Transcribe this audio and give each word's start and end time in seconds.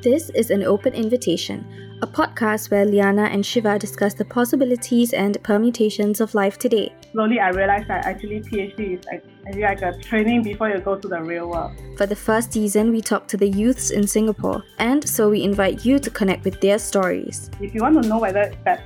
This 0.00 0.30
is 0.30 0.52
an 0.52 0.62
open 0.62 0.94
invitation, 0.94 1.66
a 2.02 2.06
podcast 2.06 2.70
where 2.70 2.84
Liana 2.84 3.24
and 3.24 3.44
Shiva 3.44 3.80
discuss 3.80 4.14
the 4.14 4.24
possibilities 4.24 5.12
and 5.12 5.42
permutations 5.42 6.20
of 6.20 6.36
life 6.36 6.56
today. 6.56 6.94
Slowly, 7.10 7.40
I 7.40 7.48
realized 7.48 7.88
that 7.88 8.06
actually 8.06 8.38
PhD 8.42 8.96
is 8.96 9.04
actually 9.12 9.62
like 9.62 9.82
a 9.82 9.98
training 9.98 10.44
before 10.44 10.68
you 10.68 10.78
go 10.78 10.96
to 10.96 11.08
the 11.08 11.20
real 11.20 11.50
world. 11.50 11.72
For 11.96 12.06
the 12.06 12.14
first 12.14 12.52
season, 12.52 12.92
we 12.92 13.00
talk 13.00 13.26
to 13.26 13.36
the 13.36 13.48
youths 13.48 13.90
in 13.90 14.06
Singapore, 14.06 14.62
and 14.78 15.02
so 15.02 15.30
we 15.30 15.42
invite 15.42 15.84
you 15.84 15.98
to 15.98 16.10
connect 16.10 16.44
with 16.44 16.60
their 16.60 16.78
stories. 16.78 17.50
If 17.60 17.74
you 17.74 17.82
want 17.82 18.00
to 18.00 18.08
know 18.08 18.20
whether 18.20 18.54
that 18.64 18.84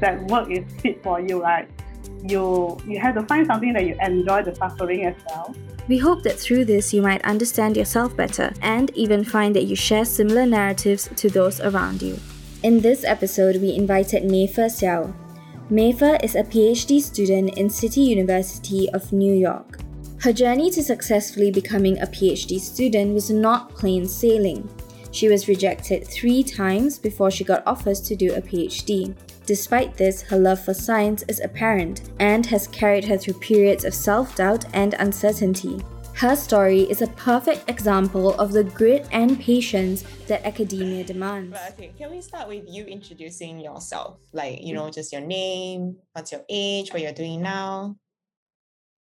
that 0.00 0.24
work 0.28 0.50
is 0.50 0.64
fit 0.80 1.02
for 1.02 1.20
you, 1.20 1.42
right? 1.42 1.68
You 2.22 2.78
you 2.88 2.98
have 2.98 3.14
to 3.16 3.26
find 3.26 3.46
something 3.46 3.74
that 3.74 3.84
you 3.84 3.94
enjoy 4.00 4.42
the 4.42 4.54
suffering 4.54 5.04
as 5.04 5.16
well. 5.28 5.54
We 5.86 5.98
hope 5.98 6.22
that 6.22 6.38
through 6.38 6.64
this 6.64 6.94
you 6.94 7.02
might 7.02 7.22
understand 7.24 7.76
yourself 7.76 8.16
better 8.16 8.52
and 8.62 8.90
even 8.96 9.22
find 9.22 9.54
that 9.54 9.64
you 9.64 9.76
share 9.76 10.06
similar 10.06 10.46
narratives 10.46 11.10
to 11.16 11.28
those 11.28 11.60
around 11.60 12.00
you. 12.00 12.18
In 12.62 12.80
this 12.80 13.04
episode, 13.04 13.56
we 13.56 13.74
invited 13.74 14.24
Mei 14.24 14.46
Fe 14.46 14.62
Xiao. 14.62 15.14
Mei 15.68 15.92
Fe 15.92 16.18
is 16.22 16.36
a 16.36 16.42
PhD 16.42 17.02
student 17.02 17.58
in 17.58 17.68
City 17.68 18.00
University 18.00 18.88
of 18.90 19.12
New 19.12 19.34
York. 19.34 19.80
Her 20.20 20.32
journey 20.32 20.70
to 20.70 20.82
successfully 20.82 21.50
becoming 21.50 22.00
a 22.00 22.06
PhD 22.06 22.58
student 22.58 23.12
was 23.12 23.28
not 23.28 23.74
plain 23.74 24.08
sailing. 24.08 24.66
She 25.10 25.28
was 25.28 25.48
rejected 25.48 26.06
three 26.06 26.42
times 26.42 26.98
before 26.98 27.30
she 27.30 27.44
got 27.44 27.62
offers 27.66 28.00
to 28.00 28.16
do 28.16 28.32
a 28.32 28.40
PhD. 28.40 29.14
Despite 29.46 29.96
this, 29.96 30.22
her 30.22 30.38
love 30.38 30.64
for 30.64 30.72
science 30.72 31.22
is 31.28 31.40
apparent 31.40 32.10
and 32.18 32.46
has 32.46 32.66
carried 32.68 33.04
her 33.04 33.18
through 33.18 33.34
periods 33.34 33.84
of 33.84 33.92
self 33.92 34.36
doubt 34.36 34.64
and 34.72 34.94
uncertainty. 34.94 35.82
Her 36.14 36.36
story 36.36 36.82
is 36.82 37.02
a 37.02 37.08
perfect 37.08 37.68
example 37.68 38.34
of 38.40 38.52
the 38.52 38.64
grit 38.64 39.06
and 39.10 39.38
patience 39.38 40.04
that 40.28 40.46
academia 40.46 41.04
demands. 41.04 41.58
okay, 41.72 41.92
can 41.98 42.12
we 42.12 42.22
start 42.22 42.48
with 42.48 42.64
you 42.68 42.84
introducing 42.84 43.58
yourself? 43.58 44.18
Like, 44.32 44.62
you 44.62 44.74
know, 44.74 44.90
just 44.90 45.12
your 45.12 45.22
name, 45.22 45.96
what's 46.12 46.30
your 46.30 46.42
age, 46.48 46.92
what 46.92 47.02
you're 47.02 47.12
doing 47.12 47.42
now? 47.42 47.96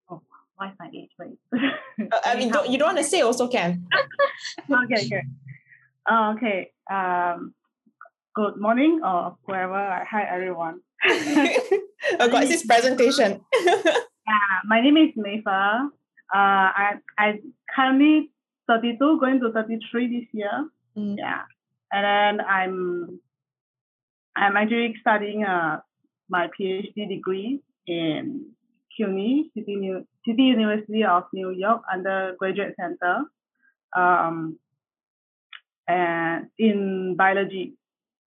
Oh, 0.09 0.21
what's 0.55 0.73
my 0.79 0.89
age? 0.95 1.11
Wait. 1.19 1.37
Uh, 1.53 2.19
I 2.25 2.35
mean, 2.39 2.49
don't, 2.49 2.69
you 2.69 2.79
don't 2.79 2.95
want 2.95 2.97
to 2.97 3.03
say 3.03 3.21
also 3.21 3.49
can. 3.49 3.85
okay, 4.71 5.05
okay. 5.05 5.21
Uh, 6.09 6.33
okay. 6.37 6.71
Um, 6.89 7.53
good 8.33 8.57
morning 8.57 9.01
or 9.03 9.37
whoever. 9.45 10.05
Hi, 10.09 10.23
everyone. 10.23 10.79
oh, 11.09 12.29
God, 12.29 12.47
this 12.47 12.65
presentation. 12.65 13.41
yeah, 13.65 14.61
my 14.65 14.81
name 14.81 14.97
is 14.97 15.11
Mei 15.15 15.41
Fe. 15.43 15.51
Uh, 15.51 15.89
I, 16.33 16.93
I 17.17 17.39
currently 17.75 18.31
32, 18.67 19.19
going 19.19 19.39
to 19.41 19.51
33 19.51 20.19
this 20.19 20.27
year. 20.33 20.69
Mm. 20.97 21.15
Yeah. 21.17 21.41
And 21.91 22.39
then 22.39 22.45
I'm 22.45 23.19
I'm 24.35 24.55
actually 24.55 24.95
studying 25.01 25.43
uh, 25.43 25.81
my 26.29 26.47
PhD 26.57 27.09
degree 27.09 27.59
in 27.85 28.45
CUNY, 28.95 29.51
City, 29.53 29.75
New, 29.75 30.05
City 30.25 30.43
University 30.43 31.03
of 31.03 31.23
New 31.33 31.51
York 31.51 31.81
Undergraduate 31.93 32.75
Center, 32.79 33.25
um, 33.93 34.57
and 35.85 36.47
in 36.57 37.15
biology. 37.17 37.73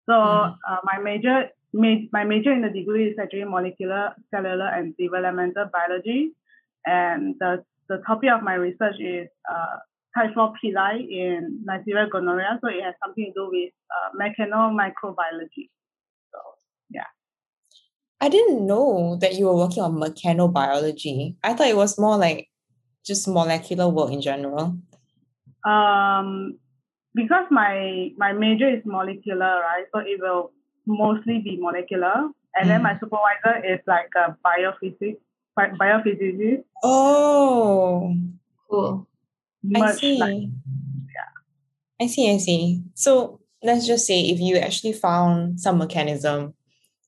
So 0.06 0.12
Mm. 0.12 0.56
uh, 0.68 0.80
my 0.84 0.98
major 0.98 1.50
ma- 1.72 2.06
my 2.12 2.24
major 2.24 2.52
in 2.52 2.62
the 2.62 2.70
degree 2.70 3.08
is 3.10 3.18
actually 3.18 3.44
molecular, 3.44 4.14
cellular, 4.30 4.68
and 4.68 4.96
developmental 4.96 5.66
biology, 5.72 6.32
and 6.86 7.34
the 7.40 7.64
the 7.88 7.98
topic 8.06 8.30
of 8.30 8.42
my 8.42 8.54
research 8.54 8.96
is 9.00 9.28
uh, 9.50 9.76
type 10.16 10.32
4 10.34 10.54
pili 10.62 11.10
in 11.10 11.64
Neisseria 11.68 12.08
gonorrhoeae. 12.08 12.60
So 12.60 12.68
it 12.68 12.82
has 12.82 12.94
something 13.04 13.26
to 13.26 13.32
do 13.32 13.48
with 13.50 13.72
uh, 13.92 14.08
mechanomicrobiology. 14.16 15.68
So 16.32 16.38
yeah. 16.90 17.10
I 18.20 18.28
didn't 18.28 18.66
know 18.66 19.16
that 19.20 19.34
you 19.34 19.46
were 19.46 19.56
working 19.56 19.82
on 19.82 19.96
mechanobiology. 19.96 21.36
I 21.42 21.52
thought 21.54 21.68
it 21.68 21.76
was 21.76 21.98
more 21.98 22.16
like 22.16 22.48
just 23.04 23.28
molecular 23.28 23.88
work 23.88 24.12
in 24.12 24.22
general. 24.22 24.78
Um, 25.66 26.58
because 27.14 27.46
my 27.50 28.10
my 28.16 28.32
major 28.32 28.68
is 28.68 28.82
molecular, 28.84 29.60
right? 29.62 29.86
So 29.94 30.00
it 30.00 30.20
will 30.20 30.52
mostly 30.86 31.38
be 31.40 31.56
molecular, 31.60 32.28
and 32.54 32.68
then 32.70 32.80
Mm. 32.80 32.88
my 32.88 32.94
supervisor 33.00 33.64
is 33.64 33.80
like 33.86 34.10
a 34.16 34.36
biophysics, 34.44 35.18
bi- 35.56 35.70
biophysicist, 35.80 36.64
Oh, 36.82 38.14
Cool. 38.70 39.06
I 39.74 39.92
see. 39.92 40.18
like 40.18 40.50
I 42.00 42.06
see, 42.08 42.30
I 42.34 42.38
see. 42.38 42.82
So 42.94 43.40
let's 43.62 43.86
just 43.86 44.06
say 44.06 44.20
if 44.20 44.40
you 44.40 44.56
actually 44.58 44.92
found 44.92 45.60
some 45.60 45.78
mechanism, 45.78 46.54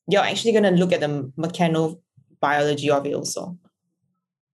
you're 0.09 0.23
actually 0.23 0.53
going 0.53 0.65
to 0.65 0.71
look 0.71 0.93
at 0.93 1.01
the 1.01 1.31
mechanobiology 1.37 2.89
of 2.91 3.05
it 3.07 3.15
also. 3.15 3.59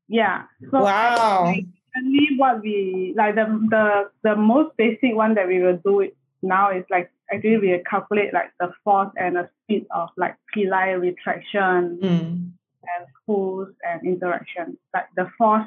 yeah. 0.09 0.45
So 0.71 0.81
Wow. 0.83 1.53
Actually, 1.95 2.37
what 2.37 2.63
we 2.63 3.13
like 3.17 3.35
the 3.35 3.45
the 3.71 4.11
the 4.23 4.37
most 4.37 4.77
basic 4.77 5.15
one 5.15 5.35
that 5.35 5.47
we 5.47 5.61
will 5.61 5.79
do 5.85 6.01
it 6.01 6.17
now 6.43 6.71
is 6.71 6.85
like 6.91 7.11
actually 7.33 7.59
we 7.59 7.83
calculate 7.89 8.33
like 8.33 8.51
the 8.59 8.73
force 8.83 9.11
and 9.17 9.37
the 9.37 9.49
speed 9.63 9.87
of 9.91 10.09
like 10.17 10.37
pili 10.55 11.01
retraction 11.01 11.99
Mm. 12.03 12.53
and 12.83 13.07
pulls 13.27 13.69
and 13.89 14.07
interaction, 14.07 14.77
like 14.95 15.07
the 15.17 15.29
force 15.39 15.67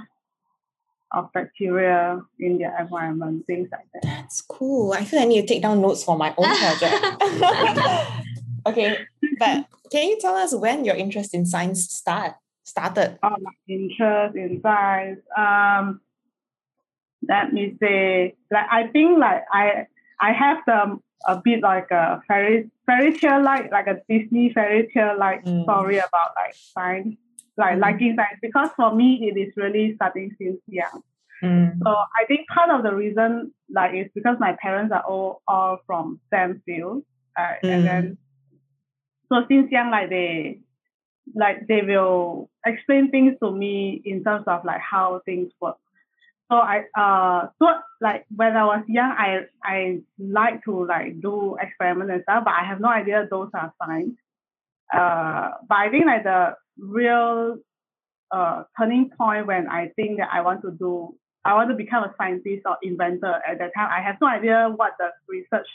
of 1.14 1.32
bacteria 1.34 2.22
in 2.40 2.58
their 2.58 2.78
environment, 2.80 3.46
things 3.48 3.70
like 3.72 3.86
that. 3.94 4.02
That's 4.04 4.42
cool. 4.42 4.94
I 4.94 5.06
feel 5.06 5.20
I 5.20 5.26
need 5.26 5.42
to 5.42 5.48
take 5.48 5.62
down 5.62 5.82
notes 5.82 6.04
for 6.04 6.18
my 6.18 6.34
own 6.38 6.46
project. 6.58 7.22
okay, 8.66 8.98
but 9.40 9.66
can 9.92 10.10
you 10.10 10.18
tell 10.20 10.36
us 10.36 10.54
when 10.54 10.84
your 10.84 10.96
interest 10.96 11.34
in 11.34 11.46
science 11.46 11.86
start 11.90 12.34
started? 12.64 13.18
Oh, 13.24 13.36
my 13.40 13.52
interest 13.68 14.36
in 14.36 14.60
science. 14.62 15.22
Um, 15.38 16.02
let 17.28 17.54
me 17.54 17.76
say, 17.80 18.36
like 18.52 18.66
I 18.72 18.88
think 18.88 19.20
like 19.20 19.44
I 19.52 19.88
I 20.20 20.32
have 20.34 20.58
the 20.66 21.00
a 21.28 21.42
bit 21.44 21.62
like 21.62 21.90
a 21.92 22.22
fairy 22.28 22.70
fairy 22.86 23.18
tale 23.18 23.44
like 23.44 23.72
like 23.72 23.88
a 23.88 24.02
Disney 24.10 24.52
fairy 24.54 24.90
tale 24.94 25.18
like 25.18 25.44
Mm. 25.46 25.64
story 25.64 25.98
about 25.98 26.32
like 26.36 26.56
science, 26.74 27.16
like 27.58 27.78
Mm. 27.78 27.82
liking 27.82 28.16
science 28.16 28.40
because 28.42 28.70
for 28.76 28.94
me 28.94 29.28
it 29.30 29.38
is 29.40 29.54
really 29.58 29.96
starting 29.96 30.36
since 30.38 30.60
young. 30.68 31.02
Mm. 31.44 31.80
So 31.84 31.90
I 31.90 32.26
think 32.28 32.48
part 32.48 32.70
of 32.70 32.84
the 32.84 32.94
reason 32.96 33.52
like 33.74 33.94
is 33.96 34.08
because 34.14 34.38
my 34.40 34.54
parents 34.62 34.94
are 34.94 35.04
all 35.04 35.42
all 35.48 35.80
from 35.86 36.20
STEM 36.28 36.62
field, 36.66 37.04
uh, 37.38 37.56
Mm. 37.64 37.70
and 37.74 37.88
then 37.88 38.18
so 39.30 39.44
since 39.48 39.72
young 39.72 39.90
like 39.92 40.10
they 40.10 40.60
like 41.34 41.66
they 41.68 41.82
will 41.82 42.50
explain 42.66 43.10
things 43.10 43.34
to 43.42 43.52
me 43.52 44.02
in 44.06 44.24
terms 44.24 44.44
of 44.48 44.64
like 44.64 44.82
how 44.82 45.22
things 45.26 45.52
work. 45.60 45.78
So 46.52 46.58
I 46.58 46.84
uh 46.98 47.48
so 47.60 47.68
like 48.02 48.26
when 48.36 48.56
I 48.56 48.66
was 48.66 48.84
young 48.88 49.12
I 49.18 49.46
I 49.64 50.00
like 50.20 50.64
to 50.66 50.86
like 50.86 51.22
do 51.22 51.58
experiments 51.60 52.12
and 52.14 52.22
stuff, 52.24 52.44
but 52.46 52.54
I 52.54 52.64
have 52.66 52.80
no 52.80 52.90
idea 52.90 53.28
those 53.30 53.50
are 53.54 53.74
science. 53.84 54.16
Uh 54.94 55.52
but 55.68 55.76
I 55.78 55.90
think 55.90 56.06
like 56.06 56.24
the 56.24 56.56
real 56.78 57.58
uh 58.32 58.64
turning 58.78 59.10
point 59.18 59.48
when 59.48 59.68
I 59.70 59.90
think 59.96 60.18
that 60.20 60.30
I 60.32 60.42
want 60.42 60.62
to 60.64 60.72
do 60.72 61.16
I 61.46 61.54
want 61.56 61.70
to 61.70 61.76
become 61.76 62.04
a 62.04 62.14
scientist 62.18 62.64
or 62.66 62.78
inventor 62.84 63.42
at 63.48 63.60
that 63.60 63.72
time. 63.76 63.90
I 63.92 64.02
have 64.02 64.18
no 64.22 64.28
idea 64.28 64.72
what 64.76 64.94
the 65.00 65.10
research 65.28 65.68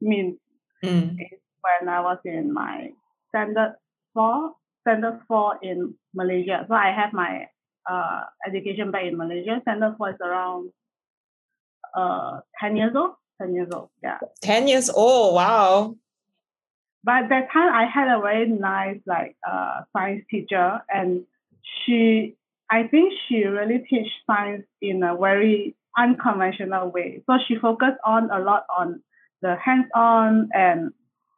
means 0.00 0.38
Mm. 0.84 1.16
when 1.62 1.88
I 1.88 2.00
was 2.00 2.18
in 2.24 2.52
my 2.54 2.90
standard 3.30 3.74
four, 4.14 4.54
standard 4.82 5.20
four 5.26 5.58
in 5.62 5.94
Malaysia. 6.14 6.64
So 6.68 6.74
I 6.74 6.92
have 6.92 7.12
my 7.12 7.48
uh 7.88 8.22
education 8.46 8.90
back 8.90 9.04
in 9.04 9.16
Malaysia. 9.16 9.60
Four 9.96 10.10
is 10.10 10.16
around 10.20 10.70
uh 11.94 12.40
ten 12.60 12.76
years 12.76 12.94
old. 12.94 13.12
Ten 13.40 13.54
years 13.54 13.68
old, 13.72 13.90
yeah. 14.02 14.18
10 14.42 14.66
years 14.66 14.90
old. 14.90 15.36
Wow. 15.36 15.94
But 17.04 17.28
that 17.28 17.52
time 17.52 17.72
I 17.72 17.86
had 17.86 18.08
a 18.08 18.20
very 18.20 18.48
nice 18.48 18.98
like 19.06 19.36
uh 19.48 19.82
science 19.92 20.24
teacher 20.28 20.82
and 20.92 21.24
she 21.62 22.34
I 22.70 22.88
think 22.88 23.12
she 23.28 23.44
really 23.44 23.78
teach 23.88 24.08
science 24.26 24.66
in 24.82 25.02
a 25.02 25.16
very 25.16 25.76
unconventional 25.96 26.90
way. 26.90 27.22
So 27.26 27.38
she 27.46 27.56
focused 27.56 27.98
on 28.04 28.30
a 28.30 28.40
lot 28.40 28.64
on 28.76 29.02
the 29.40 29.56
hands-on 29.56 30.50
and 30.52 30.92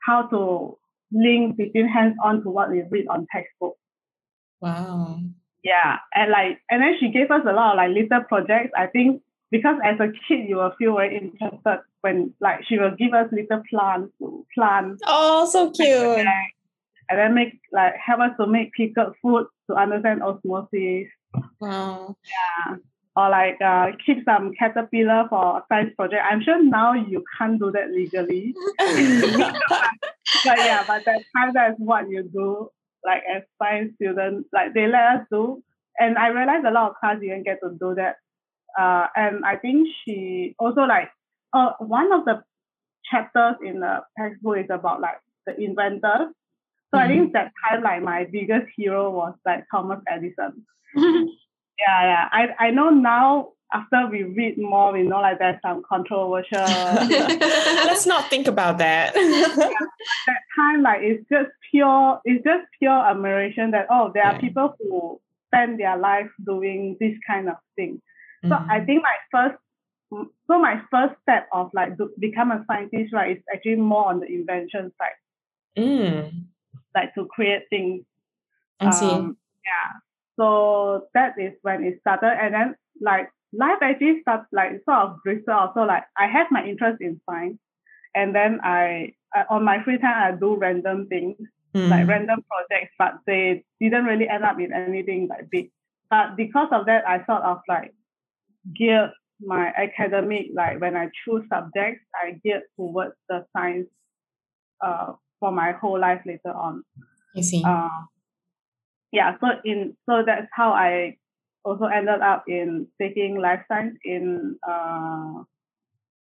how 0.06 0.26
to 0.28 0.78
link 1.12 1.56
between 1.56 1.86
hands-on 1.86 2.42
to 2.42 2.50
what 2.50 2.70
we 2.70 2.82
read 2.90 3.06
on 3.08 3.26
textbook. 3.32 3.76
Wow. 4.60 5.20
Yeah, 5.62 5.98
and 6.14 6.30
like 6.30 6.60
and 6.70 6.82
then 6.82 6.94
she 6.98 7.10
gave 7.10 7.30
us 7.30 7.42
a 7.46 7.52
lot 7.52 7.72
of 7.72 7.76
like 7.76 7.90
little 7.90 8.24
projects. 8.24 8.72
I 8.76 8.86
think 8.86 9.22
because 9.50 9.76
as 9.84 9.98
a 10.00 10.08
kid 10.28 10.48
you 10.48 10.56
will 10.56 10.72
feel 10.78 10.96
very 10.96 11.16
interested 11.18 11.80
when 12.02 12.32
like 12.40 12.60
she 12.66 12.78
will 12.78 12.94
give 12.96 13.12
us 13.12 13.28
little 13.32 13.62
plants 13.68 14.12
to 14.18 14.46
plant 14.54 15.00
Oh, 15.06 15.44
so 15.46 15.70
cute. 15.70 16.26
and 17.10 17.18
then 17.18 17.34
make 17.34 17.60
like 17.72 17.94
help 17.96 18.20
us 18.20 18.30
to 18.38 18.46
make 18.46 18.72
pickled 18.72 19.14
food 19.20 19.46
to 19.68 19.76
understand 19.76 20.22
osmosis. 20.22 21.08
Wow. 21.60 22.16
Yeah. 22.24 22.76
or 23.16 23.28
like 23.28 23.60
uh, 23.60 23.88
keep 24.06 24.24
some 24.24 24.52
caterpillar 24.58 25.26
for 25.28 25.58
a 25.58 25.64
science 25.68 25.92
project. 25.96 26.22
I'm 26.30 26.40
sure 26.42 26.62
now 26.62 26.94
you 26.94 27.22
can't 27.36 27.58
do 27.60 27.70
that 27.72 27.90
legally. 27.90 28.54
but 28.78 30.58
yeah, 30.58 30.84
but 30.86 31.04
that 31.04 31.22
time 31.36 31.50
that's 31.52 31.78
what 31.78 32.08
you 32.08 32.22
do, 32.22 32.70
like 33.04 33.22
as 33.34 33.42
science 33.60 33.92
students, 33.96 34.48
like 34.52 34.74
they 34.74 34.86
let 34.86 35.16
us 35.16 35.26
do. 35.30 35.62
And 35.98 36.16
I 36.16 36.28
realized 36.28 36.64
a 36.64 36.70
lot 36.70 36.90
of 36.90 36.96
class 36.96 37.18
didn't 37.20 37.44
get 37.44 37.58
to 37.62 37.76
do 37.78 37.94
that. 37.96 38.16
Uh, 38.78 39.06
and 39.16 39.44
I 39.44 39.56
think 39.56 39.88
she 40.04 40.54
also 40.58 40.82
like 40.82 41.10
uh, 41.52 41.72
one 41.78 42.12
of 42.12 42.24
the 42.24 42.42
chapters 43.10 43.56
in 43.64 43.80
the 43.80 44.00
textbook 44.18 44.58
is 44.58 44.70
about 44.70 45.00
like 45.00 45.20
the 45.46 45.58
inventors. 45.60 46.32
So 46.92 46.98
I 46.98 47.06
think 47.06 47.32
that 47.34 47.52
time 47.68 47.82
like 47.82 48.02
my 48.02 48.26
biggest 48.30 48.66
hero 48.76 49.10
was 49.10 49.34
like 49.46 49.64
Thomas 49.70 50.00
Edison. 50.10 50.66
yeah, 50.96 51.28
yeah. 51.78 52.28
I, 52.32 52.48
I 52.58 52.70
know 52.70 52.90
now 52.90 53.52
after 53.72 54.06
we 54.10 54.24
read 54.24 54.58
more, 54.58 54.92
we 54.92 55.02
know 55.02 55.20
like 55.20 55.38
there's 55.38 55.60
some 55.62 55.82
controversial. 55.88 56.58
Let's 57.86 58.06
not 58.06 58.28
think 58.30 58.46
about 58.48 58.78
that. 58.78 59.14
that 59.14 60.40
time, 60.56 60.82
like 60.82 61.00
it's 61.02 61.24
just 61.28 61.50
pure, 61.70 62.20
it's 62.24 62.42
just 62.44 62.66
pure 62.78 62.92
admiration 63.10 63.70
that 63.72 63.86
oh, 63.90 64.10
there 64.12 64.24
are 64.24 64.34
Yeah. 64.34 64.40
people 64.40 64.74
who 64.78 65.20
spend 65.48 65.78
their 65.80 65.96
life 65.96 66.30
doing 66.44 66.96
this 67.00 67.14
kind 67.26 67.48
of 67.48 67.56
thing. 67.76 68.00
So 68.48 68.54
Mhm. 68.54 68.70
I 68.70 68.80
think 68.84 69.02
my 69.02 69.16
first, 69.30 69.58
so 70.46 70.58
my 70.58 70.80
first 70.90 71.14
step 71.22 71.48
of 71.52 71.70
like 71.74 71.96
to 71.98 72.10
become 72.18 72.50
a 72.52 72.64
scientist, 72.66 73.12
right, 73.12 73.36
is 73.36 73.42
actually 73.54 73.76
more 73.76 74.06
on 74.06 74.20
the 74.20 74.26
invention 74.26 74.92
side, 74.98 75.18
Mm, 75.78 76.46
like 76.94 77.14
to 77.14 77.26
create 77.26 77.64
things. 77.70 78.04
I 78.80 78.90
see. 78.90 79.12
Um, 79.12 79.36
yeah. 79.64 79.98
So 80.36 81.06
that 81.14 81.38
is 81.38 81.52
when 81.62 81.84
it 81.84 82.00
started, 82.00 82.32
and 82.40 82.54
then 82.54 82.76
like 83.00 83.30
life 83.52 83.78
actually 83.82 84.20
starts 84.22 84.46
like 84.52 84.72
sort 84.84 84.98
of 84.98 85.16
drifted 85.24 85.50
off. 85.50 85.72
So 85.74 85.82
like 85.82 86.04
I 86.16 86.26
have 86.26 86.46
my 86.50 86.64
interest 86.64 86.98
in 87.00 87.20
science, 87.28 87.58
and 88.14 88.34
then 88.34 88.60
I, 88.62 89.14
I 89.34 89.44
on 89.50 89.64
my 89.64 89.82
free 89.84 89.98
time 89.98 90.34
I 90.34 90.36
do 90.38 90.56
random 90.56 91.06
things 91.08 91.36
like 91.74 92.04
Mm. 92.06 92.08
random 92.08 92.44
projects, 92.50 92.92
but 92.98 93.14
they 93.26 93.64
didn't 93.80 94.04
really 94.04 94.28
end 94.28 94.42
up 94.44 94.58
in 94.58 94.72
anything 94.72 95.28
like 95.28 95.48
big. 95.50 95.70
But 96.10 96.36
because 96.36 96.68
of 96.72 96.86
that, 96.86 97.06
I 97.06 97.24
sort 97.26 97.42
of 97.42 97.58
like 97.68 97.94
geared 98.76 99.12
my 99.40 99.68
academic 99.76 100.48
like 100.52 100.80
when 100.80 100.96
I 100.96 101.08
choose 101.24 101.44
subjects, 101.48 102.04
I 102.14 102.32
geared 102.44 102.64
towards 102.76 103.14
the 103.28 103.46
science 103.56 103.88
uh 104.84 105.12
for 105.38 105.52
my 105.52 105.72
whole 105.72 105.98
life 105.98 106.22
later 106.26 106.52
on. 106.52 106.82
I 107.36 107.40
see. 107.40 107.62
Uh, 107.64 107.88
yeah, 109.12 109.36
so 109.40 109.46
in 109.64 109.96
so 110.08 110.22
that's 110.26 110.48
how 110.52 110.72
I 110.72 111.16
also 111.64 111.84
ended 111.84 112.20
up 112.20 112.44
in 112.48 112.86
taking 113.00 113.40
life 113.40 113.62
science 113.68 113.96
in 114.04 114.56
uh 114.66 115.42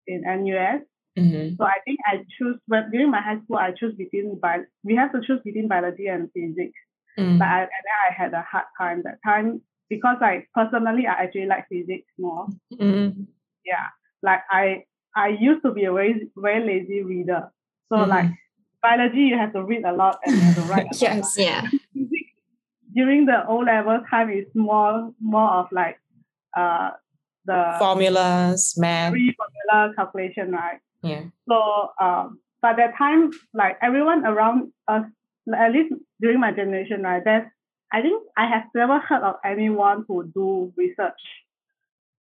in 0.07 0.23
NUS. 0.25 0.83
Mhm. 1.19 1.57
So 1.57 1.65
I 1.65 1.79
think 1.85 1.99
I 2.07 2.25
choose 2.39 2.59
when 2.67 2.91
during 2.91 3.11
my 3.11 3.21
high 3.21 3.39
school 3.45 3.57
I 3.57 3.73
choose 3.73 3.95
between 3.95 4.39
bio 4.41 4.65
we 4.83 4.97
have 4.97 5.13
to 5.13 5.21
choose 5.21 5.41
between 5.45 5.69
biology 5.69 6.07
and 6.07 6.31
physics. 6.33 6.79
Mm. 7.19 7.39
But 7.39 7.49
I, 7.49 7.61
and 7.61 7.83
then 7.87 7.99
I 8.09 8.13
had 8.15 8.33
a 8.33 8.43
hard 8.43 8.65
time 8.79 9.03
that 9.05 9.19
time 9.25 9.61
because 9.91 10.17
I 10.23 10.47
personally 10.55 11.07
I 11.07 11.25
actually 11.25 11.47
like 11.47 11.69
physics 11.69 12.09
more. 12.19 12.49
Mm. 12.73 13.27
Yeah. 13.65 13.89
Like 14.23 14.41
I 14.51 14.85
I 15.15 15.29
used 15.29 15.63
to 15.65 15.73
be 15.73 15.85
a 15.85 15.93
very 15.93 16.31
very 16.37 16.65
lazy 16.65 17.03
reader. 17.03 17.51
So 17.91 17.97
Mhm. 17.97 18.09
like 18.09 18.31
biology 18.83 19.21
you 19.31 19.37
have 19.37 19.53
to 19.53 19.63
read 19.63 19.85
a 19.85 19.93
lot 19.93 20.19
and 20.25 20.35
you 20.35 20.41
have 20.43 20.57
to 20.57 20.63
write 20.63 20.87
a 20.87 20.97
lot. 20.97 20.97
Yes. 21.03 21.37
Yeah. 21.39 21.69
During 22.95 23.27
the 23.27 23.47
O 23.47 23.59
level 23.59 24.01
time 24.11 24.31
is 24.31 24.47
more 24.55 25.13
more 25.21 25.51
of 25.51 25.67
like 25.73 25.99
uh 26.57 26.91
the 27.45 27.75
Formulas, 27.79 28.75
math. 28.79 29.11
formula 29.13 29.93
calculation, 29.97 30.53
right? 30.53 30.81
Yeah. 31.03 31.25
So 31.49 31.91
um 32.01 32.39
by 32.61 32.75
that 32.75 32.97
time 32.97 33.31
like 33.53 33.79
everyone 33.83 34.25
around 34.25 34.73
us 34.89 35.05
at 35.53 35.73
least 35.73 35.95
during 36.21 36.39
my 36.39 36.53
generation, 36.53 37.03
right, 37.03 37.23
there's 37.25 37.47
I 37.93 38.01
think 38.01 38.23
I 38.37 38.47
have 38.47 38.65
never 38.75 38.99
heard 39.01 39.23
of 39.23 39.37
anyone 39.45 40.05
who 40.09 40.25
do 40.33 40.73
research. 40.77 41.21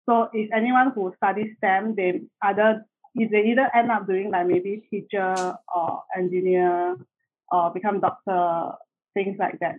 So 0.08 0.28
if 0.32 0.50
anyone 0.52 0.90
who 0.94 1.12
studies 1.16 1.54
STEM, 1.58 1.94
they 1.94 2.22
either 2.42 2.84
if 3.14 3.30
they 3.30 3.42
either 3.50 3.68
end 3.74 3.90
up 3.90 4.06
doing 4.06 4.30
like 4.30 4.46
maybe 4.46 4.82
teacher 4.90 5.34
or 5.74 6.02
engineer 6.16 6.96
or 7.52 7.70
become 7.70 8.00
doctor, 8.00 8.72
things 9.14 9.36
like 9.38 9.58
that. 9.60 9.76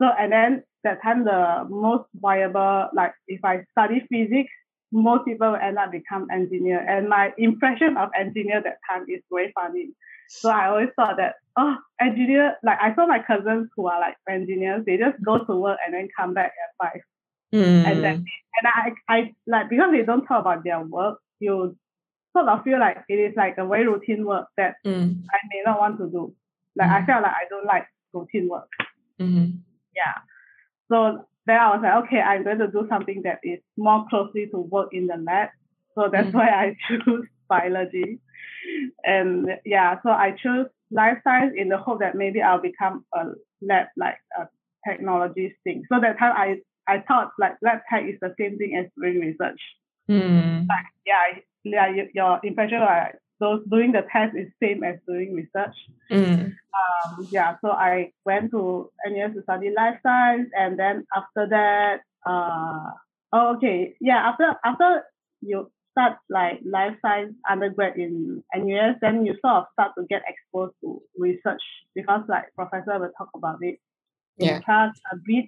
So 0.00 0.06
and 0.18 0.32
then 0.32 0.62
that 0.82 1.02
time 1.02 1.24
the 1.24 1.66
most 1.68 2.04
viable, 2.14 2.88
like 2.94 3.14
if 3.28 3.44
I 3.44 3.64
study 3.72 4.06
physics, 4.10 4.50
most 4.92 5.24
people 5.24 5.50
will 5.50 5.56
end 5.56 5.78
up 5.78 5.90
become 5.92 6.26
engineer. 6.32 6.80
And 6.86 7.08
my 7.08 7.32
impression 7.38 7.96
of 7.96 8.10
engineer 8.18 8.60
that 8.62 8.78
time 8.88 9.04
is 9.08 9.22
very 9.30 9.52
funny. 9.54 9.90
So 10.28 10.48
I 10.50 10.68
always 10.68 10.88
thought 10.96 11.16
that 11.18 11.34
oh 11.56 11.76
engineer 12.00 12.56
like 12.64 12.78
I 12.80 12.94
saw 12.94 13.06
my 13.06 13.20
cousins 13.22 13.68
who 13.76 13.86
are 13.86 14.00
like 14.00 14.16
engineers, 14.28 14.84
they 14.84 14.96
just 14.96 15.22
go 15.24 15.38
to 15.44 15.56
work 15.56 15.78
and 15.84 15.94
then 15.94 16.08
come 16.18 16.34
back 16.34 16.52
at 16.62 16.70
five. 16.86 17.00
Mm. 17.54 17.86
And 17.86 18.04
then 18.04 18.14
and 18.56 18.66
I 18.66 18.92
I 19.08 19.32
like 19.46 19.68
because 19.70 19.90
they 19.92 20.02
don't 20.02 20.26
talk 20.26 20.40
about 20.40 20.64
their 20.64 20.80
work, 20.80 21.18
you 21.40 21.76
sort 22.36 22.48
of 22.48 22.64
feel 22.64 22.80
like 22.80 22.98
it 23.08 23.14
is 23.14 23.34
like 23.36 23.56
a 23.58 23.66
very 23.66 23.86
routine 23.86 24.24
work 24.26 24.48
that 24.56 24.74
Mm. 24.84 25.22
I 25.32 25.38
may 25.50 25.62
not 25.64 25.78
want 25.78 25.98
to 25.98 26.10
do. 26.10 26.34
Like 26.76 26.90
I 26.90 27.00
Mhm. 27.00 27.06
felt 27.06 27.22
like 27.22 27.32
I 27.32 27.46
don't 27.48 27.64
like 27.66 27.86
routine 28.12 28.48
work. 28.48 28.68
Mhm. 29.20 29.60
Yeah. 29.96 30.14
So 30.90 31.26
then 31.46 31.58
I 31.58 31.76
was 31.76 31.80
like, 31.82 32.04
okay, 32.04 32.20
I'm 32.20 32.44
going 32.44 32.58
to 32.58 32.68
do 32.68 32.86
something 32.88 33.22
that 33.24 33.38
is 33.42 33.60
more 33.76 34.06
closely 34.08 34.46
to 34.52 34.58
work 34.58 34.90
in 34.92 35.06
the 35.06 35.16
lab. 35.16 35.50
So 35.94 36.08
that's 36.12 36.28
Mhm. 36.28 36.34
why 36.38 36.48
I 36.48 36.76
choose 36.88 37.26
biology. 37.48 38.20
And 39.04 39.48
yeah, 39.64 39.96
so 40.02 40.10
I 40.10 40.32
chose 40.42 40.66
life 40.90 41.18
science 41.24 41.54
in 41.56 41.68
the 41.68 41.76
hope 41.78 42.00
that 42.00 42.14
maybe 42.14 42.40
I'll 42.42 42.60
become 42.60 43.04
a 43.14 43.32
lab 43.62 43.86
like 43.96 44.18
a 44.38 44.48
technology 44.88 45.56
thing. 45.64 45.84
So 45.88 46.00
that 46.00 46.18
time 46.18 46.34
I 46.36 46.60
I 46.86 47.00
thought 47.06 47.32
like 47.38 47.56
lab 47.62 47.80
tech 47.90 48.04
is 48.04 48.18
the 48.20 48.34
same 48.38 48.58
thing 48.58 48.76
as 48.76 48.90
doing 49.00 49.20
research. 49.20 49.60
Mm. 50.10 50.66
Like 50.68 50.86
yeah, 51.06 51.38
yeah, 51.64 52.04
your 52.14 52.40
impression 52.42 52.80
like 52.80 53.16
those 53.40 53.62
doing 53.70 53.92
the 53.92 54.02
test 54.12 54.36
is 54.36 54.48
same 54.62 54.82
as 54.84 54.96
doing 55.06 55.34
research 55.34 55.76
Mm. 56.10 56.52
um, 56.74 57.28
yeah, 57.32 57.56
so 57.62 57.70
I 57.70 58.12
went 58.24 58.50
to 58.50 58.90
NUS 59.06 59.34
to 59.34 59.42
study 59.42 59.70
life 59.74 59.98
science, 60.02 60.50
and 60.56 60.78
then 60.78 61.06
after 61.16 61.46
that, 61.48 62.00
uh, 62.26 62.90
oh, 63.32 63.56
okay, 63.56 63.94
yeah, 64.00 64.28
after 64.30 64.54
after 64.64 65.04
you 65.40 65.70
start 65.92 66.18
like 66.28 66.60
life 66.64 66.96
science 67.00 67.34
undergrad 67.48 67.96
in 67.96 68.42
NUS, 68.54 68.96
then 69.00 69.24
you 69.24 69.34
sort 69.40 69.54
of 69.62 69.64
start 69.72 69.92
to 69.98 70.04
get 70.08 70.22
exposed 70.28 70.74
to 70.82 71.00
research 71.16 71.62
because 71.94 72.22
like 72.28 72.52
professor 72.54 72.98
will 72.98 73.12
talk 73.16 73.30
about 73.34 73.58
it 73.62 73.78
in 74.38 74.46
Yeah. 74.46 74.60
class 74.60 74.94
a 75.12 75.16
bit, 75.24 75.46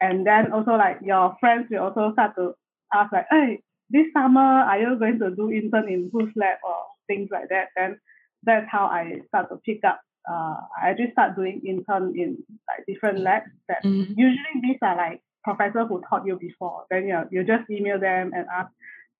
and 0.00 0.26
then 0.26 0.52
also 0.52 0.72
like 0.72 0.98
your 1.02 1.36
friends 1.40 1.68
will 1.70 1.80
also 1.84 2.12
start 2.12 2.34
to 2.36 2.54
ask 2.94 3.12
like, 3.12 3.26
hey, 3.30 3.62
this 3.90 4.06
summer 4.12 4.40
are 4.40 4.78
you 4.80 4.96
going 4.98 5.18
to 5.18 5.30
do 5.30 5.50
intern 5.50 5.88
in 5.88 6.10
whose 6.12 6.32
lab 6.36 6.58
or 6.64 6.86
things 7.08 7.28
like 7.32 7.48
that? 7.50 7.68
Then 7.76 7.98
that's 8.44 8.66
how 8.70 8.86
I 8.86 9.20
start 9.28 9.48
to 9.50 9.56
pick 9.66 9.80
up. 9.84 10.00
Uh, 10.30 10.56
I 10.80 10.94
just 10.96 11.12
start 11.12 11.34
doing 11.36 11.60
intern 11.66 12.12
in 12.16 12.38
like 12.68 12.86
different 12.86 13.18
labs 13.20 13.50
that 13.68 13.82
Mhm. 13.84 14.14
usually 14.16 14.60
these 14.62 14.78
are 14.82 14.96
like 14.96 15.20
professors 15.42 15.88
who 15.88 16.02
taught 16.08 16.26
you 16.26 16.36
before. 16.36 16.84
Then 16.90 17.08
you 17.08 17.18
you 17.30 17.44
just 17.44 17.68
email 17.70 17.98
them 17.98 18.32
and 18.36 18.46
ask 18.52 18.70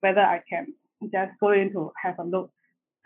whether 0.01 0.21
I 0.21 0.41
can 0.49 0.67
just 1.11 1.31
go 1.39 1.49
in 1.51 1.71
to 1.73 1.91
have 2.03 2.17
a 2.19 2.23
look. 2.23 2.51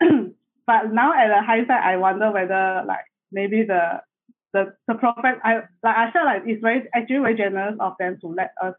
but 0.66 0.92
now 0.92 1.12
at 1.12 1.28
the 1.28 1.42
hindsight, 1.42 1.82
I 1.82 1.96
wonder 1.96 2.30
whether 2.30 2.84
like 2.86 3.06
maybe 3.32 3.62
the 3.64 4.00
the 4.52 4.74
the 4.86 4.94
prophet 4.94 5.38
I 5.42 5.54
like 5.82 5.96
I 5.96 6.10
feel 6.12 6.24
like 6.24 6.42
it's 6.46 6.60
very 6.62 6.86
actually 6.94 7.18
very 7.18 7.36
generous 7.36 7.76
of 7.80 7.94
them 7.98 8.18
to 8.20 8.28
let 8.28 8.52
us 8.62 8.74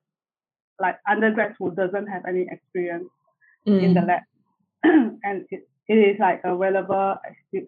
like 0.79 0.97
undergrads 1.09 1.55
who 1.57 1.73
doesn't 1.73 2.07
have 2.07 2.25
any 2.25 2.45
experience 2.51 3.09
in 3.65 3.93
the 3.93 4.01
Mm. 4.01 4.07
lab. 4.07 4.23
and 5.23 5.45
it, 5.49 5.67
it 5.87 5.95
is 5.95 6.19
like 6.19 6.41
a 6.43 6.55
valuable 6.55 7.15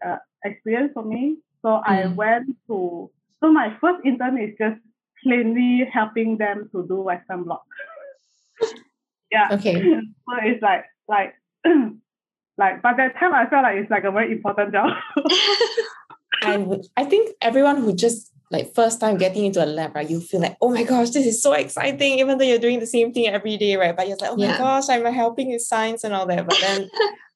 uh, 0.05 0.17
experience 0.43 0.91
for 0.93 1.03
me. 1.03 1.37
So 1.61 1.81
I 1.85 2.03
Mm. 2.03 2.15
went 2.15 2.47
to, 2.67 3.09
so 3.41 3.51
my 3.51 3.75
first 3.81 4.05
intern 4.05 4.37
is 4.37 4.55
just 4.57 4.79
plainly 5.23 5.85
helping 5.91 6.37
them 6.37 6.69
to 6.71 6.85
do 6.87 7.01
Western 7.01 7.43
blot. 7.43 7.63
yeah. 9.31 9.49
Okay. 9.51 9.81
So 10.27 10.35
it's 10.43 10.61
like, 10.61 10.85
like, 11.07 11.35
like, 12.57 12.81
but 12.81 12.97
that 12.97 13.15
time 13.19 13.33
I 13.33 13.45
felt 13.49 13.63
like 13.63 13.77
it's 13.77 13.89
like 13.91 14.03
a 14.03 14.11
very 14.11 14.31
important 14.33 14.73
job. 14.73 14.91
I 16.43 16.57
would, 16.57 16.85
I 16.95 17.05
think 17.05 17.35
everyone 17.41 17.77
who 17.77 17.93
just 17.93 18.31
like 18.51 18.73
first 18.75 18.99
time 18.99 19.17
getting 19.17 19.45
into 19.45 19.63
a 19.63 19.65
lab, 19.65 19.95
right? 19.95 20.09
You 20.09 20.19
feel 20.21 20.41
like, 20.41 20.57
oh 20.61 20.69
my 20.69 20.83
gosh, 20.83 21.09
this 21.09 21.25
is 21.25 21.41
so 21.41 21.53
exciting, 21.53 22.19
even 22.19 22.37
though 22.37 22.45
you're 22.45 22.59
doing 22.59 22.79
the 22.79 22.87
same 22.87 23.11
thing 23.13 23.27
every 23.27 23.57
day, 23.57 23.75
right? 23.75 23.95
But 23.95 24.07
you're 24.07 24.17
like, 24.17 24.31
oh 24.31 24.37
my 24.37 24.45
Yeah. 24.45 24.57
gosh, 24.57 24.89
I'm 24.89 25.03
helping 25.13 25.51
with 25.51 25.61
science 25.61 26.03
and 26.03 26.13
all 26.13 26.25
that. 26.27 26.45
But 26.45 26.59
then 26.59 26.89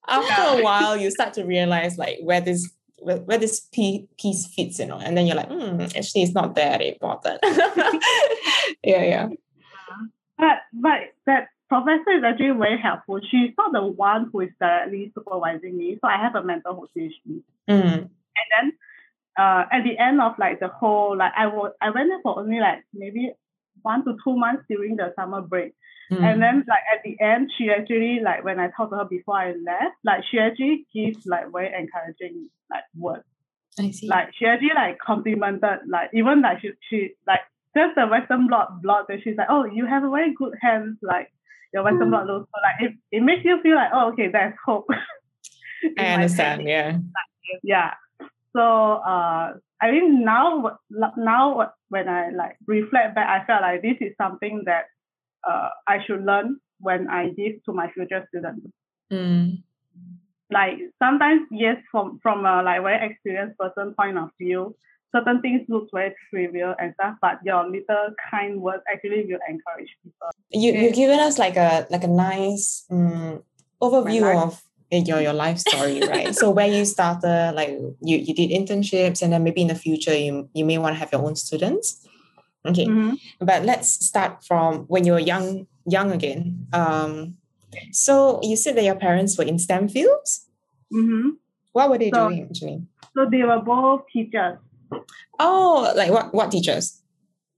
after 0.08 0.60
a 0.60 0.64
while, 0.64 0.98
you 0.98 1.12
start 1.12 1.34
to 1.36 1.44
realize 1.44 1.98
like 1.98 2.20
where 2.22 2.42
this 2.42 2.72
where, 3.00 3.18
where 3.18 3.38
this 3.38 3.68
piece 3.74 4.48
fits, 4.48 4.80
you 4.80 4.86
know, 4.86 5.00
and 5.00 5.18
then 5.18 5.26
you're 5.26 5.36
like, 5.36 5.50
hmm, 5.50 5.82
actually, 5.82 6.24
it's 6.24 6.34
not 6.34 6.56
that 6.56 6.82
important. 6.82 7.40
yeah, 8.84 9.04
yeah. 9.04 9.30
but 10.38 10.60
but 10.74 11.00
that 11.26 11.48
professor 11.68 12.12
is 12.12 12.24
actually 12.24 12.52
very 12.52 12.80
helpful. 12.80 13.20
She's 13.30 13.52
not 13.58 13.74
the 13.74 13.86
one 13.86 14.30
who 14.32 14.42
is 14.42 14.50
directly 14.60 15.12
supervising 15.16 15.78
me, 15.78 15.98
so 16.02 16.08
I 16.08 16.18
have 16.18 16.36
a 16.36 16.44
mentor 16.44 16.76
who 16.76 16.88
teaches 16.94 17.18
me. 17.26 17.42
Mm. 17.70 17.94
And 17.94 18.10
then 18.56 18.74
uh, 19.38 19.66
at 19.72 19.84
the 19.84 19.98
end 19.98 20.22
of 20.22 20.34
like 20.38 20.60
the 20.60 20.68
whole 20.68 21.18
like 21.18 21.34
I 21.36 21.48
was 21.48 21.72
I 21.82 21.90
went 21.90 22.10
there 22.10 22.20
for 22.22 22.40
only 22.40 22.60
like 22.60 22.84
maybe 22.94 23.34
one 23.84 24.04
to 24.06 24.16
two 24.24 24.38
months 24.38 24.64
during 24.70 24.96
the 24.96 25.14
summer 25.16 25.42
break. 25.42 25.74
Mm. 26.12 26.24
And 26.24 26.42
then 26.42 26.66
like 26.68 26.84
at 26.94 27.04
the 27.04 27.16
end, 27.24 27.52
she 27.58 27.70
actually 27.70 28.20
like 28.24 28.44
when 28.44 28.60
I 28.60 28.70
talked 28.76 28.92
to 28.92 28.98
her 28.98 29.06
before 29.06 29.38
I 29.38 29.54
left, 29.54 29.96
like 30.04 30.24
she 30.30 30.40
actually 30.40 30.86
gives 30.94 31.26
like 31.26 31.52
very 31.52 31.68
encouraging 31.68 32.50
like 32.70 32.84
words. 32.96 33.24
I 33.80 33.92
see. 33.92 34.08
Like 34.08 34.30
she 34.38 34.46
actually 34.46 34.76
like 34.76 34.98
complimented 35.00 35.80
like 35.88 36.10
even 36.14 36.42
like 36.42 36.62
she 36.62 36.72
she 36.90 37.12
like 37.26 37.40
just 37.76 37.96
the 37.96 38.08
Western 38.08 38.48
blot 38.48 38.82
blot 38.82 39.08
that 39.08 39.20
she's 39.24 39.38
like, 39.38 39.48
oh 39.50 39.66
you 39.66 39.86
have 39.86 40.04
a 40.04 40.10
very 40.10 40.34
good 40.34 40.54
hands 40.62 40.98
like 41.02 41.32
your 41.74 41.84
Western 41.84 42.10
blot 42.10 42.28
looks 42.28 42.50
so 42.54 42.60
like 42.62 42.92
it, 42.92 42.98
it 43.12 43.24
makes 43.24 43.46
you 43.46 43.62
feel 43.62 43.76
like 43.76 43.92
oh 43.94 44.12
okay 44.12 44.28
there's 44.28 44.54
hope. 44.66 44.88
I 45.98 46.08
understand. 46.08 46.68
Yeah. 46.68 46.98
Yeah. 47.64 47.94
So 48.56 48.62
uh 48.62 49.54
I 49.82 49.92
mean 49.92 50.24
now 50.24 50.78
now 51.18 51.72
when 51.90 52.08
I 52.08 52.30
like 52.30 52.58
reflect 52.66 53.16
back, 53.16 53.28
I 53.28 53.46
felt 53.46 53.62
like 53.62 53.82
this 53.82 53.98
is 54.00 54.16
something 54.18 54.64
that 54.66 54.86
uh, 55.48 55.70
I 55.88 55.98
should 56.06 56.24
learn 56.24 56.60
when 56.80 57.10
I 57.10 57.30
give 57.30 57.64
to 57.66 57.74
my 57.74 57.92
future 57.92 58.26
students. 58.30 58.68
Mm. 59.12 59.64
Like 60.50 60.80
sometimes, 61.02 61.48
yes, 61.52 61.78
from 61.92 62.20
from 62.22 62.46
a 62.46 62.62
like 62.64 62.82
very 62.82 63.10
experienced 63.10 63.58
person 63.58 63.94
point 63.98 64.18
of 64.18 64.30
view, 64.38 64.76
certain 65.16 65.42
things 65.42 65.62
look 65.70 65.88
very 65.94 66.14
trivial 66.30 66.76
and 66.80 66.94
stuff, 66.96 67.16
but 67.22 67.40
your 67.44 67.64
little 67.66 68.16
kind 68.30 68.62
words 68.62 68.84
actually 68.92 69.26
will 69.28 69.40
encourage 69.48 69.92
people. 70.04 70.32
You 70.50 70.74
you've 70.74 70.96
given 70.96 71.20
us 71.20 71.40
like 71.40 71.56
a 71.56 71.88
like 71.90 72.04
a 72.04 72.12
nice 72.12 72.86
um, 72.90 73.44
overview 73.82 74.28
of 74.36 74.62
your 74.92 75.22
your 75.22 75.34
life 75.34 75.58
story, 75.60 76.02
right? 76.02 76.36
so 76.36 76.52
where 76.52 76.68
you 76.68 76.84
started, 76.86 77.54
like 77.56 77.70
you 78.02 78.18
you 78.18 78.34
did 78.36 78.52
internships, 78.52 79.22
and 79.22 79.32
then 79.34 79.44
maybe 79.44 79.62
in 79.62 79.68
the 79.68 79.76
future 79.76 80.16
you 80.16 80.50
you 80.54 80.66
may 80.66 80.78
want 80.78 80.96
to 80.96 81.00
have 81.00 81.12
your 81.12 81.24
own 81.24 81.36
students. 81.36 82.06
Okay, 82.66 82.86
Mhm. 82.86 83.18
but 83.40 83.64
let's 83.66 83.90
start 84.06 84.44
from 84.44 84.86
when 84.88 85.06
you 85.06 85.14
were 85.14 85.20
young 85.24 85.66
young 85.86 86.12
again. 86.12 86.68
Um, 86.74 87.38
so 87.92 88.40
you 88.44 88.56
said 88.56 88.76
that 88.76 88.84
your 88.84 88.96
parents 89.00 89.38
were 89.38 89.46
in 89.46 89.58
STEM 89.58 89.88
fields. 89.90 90.46
Mhm. 90.94 91.38
What 91.72 91.90
were 91.90 91.98
they 91.98 92.12
So- 92.12 92.30
doing 92.30 92.44
actually? 92.52 92.84
So 93.16 93.26
they 93.32 93.44
were 93.44 93.60
both 93.64 94.04
teachers. 94.14 94.60
Oh, 95.40 95.92
like 95.96 96.12
what 96.12 96.34
what 96.36 96.52
teachers? 96.52 97.02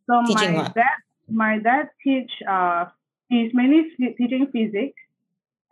So 0.08 0.22
Teaching 0.28 0.54
my 0.54 0.64
what? 0.64 0.76
dad, 0.76 0.98
my 1.30 1.58
dad 1.60 1.90
teach 2.04 2.32
uh, 2.48 2.86
he's 3.30 3.52
mainly 3.54 3.90
teaching 4.18 4.48
physics 4.52 4.96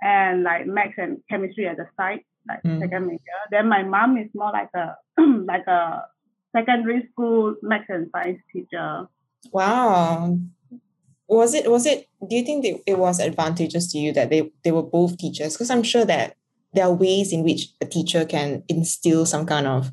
and 0.01 0.43
like 0.43 0.65
maths 0.65 0.93
and 0.98 1.17
chemistry 1.29 1.67
at 1.67 1.77
the 1.77 1.88
side, 1.98 2.22
like 2.48 2.63
Mm. 2.63 2.79
second 2.79 3.08
major. 3.08 3.39
Then 3.51 3.67
my 3.67 3.84
mom 3.84 4.17
is 4.17 4.29
more 4.34 4.51
like 4.51 4.70
a 4.75 4.96
like 5.22 5.67
a 5.67 6.03
secondary 6.55 7.08
school 7.12 7.55
maths 7.62 7.86
and 7.89 8.10
science 8.12 8.41
teacher. 8.51 9.08
Wow. 9.51 10.38
Was 11.27 11.53
it 11.53 11.70
was 11.70 11.86
it 11.86 12.08
do 12.27 12.36
you 12.36 12.43
think 12.43 12.63
that 12.63 12.81
it 12.86 12.98
was 13.00 13.20
advantageous 13.20 13.91
to 13.91 13.98
you 13.98 14.12
that 14.13 14.29
they, 14.29 14.51
they 14.63 14.72
were 14.72 14.84
both 14.84 15.17
teachers? 15.17 15.53
Because 15.53 15.70
I'm 15.70 15.84
sure 15.84 16.05
that 16.05 16.36
there 16.74 16.86
are 16.86 16.93
ways 16.93 17.31
in 17.31 17.43
which 17.43 17.70
a 17.81 17.86
teacher 17.86 18.25
can 18.25 18.63
instill 18.67 19.25
some 19.25 19.46
kind 19.46 19.67
of 19.67 19.91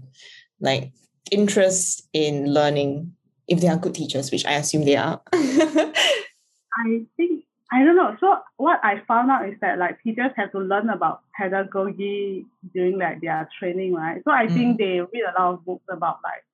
like 0.61 0.93
interest 1.31 2.09
in 2.12 2.53
learning 2.53 3.12
if 3.47 3.61
they 3.61 3.69
are 3.69 3.77
good 3.77 3.95
teachers, 3.95 4.31
which 4.31 4.45
I 4.45 4.55
assume 4.55 4.85
they 4.85 4.97
are. 4.97 5.21
I 5.33 7.05
think 7.17 7.45
I 7.70 7.84
don't 7.84 7.96
know. 7.96 8.16
So 8.18 8.38
what 8.56 8.80
I 8.82 9.02
found 9.06 9.30
out 9.30 9.48
is 9.48 9.56
that 9.60 9.78
like 9.78 10.02
teachers 10.02 10.32
have 10.37 10.52
to 10.52 10.58
learn 10.58 10.88
about 10.88 11.22
pedagogy 11.37 12.46
during 12.72 12.98
like 12.98 13.20
their 13.20 13.46
training, 13.58 13.92
right? 13.94 14.22
So 14.25 14.30
I 14.30 14.46
think 14.48 14.78
they 14.78 15.00
read 15.00 15.25
a 15.37 15.40
lot 15.40 15.54
of 15.54 15.64
books 15.66 15.84
about 15.90 16.18
like 16.25 16.44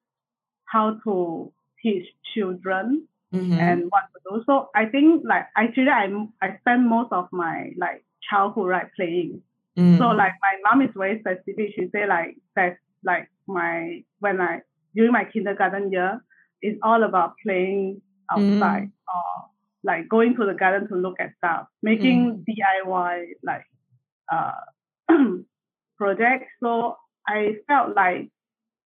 how 0.66 0.98
to 1.04 1.52
teach 1.82 2.06
children 2.34 3.06
Mhm. 3.32 3.58
and 3.58 3.84
what 3.90 4.04
to 4.12 4.20
do. 4.38 4.42
So 4.44 4.70
I 4.74 4.86
think 4.86 5.22
like 5.24 5.46
actually 5.56 5.88
I 5.90 6.06
I 6.42 6.56
spend 6.58 6.88
most 6.88 7.12
of 7.12 7.28
my 7.32 7.72
like 7.76 8.04
childhood 8.28 8.68
right 8.68 8.86
playing. 8.96 9.42
Mm. 9.76 9.98
So 9.98 10.08
like 10.08 10.32
my 10.42 10.54
mom 10.64 10.82
is 10.82 10.90
very 10.96 11.20
specific. 11.20 11.74
She 11.74 11.88
say 11.90 12.06
like 12.06 12.36
that 12.56 12.78
like 13.04 13.28
my 13.46 14.02
when 14.20 14.40
I 14.40 14.62
during 14.94 15.12
my 15.12 15.24
kindergarten 15.24 15.90
year, 15.92 16.20
it's 16.62 16.78
all 16.82 17.02
about 17.02 17.34
playing 17.42 18.00
outside 18.30 18.90
or 19.08 19.50
like 19.84 20.08
going 20.08 20.34
to 20.36 20.46
the 20.46 20.54
garden 20.54 20.88
to 20.88 20.96
look 20.96 21.16
at 21.20 21.30
stuff, 21.38 21.66
making 21.82 22.44
DIY 22.48 23.24
like 23.44 23.64
uh 24.32 24.52
projects. 25.98 26.46
So 26.62 26.96
I 27.28 27.56
felt 27.68 27.94
like 27.96 28.28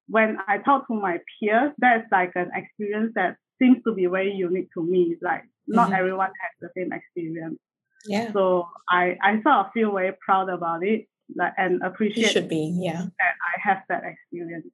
when 0.09 0.39
I 0.47 0.59
talk 0.59 0.87
to 0.89 0.95
my 0.95 1.19
peers, 1.41 1.73
that's 1.79 2.07
like 2.11 2.33
an 2.35 2.51
experience 2.55 3.13
that 3.15 3.37
seems 3.61 3.79
to 3.87 3.95
be 3.95 4.07
very 4.07 4.33
unique 4.33 4.69
to 4.75 4.83
me. 4.83 5.17
Like 5.23 5.45
not 5.67 5.91
Mhm. 5.91 5.99
everyone 5.99 6.31
has 6.43 6.53
the 6.61 6.71
same 6.77 6.93
experience. 6.93 7.59
yeah. 8.07 8.33
So 8.33 8.69
I, 8.89 9.17
I 9.23 9.43
sort 9.43 9.67
of 9.67 9.73
feel 9.73 9.93
very 9.93 10.13
proud 10.25 10.49
about 10.49 10.83
it, 10.83 11.07
like 11.37 11.53
and 11.59 11.75
It 11.77 11.83
appreciate 11.87 12.31
should 12.33 12.49
be, 12.49 12.73
yeah. 12.81 13.03
that 13.19 13.35
I 13.51 13.55
have 13.69 13.83
that 13.91 14.03
experience. 14.05 14.67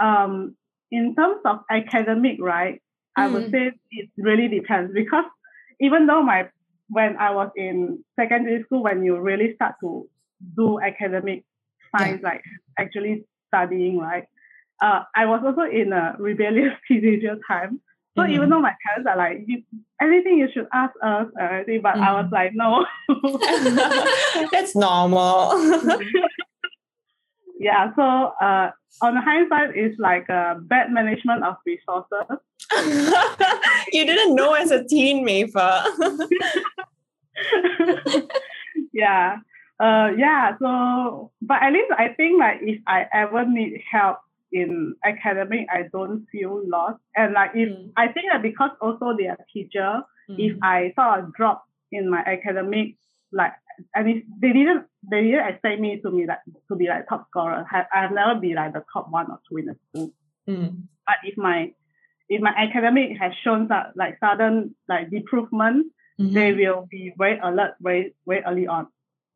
Um, 0.00 0.56
in 0.90 1.14
terms 1.14 1.40
of 1.44 1.60
academic, 1.70 2.38
right, 2.40 2.80
I 3.16 3.28
would 3.28 3.44
Mm. 3.46 3.50
say 3.52 3.72
it 3.90 4.10
really 4.16 4.48
depends 4.48 4.92
because 4.94 5.24
even 5.80 6.06
though 6.06 6.22
my 6.22 6.48
when 6.88 7.16
I 7.16 7.30
was 7.30 7.50
in 7.56 8.04
secondary 8.18 8.62
school, 8.64 8.82
when 8.82 9.04
you 9.04 9.18
really 9.18 9.54
start 9.54 9.74
to 9.80 10.06
do 10.56 10.78
academic 10.80 11.44
science, 11.90 12.20
like 12.22 12.42
actually 12.78 13.24
studying, 13.48 13.98
right, 13.98 14.24
uh, 14.82 15.02
I 15.16 15.26
was 15.26 15.42
also 15.44 15.62
in 15.62 15.92
a 15.92 16.14
rebellious 16.18 16.74
teenager 16.88 17.36
time. 17.48 17.80
So 18.16 18.22
Mhm. 18.22 18.30
even 18.34 18.50
though 18.50 18.60
my 18.60 18.74
parents 18.84 19.08
are 19.10 19.16
like, 19.16 19.42
you, 19.46 19.62
anything 20.00 20.38
you 20.38 20.48
should 20.52 20.68
ask 20.72 20.92
us, 21.02 21.26
everything, 21.40 21.80
but 21.82 21.96
I 21.96 22.12
was 22.12 22.26
Mhm. 22.26 22.32
like, 22.32 22.52
no. 22.54 22.86
That's 24.52 24.76
normal. 24.76 25.52
Yeah. 27.64 27.94
So 27.96 28.02
uh, 28.02 28.70
on 29.00 29.14
the 29.14 29.22
hindsight, 29.22 29.70
it's 29.74 29.98
like 29.98 30.28
a 30.28 30.60
bad 30.60 30.92
management 30.92 31.42
of 31.44 31.56
resources. 31.64 32.36
you 33.92 34.04
didn't 34.04 34.34
know 34.34 34.52
as 34.52 34.70
a 34.70 34.84
teen, 34.84 35.24
Mei 35.24 35.46
Fe. 35.46 35.70
yeah. 38.92 39.36
Uh, 39.80 40.10
yeah. 40.16 40.52
So, 40.60 41.32
but 41.40 41.62
at 41.62 41.72
least 41.72 41.90
I 41.96 42.08
think 42.08 42.38
like 42.38 42.58
if 42.60 42.80
I 42.86 43.06
ever 43.14 43.46
need 43.46 43.80
help 43.90 44.18
in 44.52 44.94
academic, 45.02 45.66
I 45.72 45.84
don't 45.90 46.26
feel 46.30 46.60
lost. 46.68 47.00
And 47.16 47.32
like 47.32 47.52
if 47.54 47.70
Mm. 47.70 47.92
I 47.96 48.08
think 48.08 48.26
that 48.30 48.42
because 48.42 48.72
also 48.82 49.16
they 49.16 49.28
are 49.28 49.38
teacher, 49.52 50.02
if 50.28 50.52
Mm. 50.56 50.58
I 50.62 50.92
sort 50.96 51.20
of 51.24 51.32
drop 51.32 51.64
in 51.90 52.10
my 52.10 52.20
academic, 52.26 52.96
like 53.32 53.52
and 53.94 54.08
if 54.08 54.24
they 54.40 54.52
didn't 54.52 54.86
they 55.10 55.22
didn't 55.22 55.48
expect 55.48 55.80
me 55.80 56.00
to 56.00 56.10
be 56.10 56.26
like 56.26 56.38
to 56.68 56.76
be 56.76 56.86
like 56.88 57.08
top 57.08 57.26
scorer. 57.28 57.66
I, 57.70 57.84
I've 57.92 58.12
never 58.12 58.34
been 58.40 58.54
like 58.54 58.72
the 58.72 58.84
top 58.92 59.10
one 59.10 59.30
or 59.30 59.40
two 59.48 59.58
in 59.58 59.66
the 59.66 59.76
school. 59.88 60.12
Mm. 60.48 60.82
But 61.06 61.16
if 61.24 61.36
my 61.36 61.72
if 62.28 62.40
my 62.40 62.54
academic 62.56 63.18
has 63.18 63.32
shown 63.42 63.68
that 63.68 63.92
like 63.96 64.18
sudden 64.20 64.74
like 64.88 65.12
improvement, 65.12 65.86
they 66.18 66.52
Mhm. 66.52 66.56
will 66.56 66.86
be 66.90 67.12
very 67.18 67.38
alert 67.38 67.74
very 67.80 68.14
very 68.26 68.42
early 68.44 68.66
on. 68.66 68.86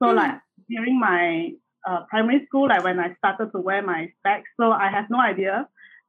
So 0.00 0.06
Mm. 0.06 0.16
like 0.16 0.40
during 0.68 0.98
my 0.98 1.52
uh, 1.86 2.04
primary 2.10 2.44
school, 2.46 2.68
like 2.68 2.84
when 2.84 2.98
I 3.00 3.14
started 3.14 3.52
to 3.52 3.60
wear 3.60 3.82
my 3.82 4.12
specs, 4.18 4.50
so 4.60 4.72
I 4.72 4.88
have 4.88 5.08
no 5.10 5.20
idea. 5.20 5.68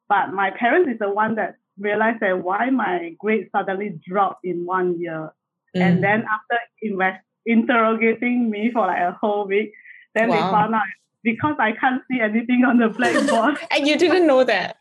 But 0.09 0.33
my 0.33 0.51
parents 0.51 0.89
is 0.89 0.99
the 0.99 1.09
one 1.09 1.35
that 1.35 1.55
realized 1.77 2.19
that 2.19 2.43
why 2.43 2.69
my 2.69 3.15
grades 3.19 3.49
suddenly 3.51 3.99
dropped 4.05 4.43
in 4.43 4.65
one 4.65 4.99
year. 4.99 5.31
Mm. 5.75 5.81
And 5.81 6.03
then 6.03 6.19
after 6.35 6.57
invest 6.81 7.23
interrogating 7.49 8.49
me 8.49 8.69
for 8.71 8.85
like 8.85 9.01
a 9.01 9.17
whole 9.19 9.47
week, 9.47 9.73
then 10.15 10.29
they 10.29 10.37
found 10.37 10.75
out 10.75 10.83
because 11.23 11.55
I 11.59 11.71
can't 11.73 12.01
see 12.09 12.21
anything 12.21 12.63
on 12.65 12.77
the 12.77 12.89
blackboard. 12.89 13.57
and 13.71 13.87
you 13.87 13.97
didn't 13.97 14.27
know 14.27 14.43
that. 14.43 14.77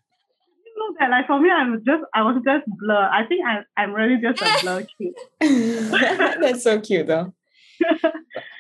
you 0.64 0.75
know 0.78 0.96
that 1.00 1.10
like 1.10 1.26
for 1.26 1.40
me 1.40 1.50
I'm 1.50 1.82
just 1.84 2.04
I 2.14 2.22
was 2.22 2.42
just 2.44 2.64
blur. 2.66 3.08
I 3.10 3.26
think 3.26 3.44
I 3.46 3.60
I'm 3.76 3.92
really 3.92 4.20
just 4.20 4.40
a 4.40 4.58
blur 4.62 4.87
kid. 4.98 5.14
That's 6.40 6.62
so 6.62 6.80
cute 6.80 7.06
though. 7.06 7.32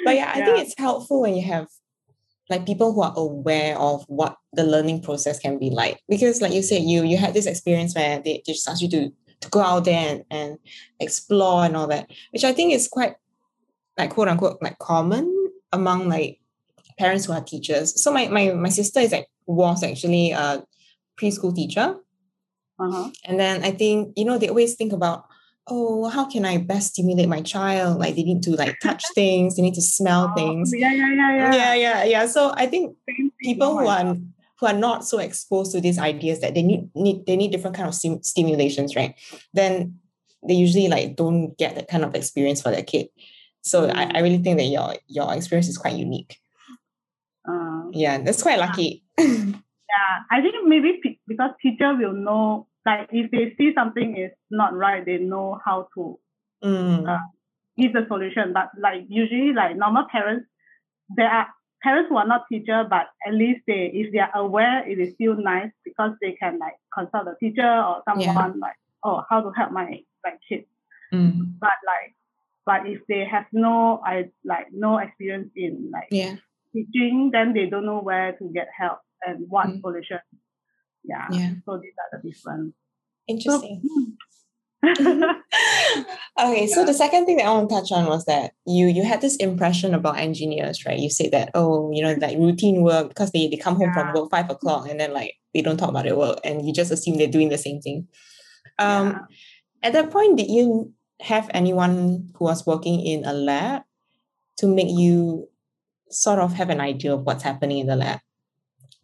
But 0.04 0.16
yeah, 0.16 0.32
I 0.34 0.44
think 0.44 0.58
it's 0.58 0.74
helpful 0.78 1.20
when 1.20 1.34
you 1.34 1.42
have 1.42 1.68
like 2.50 2.64
people 2.64 2.94
who 2.94 3.02
are 3.02 3.12
aware 3.14 3.78
of 3.78 4.04
what 4.08 4.36
the 4.54 4.64
learning 4.64 5.02
process 5.02 5.38
can 5.38 5.58
be 5.58 5.70
like. 5.70 6.00
Because 6.08 6.40
like 6.40 6.52
you 6.52 6.62
said, 6.62 6.82
you 6.82 7.04
you 7.04 7.18
had 7.18 7.34
this 7.34 7.46
experience 7.46 7.94
where 7.94 8.20
they, 8.20 8.42
they 8.46 8.52
just 8.52 8.68
asked 8.68 8.82
you 8.82 8.90
to 8.90 9.10
to 9.40 9.48
go 9.50 9.60
out 9.60 9.84
there 9.84 9.94
and, 9.94 10.24
and 10.30 10.58
explore 10.98 11.64
and 11.64 11.76
all 11.76 11.86
that, 11.86 12.10
which 12.32 12.44
I 12.44 12.52
think 12.52 12.72
is 12.72 12.88
quite 12.88 13.14
like 13.98 14.10
quote 14.10 14.28
unquote 14.28 14.58
like 14.62 14.78
common 14.78 15.50
among 15.72 16.08
like 16.08 16.40
parents 16.98 17.26
who 17.26 17.32
are 17.32 17.42
teachers. 17.42 18.02
So 18.02 18.12
my 18.12 18.28
my 18.28 18.52
my 18.52 18.68
sister 18.68 19.00
is 19.00 19.12
like 19.12 19.28
was 19.46 19.82
actually 19.82 20.32
a 20.32 20.64
preschool 21.20 21.54
teacher. 21.54 21.96
Uh-huh. 22.80 23.10
And 23.24 23.40
then 23.40 23.64
I 23.64 23.72
think, 23.72 24.12
you 24.16 24.24
know, 24.24 24.38
they 24.38 24.48
always 24.48 24.76
think 24.76 24.92
about, 24.92 25.24
oh, 25.66 26.08
how 26.08 26.26
can 26.26 26.44
I 26.44 26.58
best 26.58 26.90
stimulate 26.90 27.28
my 27.28 27.42
child? 27.42 27.98
Like 27.98 28.14
they 28.14 28.22
need 28.22 28.42
to 28.44 28.52
like 28.52 28.78
touch 28.80 29.04
things, 29.14 29.56
they 29.56 29.62
need 29.62 29.74
to 29.74 29.82
smell 29.82 30.30
Oh, 30.30 30.34
things. 30.34 30.72
Yeah, 30.72 30.92
yeah, 30.92 31.12
yeah, 31.12 31.36
yeah. 31.36 31.54
Yeah, 31.54 31.74
yeah, 31.74 32.04
yeah. 32.04 32.26
So 32.26 32.52
I 32.56 32.66
think 32.66 32.96
people 33.42 33.78
who 33.78 33.86
are 33.86 34.16
who 34.60 34.66
are 34.66 34.74
not 34.74 35.04
so 35.04 35.18
exposed 35.18 35.72
to 35.72 35.80
these 35.80 35.98
ideas 35.98 36.40
that 36.40 36.54
they 36.54 36.62
need 36.62 36.90
need 36.94 37.26
they 37.26 37.36
need 37.36 37.52
different 37.52 37.76
kind 37.76 37.88
of 37.88 37.94
stim- 37.94 38.22
stimulations, 38.22 38.94
right? 38.96 39.14
Then 39.54 39.98
they 40.46 40.54
usually 40.54 40.88
like 40.88 41.16
don't 41.16 41.56
get 41.58 41.74
that 41.74 41.88
kind 41.88 42.04
of 42.04 42.14
experience 42.14 42.62
for 42.62 42.70
their 42.70 42.82
kid. 42.82 43.08
So 43.62 43.88
I, 43.88 44.10
I 44.14 44.18
really 44.20 44.38
think 44.38 44.58
that 44.58 44.64
your 44.66 44.94
your 45.06 45.34
experience 45.34 45.68
is 45.68 45.78
quite 45.78 45.96
unique. 45.96 46.36
Uh, 47.48 47.84
Yeah, 47.92 48.18
that's 48.22 48.42
quite 48.42 48.58
lucky. 48.58 49.04
yeah, 49.18 50.14
I 50.30 50.40
think 50.40 50.54
maybe 50.66 51.00
pe- 51.02 51.18
because 51.26 51.50
teacher 51.62 51.94
will 51.94 52.12
know, 52.12 52.66
like 52.86 53.08
if 53.12 53.30
they 53.30 53.54
see 53.56 53.72
something 53.74 54.16
is 54.16 54.32
not 54.50 54.74
right, 54.74 55.04
they 55.04 55.18
know 55.18 55.58
how 55.64 55.88
to 55.94 56.18
Mm, 56.64 57.06
Uh, 57.08 57.18
give 57.78 57.92
the 57.92 58.04
solution. 58.08 58.52
But 58.52 58.70
like 58.76 59.06
usually, 59.08 59.52
like 59.52 59.76
normal 59.76 60.06
parents, 60.10 60.46
there 61.16 61.30
are 61.30 61.46
parents 61.82 62.08
who 62.10 62.16
are 62.16 62.26
not 62.26 62.46
teacher, 62.50 62.84
but 62.90 63.06
at 63.24 63.32
least 63.32 63.62
they, 63.68 63.92
if 63.94 64.10
they 64.12 64.18
are 64.18 64.34
aware, 64.34 64.82
it 64.88 64.98
is 64.98 65.14
still 65.14 65.36
nice 65.36 65.70
because 65.84 66.12
they 66.20 66.32
can 66.32 66.58
like 66.58 66.74
consult 66.92 67.26
the 67.26 67.36
teacher 67.38 67.62
or 67.62 68.02
someone 68.08 68.58
like, 68.58 68.74
oh, 69.04 69.22
how 69.30 69.40
to 69.40 69.52
help 69.54 69.70
my 69.70 70.02
like 70.24 70.40
kid. 70.48 70.64
mm, 71.14 71.46
But 71.60 71.78
like, 71.86 72.17
but 72.68 72.86
if 72.86 73.00
they 73.08 73.24
have 73.24 73.46
no, 73.50 73.98
I 74.04 74.26
like 74.44 74.66
no 74.72 74.98
experience 74.98 75.48
in 75.56 75.90
like 75.90 76.08
yeah, 76.10 76.36
teaching, 76.74 77.30
then 77.32 77.54
they 77.54 77.64
don't 77.64 77.86
know 77.86 78.00
where 78.00 78.32
to 78.32 78.50
get 78.52 78.68
help 78.78 78.98
and 79.26 79.46
what 79.48 79.68
Mm. 79.68 79.80
solution. 79.80 80.20
Yeah. 81.02 81.26
yeah. 81.30 81.52
So 81.64 81.80
these 81.82 81.96
are 81.96 82.10
the 82.12 82.28
different. 82.28 82.74
Interesting. 83.26 83.80
So, 84.84 85.34
okay, 86.44 86.66
so 86.66 86.84
the 86.84 86.92
second 86.92 87.24
thing 87.24 87.38
that 87.38 87.46
I 87.46 87.52
want 87.52 87.70
to 87.70 87.74
touch 87.74 87.90
on 87.90 88.04
was 88.04 88.26
that 88.26 88.52
you 88.66 88.86
you 88.86 89.02
had 89.02 89.22
this 89.22 89.36
impression 89.36 89.94
about 89.94 90.18
engineers, 90.18 90.84
right? 90.84 90.98
You 90.98 91.08
said 91.08 91.30
that 91.32 91.50
oh, 91.54 91.90
you 91.94 92.02
know, 92.02 92.12
like 92.20 92.36
routine 92.36 92.82
work 92.82 93.08
because 93.08 93.32
they, 93.32 93.48
they 93.48 93.56
come 93.56 93.76
home 93.76 93.94
from 93.94 94.12
work 94.12 94.30
five 94.30 94.50
o'clock 94.50 94.90
and 94.90 95.00
then 95.00 95.14
like 95.14 95.32
they 95.54 95.62
don't 95.62 95.78
talk 95.78 95.88
about 95.88 96.04
their 96.04 96.18
work 96.18 96.38
and 96.44 96.66
you 96.66 96.74
just 96.74 96.92
assume 96.92 97.16
they're 97.16 97.36
doing 97.38 97.48
the 97.48 97.56
same 97.56 97.80
thing. 97.80 98.08
Um, 98.78 99.06
yeah. 99.06 99.18
at 99.88 99.92
that 99.94 100.10
point, 100.10 100.36
did 100.36 100.50
you 100.50 100.92
have 101.20 101.50
anyone 101.52 102.30
who 102.36 102.44
was 102.44 102.66
working 102.66 103.00
in 103.00 103.24
a 103.24 103.32
lab 103.32 103.82
to 104.58 104.66
make 104.66 104.88
you 104.88 105.48
sort 106.10 106.38
of 106.38 106.54
have 106.54 106.70
an 106.70 106.80
idea 106.80 107.14
of 107.14 107.24
what's 107.24 107.42
happening 107.42 107.78
in 107.78 107.86
the 107.86 107.96
lab? 107.96 108.20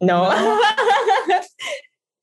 No. 0.01 0.23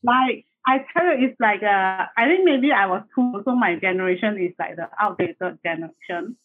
like 0.03 0.45
I 0.67 0.85
tell 0.93 1.05
you, 1.05 1.29
it's 1.29 1.41
like 1.41 1.63
uh, 1.63 2.07
I 2.17 2.27
think 2.27 2.45
maybe 2.45 2.73
I 2.73 2.87
was 2.87 3.03
too. 3.15 3.43
So 3.45 3.55
my 3.55 3.77
generation 3.77 4.39
is 4.41 4.53
like 4.59 4.77
the 4.77 4.89
outdated 5.01 5.59
generation. 5.65 6.37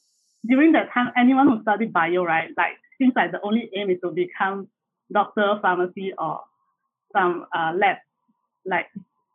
During 0.45 0.71
that 0.73 0.93
time, 0.93 1.11
anyone 1.17 1.47
who 1.47 1.61
studied 1.61 1.93
bio, 1.93 2.23
right, 2.23 2.49
like 2.57 2.77
seems 2.97 3.13
like 3.15 3.31
the 3.31 3.41
only 3.43 3.69
aim 3.75 3.89
is 3.89 3.97
to 4.03 4.11
become 4.11 4.67
doctor, 5.11 5.59
pharmacy, 5.61 6.13
or 6.17 6.41
some 7.13 7.45
uh, 7.55 7.73
lab. 7.75 7.97
Like 8.65 8.87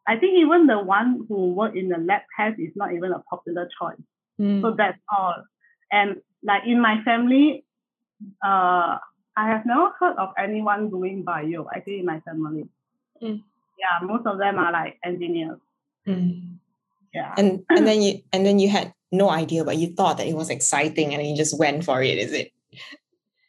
I 0.06 0.16
think 0.16 0.38
even 0.38 0.66
the 0.66 0.78
one 0.78 1.26
who 1.28 1.52
work 1.54 1.76
in 1.76 1.88
the 1.88 1.99
lab 1.99 2.23
test 2.37 2.59
is 2.59 2.73
not 2.75 2.92
even 2.92 3.12
a 3.12 3.21
popular 3.21 3.68
choice. 3.78 4.00
Mm, 4.40 4.61
So 4.62 4.73
that's 4.76 4.99
all. 5.16 5.44
And 5.92 6.16
like 6.42 6.62
in 6.66 6.80
my 6.80 7.02
family, 7.04 7.64
uh, 8.44 8.99
I 9.37 9.49
have 9.49 9.64
never 9.64 9.90
heard 9.99 10.16
of 10.16 10.30
anyone 10.38 10.90
doing 10.90 11.23
bio. 11.23 11.68
I 11.71 11.80
think 11.80 12.00
in 12.00 12.06
my 12.06 12.21
family, 12.21 12.68
Mm. 13.23 13.42
yeah, 13.78 14.04
most 14.06 14.26
of 14.26 14.38
them 14.38 14.59
are 14.59 14.73
like 14.73 14.99
engineers. 15.04 15.59
mm. 16.06 16.59
Yeah, 17.14 17.35
and 17.37 17.62
and 17.71 17.87
then 17.87 18.00
you 18.02 18.23
and 18.32 18.44
then 18.47 18.59
you 18.59 18.68
had 18.71 18.94
no 19.12 19.28
idea, 19.30 19.64
but 19.64 19.76
you 19.76 19.88
thought 19.94 20.16
that 20.16 20.26
it 20.26 20.35
was 20.35 20.49
exciting, 20.50 21.14
and 21.14 21.25
you 21.26 21.37
just 21.37 21.56
went 21.59 21.85
for 21.85 22.02
it. 22.02 22.16
Is 22.18 22.32
it? 22.32 22.50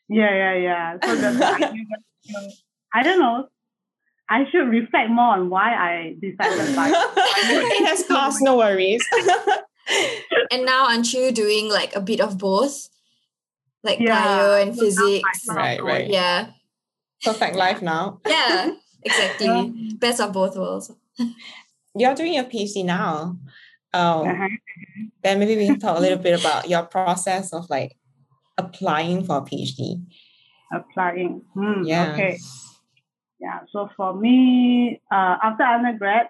yeah, 0.09 0.29
yeah, 0.35 0.53
yeah. 0.55 0.97
So 1.01 1.15
the, 1.15 1.31
the 1.31 1.45
idea 1.47 1.69
was, 1.89 2.01
you 2.23 2.33
know, 2.33 2.49
I 2.93 3.03
don't 3.03 3.19
know. 3.19 3.47
I 4.29 4.45
should 4.51 4.69
reflect 4.69 5.09
more 5.09 5.33
on 5.35 5.49
why 5.49 5.73
I 5.75 6.15
decided 6.19 6.75
bio. 6.75 6.91
it 6.93 7.85
has 7.87 8.03
passed. 8.03 8.39
No 8.41 8.57
worries. 8.57 9.05
And 10.49 10.65
now 10.65 10.85
aren't 10.87 11.11
you 11.13 11.31
doing 11.33 11.67
like 11.69 11.93
a 11.95 11.99
bit 11.99 12.21
of 12.21 12.37
both? 12.37 12.87
Like 13.83 13.99
Yeah, 13.99 14.23
bio 14.23 14.61
and 14.61 14.73
so 14.75 14.85
physics. 14.85 15.45
Right, 15.49 15.83
right. 15.83 16.07
Yeah. 16.09 16.51
Perfect 17.23 17.55
life 17.57 17.81
now. 17.81 18.21
Yeah. 18.27 18.71
Exactly. 19.03 19.73
Best 19.99 20.21
of 20.21 20.31
both 20.31 20.55
worlds. 20.55 20.89
You're 21.95 22.15
doing 22.15 22.33
your 22.35 22.45
PhD 22.45 22.85
now. 22.85 23.37
Um, 23.93 24.27
Uh-huh. 24.27 24.47
Then 25.21 25.39
maybe 25.39 25.57
we 25.57 25.65
can 25.67 25.79
talk 25.79 25.97
a 25.97 26.01
little 26.01 26.17
bit 26.17 26.39
about 26.39 26.69
your 26.69 26.83
process 26.83 27.51
of 27.53 27.69
like 27.69 27.97
applying 28.57 29.25
for 29.25 29.37
a 29.37 29.41
PhD. 29.41 30.01
applying. 30.71 31.41
Hmm, 31.53 31.83
Yeah. 31.83 32.13
Okay. 32.13 32.37
Yeah. 33.43 33.59
So 33.73 33.89
for 33.97 34.15
me, 34.15 35.01
uh, 35.11 35.35
after 35.43 35.63
undergrad, 35.63 36.27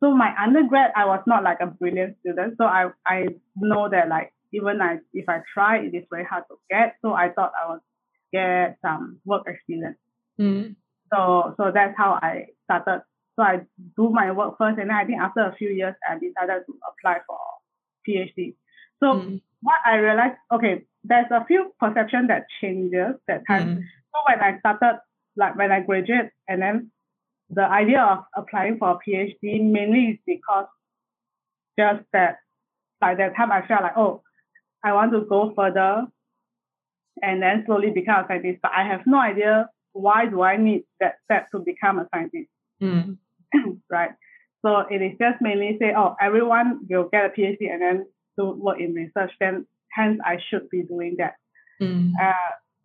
so 0.00 0.14
my 0.16 0.34
undergrad, 0.42 0.90
I 0.96 1.04
was 1.04 1.22
not 1.26 1.44
like 1.44 1.58
a 1.60 1.66
brilliant 1.66 2.16
student. 2.20 2.54
So 2.56 2.64
I, 2.64 2.90
I 3.06 3.28
know 3.56 3.88
that 3.90 4.08
like 4.08 4.32
even 4.52 4.80
I, 4.80 4.98
if 5.12 5.28
I 5.28 5.40
try, 5.52 5.78
it 5.80 5.94
is 5.94 6.04
very 6.10 6.24
hard 6.24 6.44
to 6.48 6.56
get. 6.70 6.96
So 7.02 7.12
I 7.12 7.28
thought 7.30 7.52
I 7.62 7.70
would 7.70 7.80
get 8.32 8.78
some 8.80 9.20
work 9.26 9.42
experience. 9.46 9.98
Mm, 10.40 10.76
So, 11.12 11.54
so 11.58 11.70
that's 11.72 11.94
how 11.96 12.18
I 12.22 12.46
started. 12.64 13.02
So 13.36 13.42
I 13.42 13.60
do 13.96 14.08
my 14.10 14.32
work 14.32 14.56
first, 14.58 14.78
and 14.78 14.88
then 14.88 14.96
I 14.96 15.04
think 15.04 15.20
after 15.20 15.40
a 15.40 15.54
few 15.56 15.68
years, 15.68 15.94
I 16.08 16.14
decided 16.14 16.64
to 16.66 16.72
apply 16.88 17.18
for 17.26 17.38
PhD. 18.08 18.54
So 19.00 19.06
mm, 19.20 19.40
what 19.60 19.78
I 19.86 19.96
realized, 19.96 20.36
okay, 20.52 20.84
there's 21.04 21.30
a 21.30 21.44
few 21.44 21.72
perception 21.78 22.26
that 22.28 22.46
changes 22.60 23.14
that 23.28 23.46
time. 23.46 23.68
mm, 23.68 23.76
So 23.76 24.18
when 24.28 24.40
I 24.40 24.58
started, 24.58 25.00
like 25.36 25.56
when 25.56 25.72
I 25.72 25.80
graduate, 25.80 26.30
and 26.48 26.60
then 26.60 26.90
the 27.50 27.64
idea 27.64 28.00
of 28.02 28.24
applying 28.36 28.78
for 28.78 28.90
a 28.90 28.98
PhD 28.98 29.62
mainly 29.62 30.12
is 30.12 30.18
because 30.26 30.66
just 31.78 32.04
that, 32.12 32.38
like 33.00 33.18
that 33.18 33.36
time 33.36 33.52
I 33.52 33.66
felt 33.66 33.82
like, 33.82 33.96
oh, 33.96 34.22
I 34.84 34.92
want 34.92 35.12
to 35.12 35.20
go 35.22 35.52
further, 35.56 36.06
and 37.22 37.42
then 37.42 37.64
slowly 37.66 37.90
become 37.90 38.24
a 38.24 38.26
scientist. 38.28 38.60
But 38.62 38.72
I 38.76 38.86
have 38.86 39.02
no 39.06 39.18
idea 39.18 39.68
why 39.92 40.26
do 40.26 40.42
I 40.42 40.56
need 40.56 40.84
that 41.00 41.16
step 41.24 41.50
to 41.52 41.58
become 41.58 41.98
a 41.98 42.08
scientist, 42.12 42.48
mm, 42.82 43.16
right? 43.90 44.10
So 44.62 44.78
it 44.90 45.02
is 45.02 45.18
just 45.18 45.40
mainly 45.40 45.76
say, 45.80 45.92
oh, 45.96 46.16
everyone 46.20 46.86
will 46.88 47.08
get 47.10 47.26
a 47.26 47.28
PhD 47.28 47.70
and 47.70 47.82
then 47.82 48.06
do 48.38 48.52
work 48.52 48.80
in 48.80 48.94
research. 48.94 49.32
Then 49.40 49.66
hence 49.90 50.20
I 50.24 50.38
should 50.48 50.68
be 50.70 50.82
doing 50.82 51.16
that. 51.18 51.34
mm, 51.80 52.12
Uh, 52.20 52.32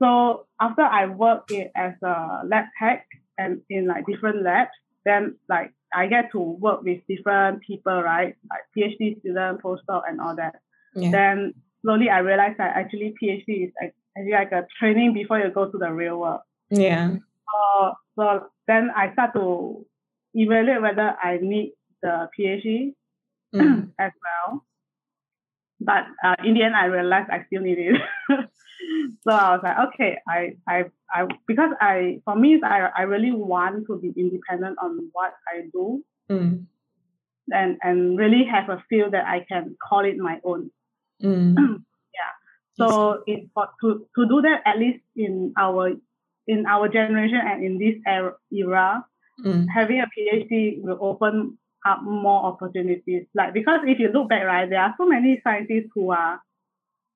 so 0.01 0.45
after 0.59 0.81
I 0.81 1.05
work 1.07 1.51
in, 1.51 1.69
as 1.75 1.93
a 2.03 2.41
lab 2.45 2.65
tech 2.79 3.07
and 3.37 3.61
in 3.69 3.87
like 3.87 4.05
different 4.05 4.43
labs, 4.43 4.71
then 5.05 5.35
like 5.49 5.73
I 5.93 6.07
get 6.07 6.31
to 6.31 6.39
work 6.39 6.83
with 6.83 7.01
different 7.07 7.61
people, 7.61 8.01
right? 8.01 8.35
Like 8.49 8.61
PhD 8.75 9.19
student, 9.19 9.61
postdoc, 9.61 10.03
and 10.07 10.19
all 10.19 10.35
that. 10.35 10.55
Yeah. 10.95 11.11
Then 11.11 11.53
slowly 11.81 12.09
I 12.09 12.19
realized 12.19 12.57
that 12.57 12.75
actually 12.75 13.13
PhD 13.21 13.67
is 13.67 13.71
like, 13.81 13.95
actually 14.17 14.33
like 14.33 14.51
a 14.51 14.67
training 14.79 15.13
before 15.13 15.39
you 15.39 15.49
go 15.49 15.69
to 15.69 15.77
the 15.77 15.91
real 15.91 16.19
world. 16.19 16.41
Yeah. 16.69 17.11
So, 17.11 17.93
so 18.17 18.47
then 18.67 18.89
I 18.95 19.13
start 19.13 19.33
to 19.33 19.85
evaluate 20.33 20.81
whether 20.81 21.15
I 21.23 21.39
need 21.41 21.73
the 22.01 22.29
PhD 22.37 22.93
Mm, 23.55 23.91
as 23.99 24.11
well. 24.23 24.65
But 25.87 26.03
uh, 26.23 26.35
in 26.45 26.53
the 26.53 26.63
end, 26.63 26.75
I 26.75 26.85
realized 26.85 27.29
I 27.31 27.45
still 27.47 27.61
need 27.61 27.79
it. 27.79 27.95
so 29.23 29.31
I 29.31 29.55
was 29.55 29.61
like, 29.63 29.77
okay, 29.87 30.17
I, 30.27 30.57
I, 30.67 30.83
I, 31.11 31.27
because 31.47 31.71
I, 31.81 32.21
for 32.25 32.35
me, 32.35 32.61
I, 32.63 32.89
I 32.95 33.01
really 33.03 33.31
want 33.31 33.87
to 33.87 33.97
be 33.97 34.13
independent 34.15 34.77
on 34.83 35.09
what 35.13 35.33
I 35.47 35.61
do 35.71 36.03
mm, 36.29 36.65
and, 37.49 37.77
and 37.81 38.19
really 38.19 38.43
have 38.51 38.69
a 38.69 38.83
feel 38.89 39.09
that 39.11 39.25
I 39.25 39.45
can 39.47 39.77
call 39.81 40.05
it 40.05 40.17
my 40.17 40.39
own. 40.43 40.69
mm. 41.23 41.83
So 42.77 43.23
it, 43.25 43.49
for, 43.55 43.69
to, 43.81 44.05
to 44.15 44.27
do 44.27 44.41
that, 44.43 44.61
at 44.67 44.77
least 44.77 44.99
in 45.15 45.51
our, 45.57 45.93
in 46.45 46.67
our 46.67 46.87
generation 46.87 47.39
and 47.43 47.65
in 47.65 47.79
this 47.79 47.95
era, 48.05 48.35
era 48.53 49.03
Mm, 49.45 49.67
having 49.73 49.99
a 50.01 50.07
PhD 50.07 50.81
will 50.81 50.97
open 50.99 51.57
up 51.87 51.99
more 52.03 52.41
opportunities. 52.51 53.25
Like 53.35 53.53
because 53.53 53.81
if 53.85 53.99
you 53.99 54.09
look 54.13 54.29
back, 54.29 54.43
right, 54.45 54.69
there 54.69 54.81
are 54.81 54.95
so 54.97 55.05
many 55.07 55.39
scientists 55.43 55.91
who 55.95 56.11
are 56.11 56.39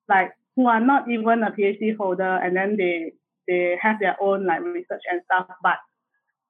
like 0.08 0.32
who 0.56 0.66
are 0.68 0.80
not 0.80 1.10
even 1.10 1.42
a 1.42 1.50
PhD 1.52 1.96
holder, 1.96 2.36
and 2.44 2.56
then 2.56 2.76
they 2.78 3.12
they 3.48 3.76
have 3.80 3.96
their 4.00 4.16
own 4.20 4.46
like 4.46 4.62
research 4.62 5.02
and 5.10 5.22
stuff. 5.26 5.46
But 5.62 5.78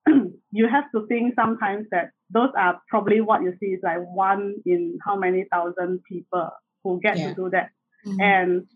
you 0.52 0.68
have 0.68 0.84
to 0.94 1.06
think 1.06 1.34
sometimes 1.34 1.86
that 1.90 2.10
those 2.30 2.50
are 2.56 2.80
probably 2.88 3.20
what 3.20 3.42
you 3.42 3.54
see 3.60 3.66
is 3.76 3.80
like 3.82 3.98
one 4.00 4.54
in 4.66 4.98
how 5.04 5.16
many 5.16 5.44
thousand 5.52 6.00
people 6.08 6.50
who 6.84 7.00
get 7.00 7.18
Yeah. 7.18 7.28
to 7.30 7.34
do 7.34 7.50
that. 7.50 7.70
Mhm. 8.06 8.22
And 8.22 8.66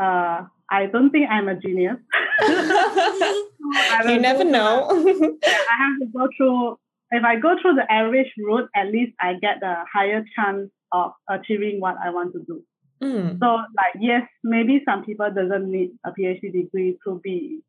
uh, 0.00 0.46
I 0.70 0.86
don't 0.92 1.10
think 1.10 1.28
I'm 1.30 1.48
a 1.48 1.56
genius. 1.58 1.96
I 2.40 4.02
you 4.12 4.18
never 4.20 4.44
know. 4.44 4.88
I 4.90 5.74
have 5.82 5.98
to 6.00 6.06
go 6.14 6.28
through. 6.36 6.78
If 7.16 7.24
I 7.24 7.36
go 7.36 7.56
through 7.60 7.74
the 7.74 7.90
average 7.90 8.32
route, 8.38 8.68
at 8.74 8.88
least 8.92 9.12
I 9.20 9.34
get 9.34 9.62
a 9.62 9.84
higher 9.92 10.24
chance 10.34 10.70
of 10.92 11.12
achieving 11.28 11.80
what 11.80 11.96
I 12.04 12.10
want 12.10 12.32
to 12.34 12.40
do. 12.46 12.62
Mm. 13.02 13.38
So 13.40 13.46
like 13.80 13.96
yes, 14.00 14.22
maybe 14.42 14.82
some 14.88 15.04
people 15.04 15.30
doesn't 15.30 15.70
need 15.70 15.90
a 16.04 16.10
PhD 16.12 16.52
degree 16.52 16.98
to 17.04 17.20
be 17.22 17.60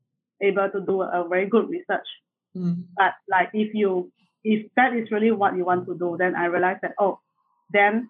able 0.42 0.70
to 0.70 0.80
do 0.82 1.02
a 1.02 1.28
very 1.28 1.48
good 1.48 1.70
research. 1.70 2.08
Mm. 2.56 2.84
But 2.96 3.14
like 3.30 3.50
if 3.54 3.74
you 3.74 4.12
if 4.44 4.70
that 4.76 4.96
is 4.96 5.12
really 5.12 5.32
what 5.32 5.56
you 5.58 5.66
want 5.66 5.86
to 5.88 5.98
do, 5.98 6.16
then 6.18 6.36
I 6.36 6.46
realize 6.46 6.78
that 6.82 6.94
oh, 7.00 7.20
then 7.72 8.10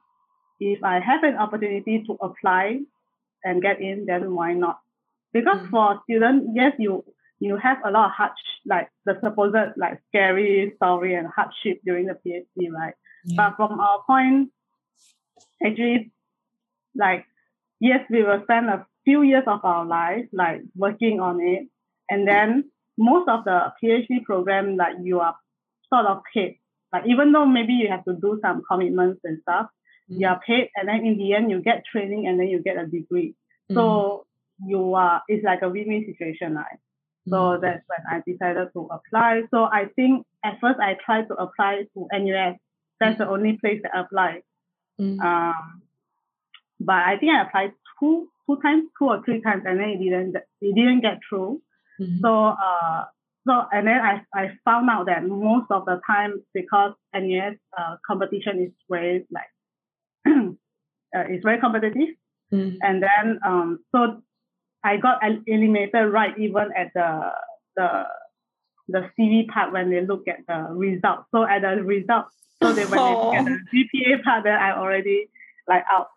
if 0.59 0.83
I 0.83 0.99
have 0.99 1.23
an 1.23 1.37
opportunity 1.37 2.03
to 2.07 2.17
apply 2.21 2.79
and 3.43 3.61
get 3.61 3.81
in, 3.81 4.05
then 4.05 4.33
why 4.33 4.53
not? 4.53 4.79
Because 5.33 5.61
Mm. 5.61 5.69
for 5.69 6.01
students, 6.03 6.47
yes, 6.53 6.73
you 6.77 7.03
you 7.39 7.57
have 7.57 7.77
a 7.85 7.91
lot 7.91 8.05
of 8.07 8.11
hard 8.11 8.31
like 8.65 8.89
the 9.05 9.17
supposed 9.23 9.55
like 9.77 10.01
scary 10.09 10.73
story 10.77 11.15
and 11.15 11.27
hardship 11.27 11.79
during 11.85 12.07
the 12.07 12.13
PhD, 12.13 12.71
right? 12.71 12.93
Yeah. 13.25 13.35
But 13.37 13.55
from 13.57 13.79
our 13.79 14.03
point, 14.05 14.51
actually, 15.65 16.11
like, 16.95 17.25
yes, 17.79 18.05
we 18.09 18.23
will 18.23 18.41
spend 18.43 18.67
a 18.69 18.85
few 19.05 19.21
years 19.21 19.43
of 19.47 19.63
our 19.63 19.85
life, 19.85 20.25
like, 20.31 20.61
working 20.75 21.19
on 21.19 21.39
it. 21.41 21.67
And 22.09 22.27
then 22.27 22.71
most 22.97 23.27
of 23.29 23.43
the 23.43 23.73
PhD 23.81 24.23
program, 24.23 24.77
like, 24.77 24.95
you 25.01 25.19
are 25.19 25.35
sort 25.93 26.05
of 26.05 26.21
paid. 26.33 26.59
Like, 26.93 27.03
even 27.07 27.31
though 27.33 27.45
maybe 27.45 27.73
you 27.73 27.89
have 27.89 28.05
to 28.05 28.13
do 28.13 28.39
some 28.41 28.63
commitments 28.69 29.21
and 29.23 29.39
stuff, 29.41 29.67
Mm. 30.09 30.21
you 30.21 30.27
are 30.27 30.39
paid. 30.39 30.69
And 30.75 30.87
then 30.87 31.05
in 31.05 31.17
the 31.17 31.33
end, 31.33 31.51
you 31.51 31.61
get 31.61 31.83
training 31.85 32.27
and 32.27 32.39
then 32.39 32.47
you 32.47 32.61
get 32.61 32.77
a 32.77 32.85
degree. 32.85 33.35
Mm. 33.69 33.75
So 33.75 34.25
you 34.65 34.93
are, 34.93 35.21
it's 35.27 35.43
like 35.43 35.61
a 35.61 35.69
win-win 35.69 36.05
situation, 36.05 36.55
right? 36.55 36.79
So 37.29 37.35
Mm. 37.35 37.61
that's 37.61 37.83
when 37.87 38.01
I 38.09 38.21
decided 38.25 38.67
to 38.73 38.87
apply. 38.97 39.43
So 39.51 39.63
I 39.63 39.85
think 39.95 40.25
at 40.43 40.59
first 40.61 40.79
I 40.79 40.95
tried 41.05 41.27
to 41.27 41.35
apply 41.35 41.83
to 41.93 42.07
NUS. 42.13 42.55
That's 42.99 43.17
the 43.17 43.27
only 43.27 43.57
place 43.57 43.81
that 43.83 43.93
I 43.95 43.99
applied. 44.01 44.43
Mm. 44.99 45.19
Um, 45.21 45.81
but 46.79 46.95
I 47.11 47.17
think 47.17 47.31
I 47.33 47.41
applied 47.43 47.73
two 47.99 48.29
two 48.45 48.57
times, 48.61 48.89
two 48.97 49.05
or 49.09 49.21
three 49.23 49.41
times, 49.41 49.63
and 49.65 49.79
then 49.79 49.89
it 49.89 49.99
didn't 49.99 50.35
it 50.61 50.73
didn't 50.75 51.01
get 51.01 51.19
through. 51.27 51.61
Mhm. 51.99 52.19
So 52.21 52.31
uh, 52.67 53.05
so 53.47 53.53
and 53.71 53.87
then 53.87 53.99
I 53.99 54.21
I 54.33 54.43
found 54.65 54.89
out 54.89 55.05
that 55.07 55.23
most 55.25 55.67
of 55.69 55.85
the 55.85 55.99
time 56.07 56.41
because 56.53 56.93
NUS 57.13 57.55
uh, 57.77 57.97
competition 58.05 58.61
is 58.65 58.71
very 58.89 59.25
like 59.31 59.51
uh, 61.15 61.25
it's 61.33 61.43
very 61.43 61.59
competitive, 61.59 62.09
Mm. 62.53 62.77
and 62.81 63.03
then 63.03 63.39
um 63.45 63.79
so 63.91 64.21
I 64.83 64.97
got 64.97 65.19
eliminated 65.47 66.11
right 66.11 66.37
even 66.37 66.69
at 66.77 66.91
the 66.93 67.31
the 67.75 68.03
the 68.89 69.09
CV 69.19 69.47
part 69.47 69.73
when 69.73 69.89
they 69.89 70.01
look 70.05 70.27
at 70.27 70.45
the 70.47 70.73
results. 70.73 71.25
So 71.31 71.43
at 71.43 71.61
the 71.61 71.83
results, 71.83 72.33
so 72.61 72.73
they 72.73 72.85
when 72.85 72.99
they 73.03 73.15
look 73.15 73.33
at 73.35 73.45
the 73.45 73.57
GPA 73.73 74.23
part, 74.23 74.43
then 74.43 74.53
I 74.53 74.77
already 74.77 75.29
like 75.67 75.83
out. 75.91 76.07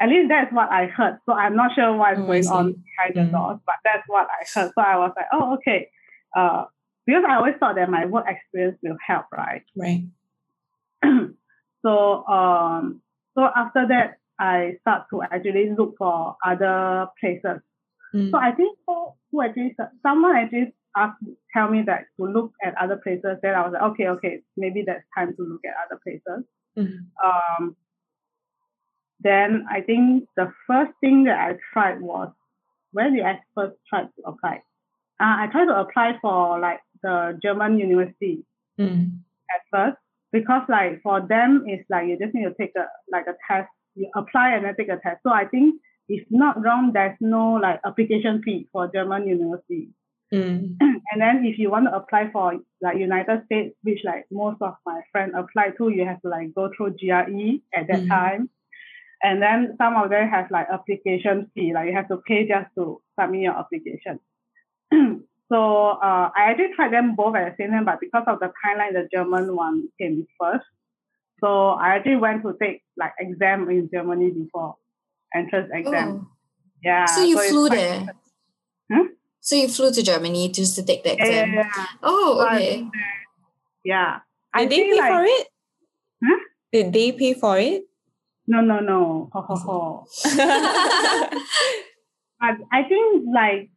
At 0.00 0.10
least 0.10 0.28
that's 0.28 0.52
what 0.52 0.70
I 0.70 0.86
heard. 0.86 1.18
So 1.26 1.32
I'm 1.32 1.56
not 1.56 1.74
sure 1.74 1.94
what's 1.96 2.18
Oh, 2.20 2.26
going 2.26 2.46
on 2.48 2.74
see. 2.74 2.80
behind 2.84 3.14
the 3.14 3.20
Mm. 3.20 3.32
doors, 3.32 3.60
but 3.64 3.76
that's 3.84 4.02
what 4.08 4.28
I 4.30 4.44
heard. 4.60 4.72
So 4.74 4.82
I 4.82 4.96
was 4.98 5.12
like, 5.16 5.26
oh 5.32 5.54
okay. 5.54 5.90
Uh, 6.34 6.64
because 7.06 7.24
I 7.28 7.36
always 7.36 7.54
thought 7.60 7.76
that 7.76 7.88
my 7.88 8.04
work 8.04 8.26
experience 8.28 8.78
will 8.82 8.96
help, 9.06 9.26
right? 9.32 9.62
Right. 9.76 10.04
so 11.82 12.26
um 12.26 13.00
so 13.34 13.48
after 13.54 13.86
that 13.88 14.18
I 14.38 14.76
start 14.82 15.06
to 15.10 15.22
actually 15.22 15.70
look 15.76 15.96
for 15.98 16.36
other 16.44 17.06
places. 17.20 17.60
Mm. 18.16 18.30
So 18.30 18.38
I 18.38 18.52
think 18.52 18.78
who, 18.86 19.12
who 19.30 19.42
actually 19.42 19.76
someone 20.02 20.36
actually 20.36 20.72
asked 20.96 21.22
tell 21.52 21.68
me 21.68 21.82
that 21.86 22.06
to 22.16 22.26
look 22.26 22.52
at 22.64 22.74
other 22.78 22.96
places. 22.96 23.36
Then 23.42 23.54
I 23.54 23.62
was 23.62 23.72
like, 23.74 23.82
okay, 23.92 24.08
okay, 24.08 24.40
maybe 24.56 24.82
that's 24.86 25.04
time 25.16 25.36
to 25.36 25.42
look 25.42 25.60
at 25.66 25.74
other 25.84 26.00
places. 26.02 26.44
Mm. 26.78 27.06
Um, 27.24 27.76
then 29.20 29.66
I 29.70 29.80
think 29.82 30.28
the 30.36 30.52
first 30.66 30.92
thing 31.00 31.24
that 31.24 31.38
I 31.38 31.58
tried 31.72 32.00
was 32.00 32.30
where 32.92 33.10
did 33.10 33.24
I 33.24 33.40
first 33.54 33.76
try 33.88 34.04
to 34.04 34.22
apply? 34.24 34.62
Uh, 35.20 35.36
I 35.44 35.48
tried 35.52 35.66
to 35.66 35.80
apply 35.80 36.18
for 36.22 36.58
like 36.58 36.80
the 37.02 37.38
German 37.42 37.78
university 37.78 38.44
Mm. 38.78 39.20
at 39.54 39.62
first 39.72 39.96
because 40.32 40.62
like 40.68 41.00
for 41.02 41.26
them 41.26 41.64
it's 41.66 41.88
like 41.88 42.08
you 42.08 42.18
just 42.18 42.34
need 42.34 42.44
to 42.44 42.54
take 42.60 42.72
a 42.76 42.86
like 43.10 43.26
a 43.26 43.34
test 43.48 43.70
you 43.94 44.10
apply 44.14 44.50
and 44.50 44.66
then 44.66 44.76
take 44.76 44.90
a 44.90 45.00
test 45.02 45.22
so 45.22 45.32
i 45.32 45.46
think 45.46 45.80
if 46.08 46.24
not 46.30 46.62
wrong 46.62 46.92
there's 46.92 47.16
no 47.20 47.54
like 47.54 47.80
application 47.84 48.42
fee 48.42 48.68
for 48.72 48.90
german 48.92 49.26
university 49.26 49.88
Mm. 50.32 50.76
and 50.80 51.20
then 51.20 51.44
if 51.46 51.56
you 51.56 51.70
want 51.70 51.86
to 51.86 51.94
apply 51.94 52.28
for 52.32 52.54
like 52.82 52.98
united 52.98 53.44
states 53.46 53.76
which 53.84 54.00
like 54.04 54.26
most 54.32 54.60
of 54.60 54.74
my 54.84 55.00
friends 55.12 55.34
apply 55.36 55.70
to 55.78 55.88
you 55.88 56.04
have 56.04 56.20
to 56.20 56.28
like 56.28 56.52
go 56.52 56.68
through 56.76 56.90
gre 56.98 57.60
at 57.72 57.86
that 57.86 58.02
Mhm. 58.02 58.08
time 58.08 58.50
and 59.22 59.40
then 59.40 59.76
some 59.78 59.96
of 59.96 60.10
them 60.10 60.28
have 60.28 60.50
like 60.50 60.66
application 60.68 61.48
fee 61.54 61.72
like 61.72 61.88
you 61.88 61.94
have 61.94 62.08
to 62.08 62.16
pay 62.26 62.46
just 62.48 62.68
to 62.74 63.00
submit 63.18 63.42
your 63.42 63.56
application 63.56 64.18
so 65.50 65.88
uh, 66.02 66.30
I 66.34 66.50
actually 66.50 66.74
tried 66.74 66.92
them 66.92 67.14
both 67.16 67.36
at 67.36 67.56
the 67.56 67.62
same 67.62 67.72
time, 67.72 67.84
but 67.84 68.00
because 68.00 68.24
of 68.26 68.40
the 68.40 68.52
timeline, 68.64 68.92
the 68.94 69.08
German 69.12 69.54
one 69.54 69.88
came 70.00 70.26
first. 70.40 70.64
So 71.40 71.70
I 71.70 71.96
actually 71.96 72.16
went 72.16 72.42
to 72.42 72.56
take 72.60 72.82
like 72.96 73.12
exam 73.20 73.68
in 73.70 73.90
Germany 73.92 74.30
before 74.30 74.76
entrance 75.34 75.70
exam. 75.72 76.08
Oh. 76.08 76.28
Yeah. 76.82 77.04
So 77.06 77.22
you 77.24 77.38
it's 77.38 77.50
flew 77.50 77.66
quite- 77.68 77.76
there? 77.78 78.06
Hmm? 78.92 79.06
So 79.40 79.54
you 79.56 79.68
flew 79.68 79.92
to 79.92 80.02
Germany 80.02 80.48
just 80.50 80.74
to 80.76 80.82
take 80.84 81.02
the 81.04 81.16
Yeah, 81.16 81.24
yeah, 81.24 81.42
exam? 81.44 81.54
yeah. 81.54 81.86
Oh, 82.02 82.38
So 82.38 82.46
okay. 82.48 82.68
think 82.76 82.92
that- 82.92 83.00
yeah. 83.84 84.18
I 84.54 84.64
Did 84.66 84.70
they 84.70 84.82
pay 84.90 84.98
like 84.98 85.12
for 85.12 85.24
it? 85.24 85.46
Huh? 86.24 86.38
Did 86.72 86.92
they 86.92 87.12
pay 87.12 87.34
for 87.34 87.58
it? 87.58 87.82
no, 88.48 88.60
no, 88.60 88.78
no. 88.80 89.28
Ho, 89.32 89.40
ho, 89.42 89.56
ho. 89.56 90.06
But 92.40 92.56
I 92.72 92.82
think 92.84 93.24
like 93.34 93.70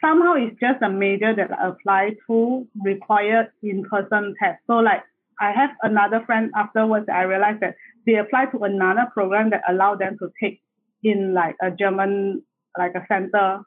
somehow 0.00 0.34
it's 0.34 0.58
just 0.60 0.82
a 0.82 0.88
major 0.88 1.34
that 1.34 1.50
I 1.52 1.68
apply 1.68 2.16
to 2.26 2.66
require 2.82 3.52
in-person 3.62 4.34
test. 4.42 4.60
So 4.66 4.74
like 4.78 5.02
I 5.40 5.52
have 5.52 5.70
another 5.82 6.22
friend 6.24 6.50
afterwards 6.56 7.06
I 7.12 7.22
realized 7.22 7.60
that 7.60 7.76
they 8.06 8.14
applied 8.16 8.52
to 8.52 8.58
another 8.64 9.06
program 9.12 9.50
that 9.50 9.62
allowed 9.68 9.98
them 9.98 10.16
to 10.18 10.30
take 10.40 10.60
in 11.02 11.34
like 11.34 11.56
a 11.62 11.70
German 11.70 12.42
like 12.78 12.94
a 12.94 13.04
center. 13.08 13.60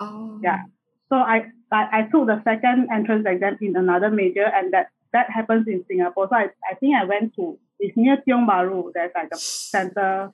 oh. 0.00 0.40
Yeah. 0.42 0.62
So 1.08 1.16
I, 1.16 1.46
I 1.72 1.82
I 1.98 2.02
took 2.12 2.26
the 2.26 2.40
second 2.44 2.88
entrance 2.92 3.26
exam 3.26 3.58
in 3.60 3.76
another 3.76 4.10
major 4.10 4.44
and 4.46 4.72
that 4.72 4.88
that 5.12 5.30
happens 5.30 5.66
in 5.68 5.84
Singapore. 5.88 6.28
So 6.28 6.36
I, 6.36 6.48
I 6.70 6.74
think 6.74 6.94
I 6.96 7.04
went 7.04 7.34
to 7.36 7.58
it's 7.78 7.96
near 7.96 8.16
Tiong 8.26 8.46
Bahru. 8.46 8.90
There's 8.94 9.12
like 9.14 9.28
a 9.32 9.36
center 9.38 10.32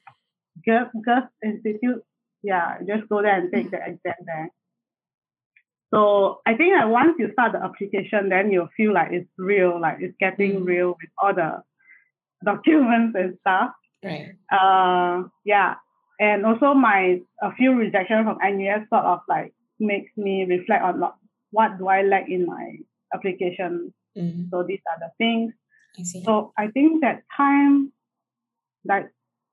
Goethe 0.67 0.91
Goethe 1.05 1.29
Institute. 1.45 2.03
Yeah, 2.43 2.79
just 2.87 3.09
go 3.09 3.23
there 3.23 3.39
and 3.39 3.53
take 3.53 3.71
the 3.71 3.79
exam 3.79 4.15
there. 4.27 4.51
So 5.93 6.41
I 6.47 6.55
think 6.55 6.75
that 6.75 6.89
once 6.89 7.17
you 7.19 7.31
start 7.33 7.53
the 7.53 7.63
application, 7.63 8.31
then 8.31 8.51
you 8.51 8.69
feel 8.77 8.95
like 8.95 9.13
it's 9.13 9.29
real, 9.37 9.79
like 9.81 9.99
it's 10.01 10.17
getting 10.19 10.61
Mm. 10.63 10.67
real 10.67 10.89
with 10.89 11.11
all 11.19 11.35
the 11.35 11.63
documents 12.45 13.17
and 13.19 13.37
stuff. 13.41 13.71
right. 14.05 14.35
Uh, 14.51 15.25
yeah, 15.45 15.75
and 16.21 16.45
also 16.47 16.75
my 16.75 17.21
a 17.41 17.53
few 17.55 17.75
rejection 17.75 18.25
from 18.25 18.39
NUS 18.43 18.89
sort 18.93 19.05
of 19.05 19.21
like 19.29 19.53
makes 19.79 20.11
me 20.17 20.45
reflect 20.45 20.83
on 20.85 21.01
what 21.01 21.15
what 21.51 21.79
do 21.79 21.89
I 21.89 22.03
lack 22.03 22.29
in 22.29 22.47
my 22.47 22.77
application. 23.15 23.93
Mm. 24.17 24.51
So 24.51 24.63
these 24.63 24.81
are 24.91 24.99
the 25.01 25.11
things. 25.19 25.53
I 25.99 26.03
see. 26.03 26.23
So 26.25 26.53
I 26.59 26.69
think 26.69 27.01
that 27.03 27.23
time, 27.37 27.93
like 28.85 29.11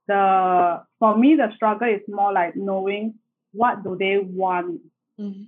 the 0.08 0.82
for 1.00 1.18
me 1.18 1.36
the 1.36 1.52
struggle 1.56 1.88
is 1.88 2.02
more 2.08 2.34
like 2.34 2.56
knowing 2.56 3.16
what 3.54 3.84
do 3.84 3.96
they 3.98 4.18
want 4.20 4.82
Mm. 5.20 5.48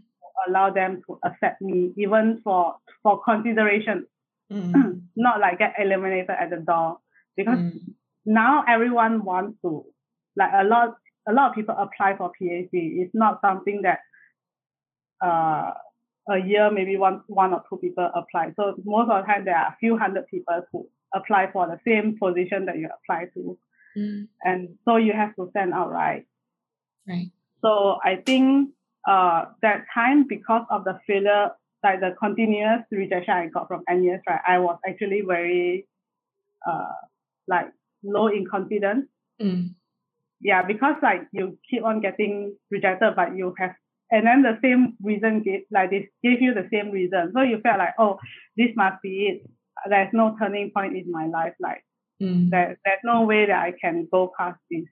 allow 0.49 0.69
them 0.69 1.01
to 1.07 1.17
accept 1.23 1.61
me 1.61 1.93
even 1.95 2.41
for 2.43 2.75
for 3.03 3.21
consideration 3.23 4.05
Mm. 4.51 5.01
not 5.15 5.39
like 5.39 5.59
get 5.59 5.75
eliminated 5.79 6.29
at 6.29 6.49
the 6.49 6.57
door 6.57 6.97
because 7.35 7.57
Mm. 7.59 7.93
now 8.25 8.63
everyone 8.67 9.23
wants 9.23 9.57
to 9.61 9.85
like 10.35 10.51
a 10.53 10.63
lot 10.63 10.95
a 11.27 11.33
lot 11.33 11.49
of 11.49 11.55
people 11.55 11.75
apply 11.77 12.15
for 12.17 12.31
phd 12.39 12.69
it's 12.73 13.13
not 13.13 13.39
something 13.41 13.81
that 13.83 13.99
uh 15.23 15.71
a 16.29 16.37
year 16.37 16.69
maybe 16.71 16.97
one 16.97 17.21
one 17.27 17.53
or 17.53 17.63
two 17.69 17.77
people 17.77 18.09
apply 18.15 18.53
so 18.55 18.75
most 18.85 19.09
of 19.09 19.21
the 19.25 19.27
time 19.33 19.43
there 19.45 19.57
are 19.57 19.67
a 19.67 19.77
few 19.79 19.97
hundred 19.97 20.25
people 20.27 20.61
who 20.71 20.87
apply 21.13 21.49
for 21.51 21.67
the 21.67 21.79
same 21.85 22.17
position 22.17 22.65
that 22.65 22.77
you 22.77 22.87
apply 22.97 23.25
to 23.33 23.57
Mm. 23.97 24.29
and 24.45 24.69
so 24.85 24.95
you 24.95 25.11
have 25.11 25.35
to 25.35 25.49
stand 25.49 25.73
out 25.73 25.91
right 25.91 26.25
Right. 27.05 27.29
so 27.61 27.99
I 28.05 28.15
think 28.25 28.69
uh 29.05 29.45
that 29.61 29.85
time 29.93 30.27
because 30.29 30.65
of 30.69 30.85
the 30.85 30.97
failure, 31.05 31.51
like 31.83 31.99
the 31.99 32.15
continuous 32.17 32.83
rejection 32.91 33.33
I 33.33 33.47
got 33.47 33.67
from 33.67 33.83
NUS, 33.89 34.21
right, 34.29 34.39
I 34.47 34.59
was 34.59 34.77
actually 34.87 35.23
very 35.27 35.87
uh 36.65 36.93
like 37.51 37.67
low 38.03 38.27
in 38.27 38.45
confidence. 38.49 39.05
Mm. 39.41 39.75
Yeah, 40.39 40.63
because 40.65 40.95
like 41.03 41.27
you 41.31 41.57
keep 41.69 41.83
on 41.83 42.01
getting 42.01 42.55
rejected, 42.71 43.13
but 43.15 43.35
you 43.35 43.53
have 43.59 43.75
and 44.13 44.25
then 44.27 44.41
the 44.41 44.57
same 44.61 44.97
reason 45.01 45.43
like 45.71 45.91
they 45.91 46.09
gave 46.23 46.41
you 46.41 46.53
the 46.53 46.67
same 46.71 46.91
reason. 46.91 47.31
So 47.35 47.41
you 47.43 47.59
felt 47.61 47.79
like, 47.79 47.95
oh, 47.99 48.17
this 48.57 48.71
must 48.75 49.01
be 49.03 49.13
it. 49.29 49.37
There's 49.87 50.13
no 50.13 50.35
turning 50.39 50.71
point 50.75 50.97
in 50.97 51.11
my 51.11 51.27
life. 51.27 51.53
Like 51.59 51.83
Mm. 52.21 52.51
There, 52.51 52.77
there's 52.85 52.99
no 53.03 53.23
way 53.23 53.47
that 53.47 53.63
I 53.63 53.73
can 53.81 54.07
go 54.11 54.31
past 54.37 54.59
this. 54.69 54.85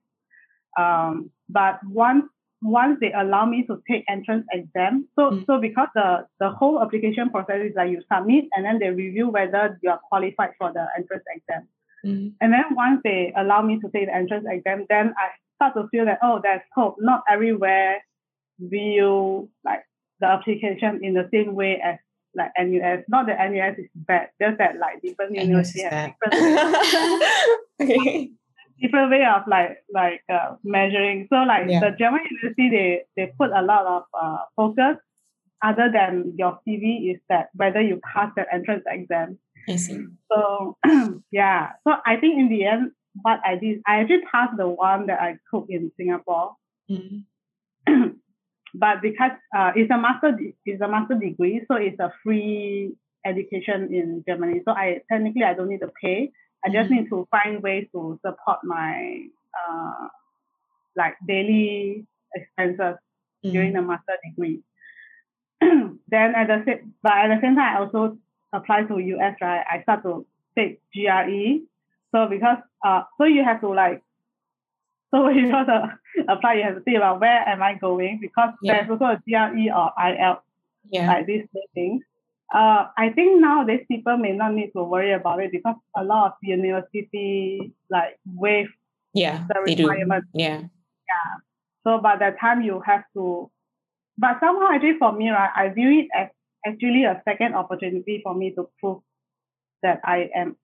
Um, 0.78 1.30
but 1.48 1.80
once 1.86 2.26
once 2.62 2.98
they 3.00 3.14
allow 3.14 3.46
me 3.46 3.66
to 3.68 3.82
take 3.90 4.04
entrance 4.10 4.46
exam, 4.52 5.08
so 5.16 5.32
Mm. 5.32 5.46
so 5.46 5.60
because 5.60 5.90
the 5.96 6.26
the 6.40 6.50
whole 6.50 6.82
application 6.82 7.30
process 7.30 7.62
is 7.70 7.76
like 7.76 7.92
you 7.92 8.02
submit 8.12 8.46
and 8.54 8.66
then 8.66 8.80
they 8.80 8.90
review 8.90 9.30
whether 9.30 9.78
you 9.84 9.90
are 9.92 10.02
qualified 10.10 10.54
for 10.58 10.74
the 10.74 10.86
entrance 10.98 11.24
exam. 11.36 11.68
Mm. 12.06 12.34
And 12.42 12.54
then 12.54 12.64
once 12.72 13.02
they 13.04 13.34
allow 13.36 13.62
me 13.62 13.80
to 13.80 13.90
take 13.90 14.08
the 14.08 14.16
entrance 14.16 14.46
exam, 14.50 14.86
then 14.90 15.14
I 15.18 15.30
start 15.56 15.74
to 15.76 15.88
feel 15.90 16.06
that 16.06 16.20
oh, 16.24 16.40
there's 16.42 16.62
hope. 16.74 16.96
Not 17.00 17.24
everywhere 17.30 18.04
view 18.60 19.50
like 19.64 19.84
the 20.20 20.28
application 20.28 21.00
in 21.04 21.14
the 21.14 21.28
same 21.32 21.56
way 21.56 21.82
as 21.84 21.98
like 22.36 22.52
NUS. 22.58 23.04
Not 23.08 23.28
that 23.28 23.40
NUS 23.52 23.80
is 23.80 23.90
bad, 23.96 24.30
just 24.42 24.58
that 24.58 24.78
like 24.80 25.02
different 25.02 25.36
universities 25.36 25.84
have 25.84 26.14
different 26.32 27.24
okay. 27.82 28.32
different 28.82 29.12
way 29.12 29.26
of 29.26 29.44
like 29.48 29.84
like 29.94 30.22
uh, 30.32 30.56
measuring. 30.64 31.28
So 31.30 31.38
like 31.38 31.68
Yeah. 31.68 31.80
the 31.80 31.92
German 31.98 32.22
university, 32.30 32.70
they 32.70 33.02
they 33.16 33.34
put 33.38 33.52
a 33.52 33.62
lot 33.62 33.86
of 33.86 34.04
uh, 34.14 34.38
focus 34.56 34.98
other 35.62 35.90
than 35.92 36.34
your 36.38 36.60
CV 36.66 37.14
is 37.14 37.20
that 37.30 37.50
whether 37.54 37.82
you 37.82 38.00
pass 38.14 38.32
the 38.36 38.46
entrance 38.54 38.84
exam. 38.88 39.38
I 39.68 39.76
see. 39.76 40.06
So 40.32 40.78
yeah, 41.32 41.70
so 41.88 41.94
I 42.06 42.18
think 42.18 42.38
in 42.40 42.50
the 42.50 42.66
end, 42.66 42.92
what 43.22 43.40
I 43.46 43.56
did, 43.56 43.82
I 43.88 44.02
actually 44.02 44.22
passed 44.32 44.58
the 44.58 44.68
one 44.68 45.08
that 45.08 45.20
I 45.22 45.38
took 45.54 45.66
in 45.70 45.92
Singapore. 45.98 46.56
Mm. 46.90 47.26
but 48.76 49.02
because 49.02 49.32
uh, 49.56 49.72
it's 49.76 49.92
a 49.92 49.98
master, 49.98 50.38
it's 50.66 50.82
a 50.82 50.88
master 50.88 51.16
degree, 51.16 51.62
so 51.68 51.76
it's 51.76 52.00
a 52.00 52.14
free 52.24 52.94
education 53.26 53.94
in 53.94 54.24
Germany. 54.28 54.62
So 54.66 54.72
I 54.72 55.02
technically 55.12 55.44
I 55.44 55.54
don't 55.54 55.70
need 55.70 55.82
to 55.82 55.92
pay. 56.02 56.32
I 56.66 56.70
just 56.70 56.90
Mhm. 56.90 56.96
need 56.96 57.10
to 57.10 57.28
find 57.32 57.62
ways 57.64 57.88
to 57.94 58.20
support 58.26 58.60
my 58.64 59.24
uh, 59.60 60.08
like 60.96 61.16
daily 61.28 62.06
expenses 62.36 62.96
during 63.44 63.72
Mm. 63.74 63.76
the 63.76 63.82
master 63.82 64.14
degree. 64.26 64.62
then 65.62 66.36
at 66.36 66.48
the 66.48 66.64
same, 66.66 66.94
but 67.02 67.14
at 67.14 67.28
the 67.30 67.42
same 67.42 67.56
time, 67.56 67.76
I 67.76 67.80
also 67.80 68.18
apply 68.54 68.84
to 68.84 68.98
US, 69.00 69.36
right? 69.42 69.64
I 69.70 69.82
start 69.84 70.04
to 70.04 70.26
take 70.58 70.82
GRE. 70.94 71.60
So 72.12 72.28
because 72.28 72.58
uh, 72.86 73.04
so 73.18 73.26
you 73.26 73.44
have 73.44 73.62
to 73.62 73.70
like, 73.70 74.02
so 75.14 75.24
when 75.24 75.36
you 75.42 75.52
have 75.52 75.68
to 75.68 75.98
apply, 76.28 76.56
you 76.56 76.64
have 76.64 76.76
to 76.76 76.82
think 76.82 76.98
about 76.98 77.20
where 77.22 77.48
am 77.48 77.62
I 77.62 77.76
going 77.76 78.20
because 78.22 78.54
Yeah. 78.62 78.74
there's 78.86 78.90
also 78.90 79.06
a 79.06 79.22
GRE 79.28 79.70
or 79.76 79.92
IELTS 79.98 80.42
Yeah. 80.90 81.08
like 81.08 81.26
these 81.26 81.46
things. 81.74 82.04
Uh, 82.52 82.88
I 82.98 83.12
think 83.14 83.40
nowadays 83.42 83.86
people 83.88 84.18
may 84.18 84.32
not 84.32 84.54
need 84.56 84.72
to 84.76 84.84
worry 84.84 85.14
about 85.14 85.40
it 85.44 85.52
because 85.52 85.76
a 85.96 86.04
lot 86.04 86.26
of 86.28 86.34
university 86.42 87.74
like 87.92 88.18
waive 88.26 88.70
Yeah. 89.14 89.46
the 89.48 89.62
They 89.66 89.76
do. 89.76 89.84
requirement. 89.88 90.26
Yeah. 90.34 90.64
So 91.84 92.00
by 92.00 92.18
the 92.18 92.36
time 92.40 92.62
you 92.62 92.82
have 92.86 93.04
to, 93.14 93.50
but 94.18 94.40
somehow 94.40 94.70
actually 94.74 94.98
for 94.98 95.12
me, 95.14 95.30
right, 95.30 95.52
I 95.56 95.70
view 95.70 96.00
it 96.02 96.08
as 96.14 96.30
actually 96.66 97.04
a 97.06 97.22
second 97.26 97.56
opportunity 97.56 98.22
for 98.24 98.34
me 98.36 98.52
to 98.56 98.70
prove 98.80 99.02
that 99.82 100.02
I 100.04 100.30
am 100.36 100.56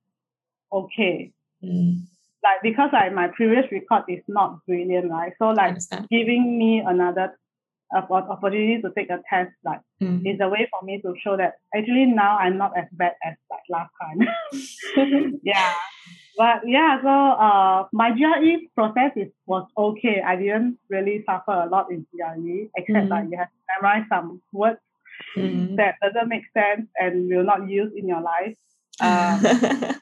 okay. 0.71 1.31
Mm. 1.63 2.01
Like 2.43 2.61
because 2.61 2.89
like 2.93 3.13
my 3.13 3.27
previous 3.29 3.65
record 3.71 4.03
is 4.07 4.23
not 4.27 4.65
brilliant, 4.67 5.09
right? 5.09 5.33
So 5.39 5.49
like 5.49 5.77
giving 6.11 6.57
me 6.57 6.83
another 6.85 7.37
oppo- 7.93 8.29
opportunity 8.29 8.81
to 8.81 8.91
take 8.95 9.09
a 9.09 9.19
test, 9.29 9.51
like 9.63 9.81
Mm. 10.01 10.27
is 10.27 10.39
a 10.41 10.49
way 10.49 10.67
for 10.69 10.85
me 10.85 10.99
to 11.01 11.15
show 11.23 11.37
that 11.37 11.53
actually 11.73 12.05
now 12.05 12.37
I'm 12.37 12.57
not 12.57 12.77
as 12.77 12.85
bad 12.91 13.13
as 13.23 13.35
like 13.49 13.63
last 13.69 13.91
time. 14.01 14.27
yeah. 15.43 15.73
But 16.37 16.67
yeah, 16.67 16.99
so 17.01 17.07
uh 17.09 17.87
my 17.93 18.11
GRE 18.11 18.67
process 18.75 19.11
is 19.15 19.31
was 19.47 19.65
okay. 19.77 20.21
I 20.21 20.35
didn't 20.35 20.77
really 20.89 21.23
suffer 21.25 21.53
a 21.63 21.69
lot 21.69 21.89
in 21.89 22.05
GRE, 22.11 22.67
except 22.75 23.07
Mhm. 23.07 23.09
like 23.09 23.25
you 23.31 23.37
have 23.37 23.47
to 23.47 23.61
memorize 23.73 24.05
some 24.09 24.41
words 24.51 24.79
Mm. 25.37 25.75
that 25.77 25.95
doesn't 26.01 26.29
make 26.29 26.43
sense 26.53 26.87
and 26.97 27.29
will 27.29 27.43
not 27.43 27.67
use 27.69 27.91
in 27.95 28.07
your 28.07 28.21
life. 28.21 28.55
Um, 29.01 29.43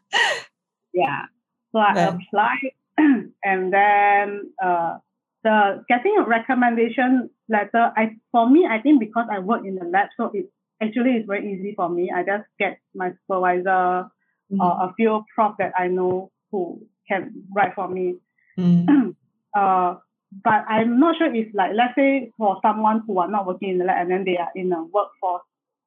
yeah. 0.93 1.25
So 1.71 1.79
I 1.79 1.93
Yeah. 1.95 2.09
applied 2.09 2.71
and 3.43 3.73
then 3.73 4.51
uh 4.63 4.97
the 5.43 5.83
getting 5.89 6.15
a 6.19 6.23
recommendation 6.23 7.29
letter, 7.49 7.91
I 7.97 8.15
for 8.31 8.49
me, 8.49 8.65
I 8.69 8.79
think 8.79 8.99
because 8.99 9.27
I 9.31 9.39
work 9.39 9.65
in 9.65 9.75
the 9.75 9.86
lab, 9.86 10.09
so 10.15 10.31
it 10.33 10.49
actually 10.81 11.12
is 11.17 11.25
very 11.27 11.51
easy 11.53 11.73
for 11.75 11.89
me. 11.89 12.12
I 12.15 12.23
just 12.23 12.45
get 12.59 12.79
my 12.95 13.12
supervisor 13.27 14.09
Mm. 14.51 14.59
or 14.59 14.89
a 14.89 14.93
few 14.95 15.23
prof 15.33 15.55
that 15.57 15.71
I 15.77 15.88
know 15.88 16.29
who 16.51 16.86
can 17.07 17.31
write 17.55 17.73
for 17.75 17.88
me. 17.88 18.17
Mm. 18.57 19.15
Uh, 19.55 19.95
but 20.43 20.65
I'm 20.67 20.99
not 20.99 21.17
sure 21.17 21.33
if 21.33 21.53
like 21.53 21.71
let's 21.75 21.95
say 21.95 22.31
for 22.37 22.59
someone 22.61 23.03
who 23.05 23.19
are 23.19 23.27
not 23.29 23.45
working 23.45 23.69
in 23.69 23.77
the 23.77 23.85
lab 23.85 24.01
and 24.03 24.11
then 24.11 24.23
they 24.25 24.37
are 24.37 24.51
in 24.55 24.71
a 24.73 24.83
workforce, 24.83 25.43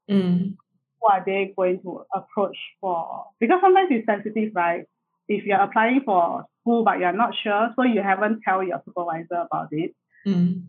Mm. 0.08 0.54
who 1.00 1.08
are 1.08 1.22
they 1.26 1.52
going 1.56 1.80
to 1.82 2.04
approach 2.14 2.56
for? 2.80 3.26
Because 3.40 3.60
sometimes 3.60 3.88
it's 3.90 4.06
sensitive, 4.06 4.52
right? 4.54 4.84
If 5.28 5.44
you're 5.44 5.60
applying 5.60 6.02
for 6.04 6.44
school 6.60 6.84
but 6.84 7.00
you're 7.00 7.12
not 7.12 7.34
sure, 7.42 7.72
so 7.74 7.82
you 7.82 8.02
haven't 8.02 8.42
tell 8.42 8.62
your 8.62 8.80
supervisor 8.84 9.46
about 9.50 9.68
it. 9.72 9.94
Mm. 10.26 10.62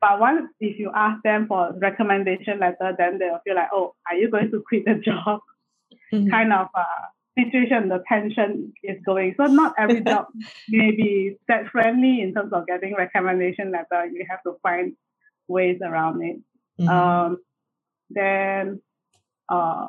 But 0.00 0.18
once 0.20 0.50
if 0.60 0.78
you 0.78 0.90
ask 0.94 1.22
them 1.22 1.46
for 1.46 1.72
recommendation 1.78 2.58
letter, 2.58 2.94
then 2.98 3.18
they'll 3.18 3.40
feel 3.44 3.54
like, 3.54 3.70
oh, 3.72 3.94
are 4.10 4.16
you 4.16 4.30
going 4.30 4.50
to 4.50 4.62
quit 4.66 4.84
the 4.84 4.94
job? 5.04 5.40
Mm. 6.12 6.30
Kind 6.30 6.52
of 6.52 6.66
uh, 6.74 7.06
situation, 7.38 7.88
the 7.88 8.02
tension 8.08 8.72
is 8.82 8.98
going. 9.04 9.34
So 9.36 9.44
not 9.44 9.74
every 9.78 10.00
job 10.04 10.26
may 10.68 10.90
be 10.90 11.36
that 11.48 11.68
friendly 11.68 12.20
in 12.20 12.34
terms 12.34 12.52
of 12.52 12.66
getting 12.66 12.94
recommendation 12.96 13.72
letter. 13.72 14.06
You 14.06 14.26
have 14.28 14.42
to 14.44 14.56
find 14.62 14.94
ways 15.48 15.78
around 15.82 16.22
it. 16.22 16.36
Mm. 16.80 16.88
Um, 16.88 17.36
then, 18.10 18.80
uh, 19.48 19.88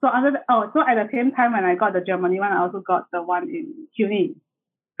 so 0.00 0.08
other 0.08 0.30
th- 0.32 0.42
oh, 0.50 0.70
so 0.74 0.80
at 0.80 0.94
the 0.94 1.08
same 1.12 1.32
time 1.32 1.52
when 1.52 1.64
I 1.64 1.74
got 1.76 1.92
the 1.92 2.00
Germany 2.00 2.40
one, 2.40 2.52
I 2.52 2.60
also 2.60 2.80
got 2.80 3.06
the 3.12 3.22
one 3.22 3.48
in 3.48 3.86
CUNY, 3.96 4.34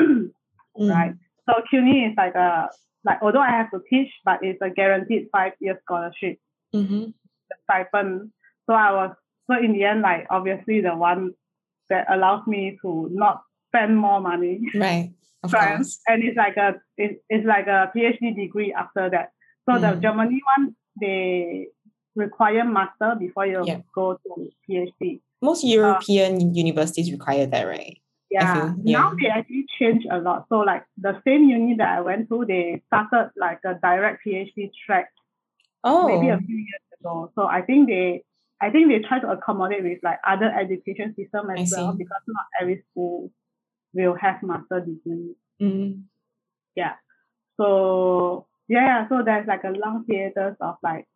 Mm. 0.00 0.88
right? 0.90 1.14
So 1.46 1.54
CUNY 1.70 2.06
is 2.06 2.14
like 2.16 2.34
a 2.34 2.70
like 3.04 3.18
although 3.20 3.40
I 3.40 3.50
have 3.50 3.70
to 3.72 3.80
teach, 3.90 4.08
but 4.24 4.38
it's 4.42 4.62
a 4.62 4.70
guaranteed 4.70 5.28
five 5.32 5.52
year 5.60 5.78
scholarship 5.84 6.38
Mhm. 6.74 7.12
stipend. 7.64 8.30
So 8.66 8.74
I 8.74 8.92
was 8.92 9.16
so 9.50 9.58
in 9.58 9.72
the 9.72 9.84
end, 9.84 10.02
like 10.02 10.26
obviously 10.30 10.80
the 10.80 10.94
one 10.96 11.32
that 11.92 12.04
allows 12.14 12.42
me 12.46 12.78
to 12.82 12.90
not 13.12 13.36
spend 13.68 13.92
more 14.06 14.20
money. 14.20 14.54
Right. 14.74 15.12
Of 15.44 15.50
course. 15.52 15.98
And 16.06 16.18
it's 16.26 16.36
like 16.44 16.56
a 16.56 16.68
it, 16.96 17.12
it's 17.28 17.46
like 17.54 17.66
a 17.66 17.90
PhD 17.94 18.24
degree 18.44 18.70
after 18.82 19.04
that. 19.14 19.26
So 19.66 19.78
the 19.84 19.90
Mm. 19.94 20.02
Germany 20.04 20.40
one 20.56 20.64
they 21.00 21.16
require 22.14 22.64
master 22.78 23.10
before 23.24 23.46
you 23.52 23.60
Yeah. 23.66 23.80
go 23.94 24.06
to 24.22 24.30
PhD. 24.64 25.20
Most 25.48 25.64
European 25.64 26.54
universities 26.54 27.08
require 27.16 27.46
that, 27.52 27.64
right? 27.74 27.96
Yeah. 28.30 28.74
yeah. 28.84 28.98
Now 28.98 29.08
they 29.20 29.28
actually 29.38 29.66
change 29.78 30.02
a 30.10 30.18
lot. 30.26 30.46
So 30.48 30.56
like 30.70 30.84
the 31.06 31.14
same 31.26 31.42
uni 31.56 31.74
that 31.80 31.90
I 31.98 32.00
went 32.00 32.28
to, 32.30 32.44
they 32.52 32.82
started 32.88 33.30
like 33.36 33.60
a 33.64 33.74
direct 33.88 34.18
PhD 34.24 34.70
track 34.86 35.08
Oh. 35.84 36.06
maybe 36.06 36.28
a 36.30 36.38
few 36.46 36.58
years 36.68 36.86
ago. 37.00 37.14
So 37.34 37.40
I 37.58 37.60
think 37.66 37.88
they 37.88 38.22
I 38.62 38.70
think 38.70 38.88
they 38.88 39.00
try 39.06 39.18
to 39.18 39.30
accommodate 39.30 39.82
with 39.82 39.98
like 40.02 40.18
other 40.26 40.46
education 40.46 41.14
system 41.16 41.50
as 41.50 41.72
I 41.72 41.76
well 41.76 41.92
see. 41.92 41.98
because 41.98 42.22
not 42.28 42.46
every 42.60 42.82
school 42.90 43.30
will 43.92 44.14
have 44.14 44.42
master 44.42 44.80
degree. 44.80 45.34
Mm. 45.60 46.04
Yeah. 46.76 46.94
So 47.60 48.46
yeah, 48.68 49.08
so 49.08 49.22
there's 49.24 49.46
like 49.46 49.64
a 49.64 49.70
long 49.70 50.04
theaters 50.08 50.56
of 50.60 50.76
like 50.82 51.06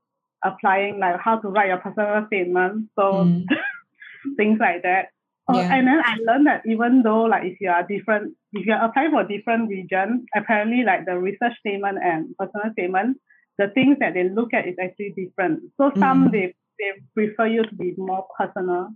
applying 0.44 0.98
like 0.98 1.20
how 1.20 1.38
to 1.38 1.48
write 1.48 1.68
your 1.68 1.78
personal 1.78 2.26
statement. 2.26 2.90
So 2.98 3.24
Mm. 3.24 3.44
things 4.37 4.59
like 4.61 4.82
that. 4.82 5.11
Oh, 5.48 5.61
Yeah. 5.61 5.74
and 5.74 5.87
then 5.87 6.02
I 6.04 6.16
learned 6.26 6.46
that 6.48 6.62
even 6.66 7.02
though 7.02 7.22
like 7.22 7.44
if 7.44 7.61
you 7.61 7.70
are 7.70 7.85
different, 7.87 8.35
if 8.52 8.66
you're 8.66 8.76
applying 8.85 9.12
for 9.12 9.22
different 9.24 9.68
region, 9.70 10.26
apparently 10.35 10.82
like 10.82 11.06
the 11.06 11.16
research 11.16 11.54
statement 11.61 11.98
and 12.02 12.35
personal 12.37 12.72
statement, 12.72 13.18
the 13.59 13.68
things 13.68 13.98
that 14.00 14.14
they 14.14 14.28
look 14.28 14.52
at 14.52 14.66
is 14.66 14.74
actually 14.82 15.12
different. 15.16 15.62
So 15.78 15.92
some 15.98 16.28
Mhm. 16.28 16.32
they 16.32 16.54
they 16.78 16.92
prefer 17.14 17.46
you 17.46 17.64
to 17.64 17.74
be 17.74 17.94
more 17.96 18.26
personal. 18.38 18.90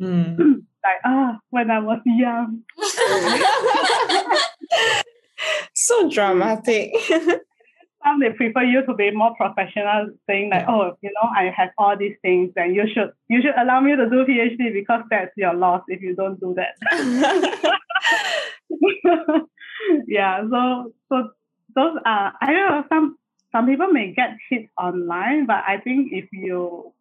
Mm. 0.00 0.62
Like 0.86 1.02
ah, 1.04 1.38
when 1.50 1.68
I 1.68 1.80
was 1.80 1.98
young. 2.04 2.62
so 5.74 6.08
dramatic. 6.08 6.92
Some 7.08 8.20
they 8.20 8.30
prefer 8.30 8.62
you 8.62 8.86
to 8.86 8.94
be 8.94 9.10
more 9.10 9.34
professional, 9.34 10.10
saying 10.28 10.50
like, 10.50 10.68
oh, 10.68 10.96
you 11.02 11.10
know, 11.10 11.28
I 11.36 11.52
have 11.56 11.70
all 11.76 11.96
these 11.98 12.14
things, 12.22 12.52
and 12.54 12.76
you 12.76 12.84
should 12.86 13.10
you 13.28 13.42
should 13.42 13.56
allow 13.60 13.80
me 13.80 13.96
to 13.96 14.08
do 14.08 14.24
PhD 14.24 14.72
because 14.72 15.02
that's 15.10 15.32
your 15.36 15.54
loss 15.54 15.82
if 15.88 16.00
you 16.02 16.14
don't 16.14 16.38
do 16.38 16.54
that. 16.54 16.76
yeah, 20.06 20.42
so 20.48 20.92
so 21.08 21.30
those 21.74 21.98
are 22.04 22.32
I 22.40 22.52
don't 22.52 22.70
know 22.70 22.84
some 22.88 23.18
some 23.50 23.66
people 23.66 23.88
may 23.88 24.12
get 24.12 24.36
hit 24.50 24.68
online, 24.78 25.46
but 25.46 25.64
I 25.66 25.78
think 25.78 26.12
if 26.12 26.26
you 26.32 26.92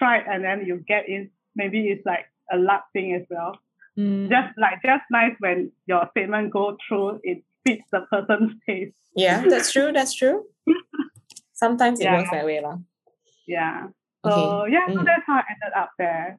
try 0.00 0.16
and 0.30 0.40
then 0.42 0.64
you 0.66 0.82
get 0.88 1.04
in, 1.08 1.30
maybe 1.54 1.88
it's 1.92 2.04
like 2.08 2.26
a 2.50 2.56
luck 2.56 2.84
thing 2.94 3.14
as 3.14 3.24
well. 3.30 3.52
Mm. 3.98 4.30
Just 4.34 4.56
like 4.56 4.80
just 4.82 5.04
nice 5.12 5.36
when 5.44 5.70
your 5.86 6.08
statement 6.12 6.50
go 6.50 6.76
through, 6.88 7.20
it 7.22 7.44
fits 7.66 7.84
the 7.92 8.00
person's 8.10 8.52
taste. 8.66 8.96
Yeah, 9.14 9.44
that's 9.52 9.70
true. 9.72 9.92
That's 9.92 10.14
true. 10.14 10.46
Sometimes 11.52 12.00
it 12.00 12.04
Yeah. 12.08 12.16
works 12.16 12.30
that 12.32 12.46
way, 12.48 12.60
lah. 12.64 12.78
Yeah. 13.46 13.88
So 14.24 14.30
Okay. 14.32 14.72
yeah, 14.72 14.86
so 14.94 15.00
Mm. 15.00 15.06
that's 15.10 15.26
how 15.26 15.36
I 15.42 15.44
ended 15.52 15.72
up 15.76 15.90
there. 15.98 16.38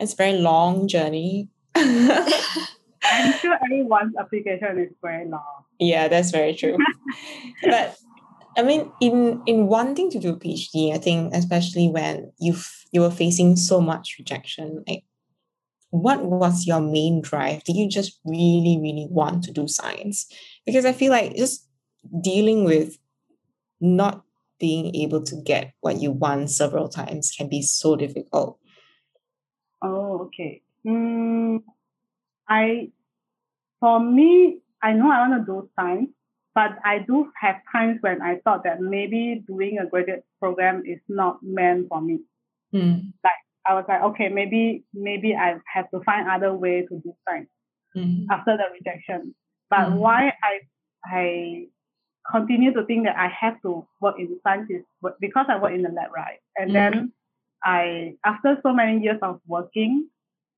It's 0.00 0.14
a 0.14 0.16
very 0.16 0.38
long 0.40 0.88
journey. 0.88 1.48
I'm 1.76 3.32
sure 3.40 3.56
everyone's 3.64 4.16
application 4.16 4.78
is 4.78 4.92
very 5.02 5.28
long. 5.28 5.64
yeah, 5.78 6.08
that's 6.08 6.30
very 6.30 6.54
true. 6.54 6.78
but 7.62 7.96
I 8.56 8.62
mean, 8.62 8.90
in 9.00 9.42
in 9.46 9.66
wanting 9.66 10.10
to 10.10 10.18
do 10.18 10.30
a 10.30 10.36
PhD, 10.36 10.92
I 10.92 10.98
think 10.98 11.34
especially 11.34 11.88
when 11.88 12.32
you 12.38 12.54
you 12.92 13.00
were 13.00 13.10
facing 13.10 13.56
so 13.56 13.80
much 13.80 14.16
rejection, 14.18 14.84
like 14.86 15.04
what 15.90 16.24
was 16.24 16.66
your 16.66 16.80
main 16.80 17.20
drive? 17.20 17.62
Did 17.62 17.76
you 17.76 17.88
just 17.88 18.18
really, 18.24 18.78
really 18.82 19.06
want 19.08 19.44
to 19.44 19.52
do 19.52 19.68
science? 19.68 20.26
Because 20.66 20.84
I 20.84 20.92
feel 20.92 21.12
like 21.12 21.36
just 21.36 21.68
dealing 22.20 22.64
with 22.64 22.98
not 23.80 24.24
being 24.58 24.94
able 24.96 25.22
to 25.22 25.36
get 25.36 25.72
what 25.80 26.00
you 26.00 26.10
want 26.10 26.50
several 26.50 26.88
times 26.88 27.30
can 27.36 27.48
be 27.48 27.62
so 27.62 27.94
difficult. 27.94 28.58
Oh, 29.82 30.22
okay. 30.22 30.62
Mm, 30.84 31.62
I, 32.48 32.90
for 33.78 34.00
me, 34.00 34.58
I 34.82 34.94
know 34.94 35.12
I 35.12 35.28
want 35.28 35.46
to 35.46 35.52
do 35.52 35.70
science, 35.76 36.10
but 36.54 36.78
I 36.84 37.00
do 37.00 37.30
have 37.40 37.56
times 37.72 37.98
when 38.00 38.22
I 38.22 38.36
thought 38.44 38.64
that 38.64 38.80
maybe 38.80 39.42
doing 39.46 39.78
a 39.78 39.86
graduate 39.86 40.24
program 40.40 40.82
is 40.86 41.00
not 41.08 41.38
meant 41.42 41.88
for 41.88 42.00
me. 42.00 42.20
Mm, 42.72 43.12
I 43.66 43.74
was 43.74 43.84
like, 43.88 44.02
okay, 44.02 44.28
maybe 44.28 44.84
maybe 44.92 45.34
I 45.34 45.56
have 45.72 45.90
to 45.90 46.00
find 46.04 46.28
other 46.28 46.52
way 46.52 46.82
to 46.82 47.00
do 47.00 47.14
science 47.26 47.48
mm, 47.96 48.26
after 48.30 48.56
the 48.56 48.64
rejection. 48.72 49.34
But 49.70 49.88
Mhm. 49.88 49.98
why 49.98 50.32
I 50.42 50.60
I 51.06 51.66
continue 52.30 52.72
to 52.72 52.84
think 52.84 53.04
that 53.04 53.16
I 53.16 53.28
have 53.28 53.60
to 53.62 53.86
work 54.00 54.18
in 54.18 54.38
science 54.42 54.70
is 54.70 54.84
because 55.20 55.46
I 55.48 55.58
work 55.58 55.72
in 55.72 55.82
the 55.82 55.90
lab, 55.90 56.12
right? 56.12 56.40
And 56.56 56.74
then 56.74 57.12
I 57.64 58.16
after 58.24 58.58
so 58.62 58.72
many 58.72 59.00
years 59.00 59.18
of 59.22 59.40
working, 59.46 60.08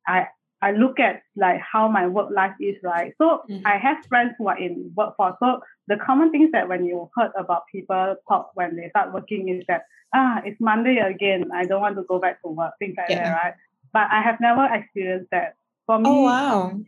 I 0.06 0.28
I 0.62 0.72
look 0.72 0.98
at 0.98 1.22
like 1.36 1.60
how 1.60 1.88
my 1.88 2.06
work 2.06 2.30
life 2.30 2.54
is, 2.60 2.76
right? 2.82 3.12
So 3.18 3.42
Mhm. 3.48 3.62
I 3.66 3.76
have 3.76 3.98
friends 4.08 4.34
who 4.38 4.48
are 4.48 4.58
in 4.58 4.90
workforce. 4.96 5.36
So 5.38 5.60
the 5.86 5.96
common 5.96 6.30
things 6.30 6.50
that 6.52 6.68
when 6.68 6.84
you 6.84 7.10
heard 7.14 7.32
about 7.36 7.64
people 7.70 8.16
talk 8.28 8.50
when 8.54 8.76
they 8.76 8.88
start 8.88 9.12
working 9.12 9.48
is 9.48 9.64
that 9.68 9.84
ah, 10.14 10.40
it's 10.44 10.60
Monday 10.60 10.96
again. 10.98 11.50
I 11.52 11.64
don't 11.66 11.80
want 11.82 11.96
to 11.96 12.04
go 12.04 12.18
back 12.18 12.40
to 12.42 12.48
work, 12.48 12.74
things 12.78 12.94
like 12.96 13.10
Yeah. 13.10 13.28
that, 13.28 13.32
right? 13.44 13.54
But 13.92 14.08
I 14.10 14.22
have 14.22 14.40
never 14.40 14.64
experienced 14.72 15.30
that. 15.30 15.56
For 15.86 15.98
me, 15.98 16.08
Oh 16.10 16.22
wow. 16.24 16.80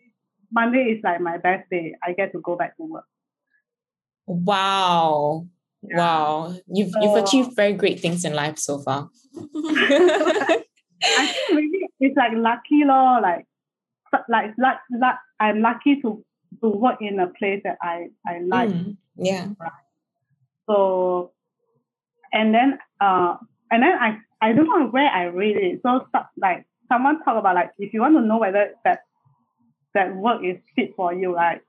Monday 0.50 0.84
is 0.96 1.02
like 1.04 1.20
my 1.20 1.36
best 1.38 1.68
day. 1.70 1.94
I 2.02 2.12
get 2.14 2.32
to 2.32 2.40
go 2.40 2.56
back 2.56 2.76
to 2.78 2.84
work. 2.84 3.04
Wow. 4.26 5.46
Yeah. 5.82 5.96
Wow. 5.98 6.54
You've 6.66 6.92
you've 7.00 7.16
achieved 7.16 7.54
very 7.54 7.72
great 7.74 8.00
things 8.00 8.24
in 8.24 8.34
life 8.34 8.58
so 8.58 8.78
far. 8.78 9.10
I 9.36 11.26
think 11.26 11.46
maybe 11.50 11.86
it's 12.00 12.16
like 12.16 12.32
lucky 12.34 12.84
law, 12.84 13.18
like 13.22 13.46
like 14.28 14.52
luck, 14.58 14.80
luck, 14.90 15.18
I'm 15.40 15.60
lucky 15.60 16.00
to 16.02 16.24
to 16.60 16.68
work 16.68 16.98
in 17.00 17.18
a 17.20 17.26
place 17.28 17.60
that 17.64 17.78
I 17.82 18.08
I 18.26 18.40
like. 18.40 18.70
Mm, 18.70 18.96
yeah. 19.16 19.48
So, 20.66 21.32
and 22.32 22.54
then 22.54 22.78
uh, 23.00 23.36
and 23.70 23.82
then 23.82 23.92
I 23.98 24.18
I 24.40 24.52
don't 24.52 24.66
know 24.66 24.86
where 24.88 25.08
I 25.08 25.24
read 25.24 25.56
it. 25.56 25.80
So 25.82 26.06
like 26.36 26.66
someone 26.88 27.22
talk 27.24 27.38
about 27.38 27.54
like 27.54 27.70
if 27.78 27.92
you 27.92 28.00
want 28.00 28.16
to 28.16 28.22
know 28.22 28.38
whether 28.38 28.72
that 28.84 29.00
that 29.94 30.14
work 30.14 30.42
is 30.44 30.58
fit 30.76 30.94
for 30.96 31.12
you, 31.12 31.34
right? 31.34 31.60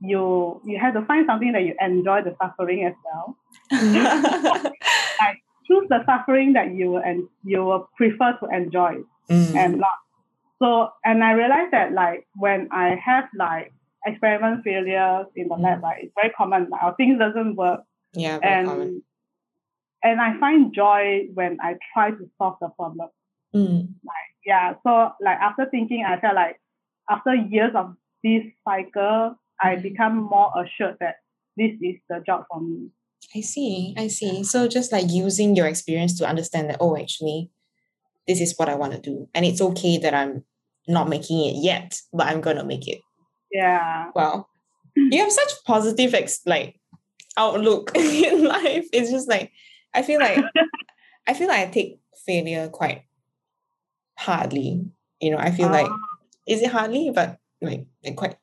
You 0.00 0.60
you 0.64 0.78
have 0.78 0.94
to 0.94 1.04
find 1.06 1.26
something 1.26 1.52
that 1.52 1.62
you 1.64 1.74
enjoy 1.80 2.22
the 2.22 2.36
suffering 2.40 2.84
as 2.84 2.94
well. 3.04 3.36
Like 5.20 5.38
choose 5.66 5.86
the 5.88 6.04
suffering 6.04 6.52
that 6.54 6.74
you 6.74 6.90
will 6.90 7.02
and 7.02 7.28
you 7.44 7.64
will 7.64 7.88
prefer 7.96 8.36
to 8.40 8.46
enjoy 8.54 9.02
Mm, 9.30 9.56
and 9.56 9.76
not. 9.78 10.03
So 10.64 10.88
and 11.04 11.22
I 11.22 11.32
realized 11.32 11.72
that 11.72 11.92
like 11.92 12.26
when 12.36 12.68
I 12.72 12.96
have 13.04 13.24
like 13.36 13.72
experiment 14.06 14.64
failures 14.64 15.26
in 15.36 15.48
the 15.48 15.56
lab, 15.56 15.82
like 15.82 15.98
it's 16.04 16.12
very 16.16 16.32
common. 16.32 16.68
Like 16.70 16.82
our 16.82 16.94
things 16.96 17.18
doesn't 17.18 17.56
work 17.56 17.80
yeah, 18.14 18.38
very 18.38 18.54
and 18.54 18.66
common. 18.68 19.02
and 20.02 20.20
I 20.20 20.38
find 20.40 20.74
joy 20.74 21.28
when 21.34 21.58
I 21.60 21.74
try 21.92 22.10
to 22.12 22.30
solve 22.38 22.56
the 22.62 22.68
problem. 22.68 23.08
Mm, 23.54 23.88
Yeah. 24.46 24.74
So 24.84 25.12
like 25.20 25.38
after 25.38 25.66
thinking, 25.70 26.04
I 26.06 26.18
felt 26.20 26.34
like 26.34 26.60
after 27.10 27.34
years 27.34 27.72
of 27.74 27.94
this 28.22 28.44
cycle, 28.64 29.36
I 29.60 29.76
Mm. 29.76 29.82
become 29.82 30.16
more 30.16 30.50
assured 30.56 30.96
that 31.00 31.16
this 31.58 31.72
is 31.80 31.96
the 32.08 32.22
job 32.26 32.44
for 32.50 32.60
me. 32.60 32.88
I 33.36 33.40
see. 33.40 33.94
I 33.98 34.08
see. 34.08 34.44
So 34.44 34.68
just 34.68 34.92
like 34.92 35.10
using 35.10 35.56
your 35.56 35.66
experience 35.66 36.16
to 36.18 36.26
understand 36.26 36.70
that, 36.70 36.78
oh, 36.80 36.96
actually, 36.96 37.50
this 38.26 38.40
is 38.40 38.54
what 38.58 38.68
I 38.68 38.74
want 38.74 38.92
to 38.94 39.00
do. 39.00 39.28
And 39.34 39.44
it's 39.44 39.60
okay 39.60 39.98
that 39.98 40.14
I'm 40.14 40.44
not 40.88 41.08
making 41.08 41.40
it 41.44 41.56
yet, 41.62 42.00
but 42.12 42.26
I'm 42.26 42.40
gonna 42.40 42.64
make 42.64 42.86
it. 42.88 43.00
Yeah. 43.52 44.10
Wow. 44.14 44.46
You 44.96 45.18
have 45.22 45.32
such 45.32 45.52
positive 45.66 46.14
ex- 46.14 46.42
like 46.46 46.78
outlook 47.36 47.92
in 47.96 48.44
life. 48.44 48.86
It's 48.92 49.10
just 49.10 49.28
like 49.28 49.52
I 49.94 50.02
feel 50.02 50.20
like 50.20 50.38
I 51.26 51.34
feel 51.34 51.48
like 51.48 51.68
I 51.68 51.70
take 51.70 51.98
failure 52.26 52.68
quite 52.68 53.02
hardly. 54.18 54.84
You 55.20 55.30
know, 55.32 55.38
I 55.38 55.50
feel 55.50 55.68
like 55.68 55.86
Ah. 55.88 55.96
is 56.46 56.62
it 56.62 56.70
hardly, 56.70 57.10
but 57.14 57.38
like, 57.60 57.86
like 58.04 58.16
quite 58.16 58.36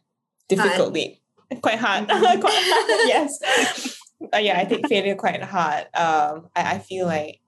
difficultly. 0.50 1.22
Quite 1.62 1.80
hard. 1.80 2.08
quite 2.10 2.40
hard. 2.44 3.08
Yes. 3.08 3.98
Uh, 4.34 4.38
yeah, 4.38 4.58
I 4.60 4.66
take 4.66 4.88
failure 4.88 5.16
quite 5.16 5.42
hard. 5.44 5.84
Um, 5.94 6.50
I, 6.56 6.76
I 6.76 6.80
feel 6.80 7.06
like 7.06 7.40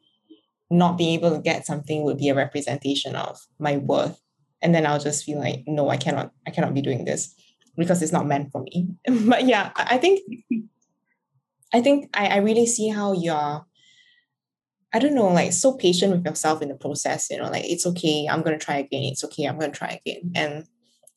not 0.70 0.98
being 0.98 1.14
able 1.20 1.32
to 1.36 1.42
get 1.42 1.66
something 1.66 2.04
would 2.04 2.18
be 2.18 2.30
a 2.30 2.36
representation 2.36 3.16
of 3.16 3.40
my 3.60 3.78
worth. 3.78 4.20
And 4.64 4.74
then 4.74 4.86
I'll 4.88 5.00
just 5.00 5.26
feel 5.26 5.40
like, 5.40 5.64
no, 5.68 5.90
I 5.90 5.98
cannot, 5.98 6.32
I 6.48 6.52
cannot 6.52 6.74
be 6.74 6.82
doing 6.82 7.04
this 7.06 7.36
because 7.78 8.02
it's 8.02 8.14
not 8.14 8.26
meant 8.26 8.52
for 8.52 8.64
me. 8.64 8.88
but 9.28 9.44
yeah, 9.46 9.72
I 9.76 9.96
I 9.96 9.98
think 10.00 10.22
I 11.74 11.82
think 11.82 12.10
I, 12.14 12.28
I 12.28 12.38
really 12.38 12.66
see 12.66 12.88
how 12.90 13.12
you're 13.14 13.66
I 14.96 15.00
don't 15.00 15.16
know, 15.16 15.28
like 15.28 15.54
so 15.54 15.74
patient 15.74 16.14
with 16.14 16.24
yourself 16.26 16.62
in 16.62 16.70
the 16.70 16.76
process, 16.76 17.28
you 17.30 17.38
know, 17.38 17.50
like 17.50 17.66
it's 17.66 17.86
okay, 17.88 18.28
I'm 18.30 18.42
gonna 18.42 18.58
try 18.62 18.78
again, 18.78 19.04
it's 19.12 19.24
okay, 19.26 19.46
I'm 19.46 19.58
gonna 19.60 19.74
try 19.74 20.00
again. 20.06 20.32
And 20.36 20.66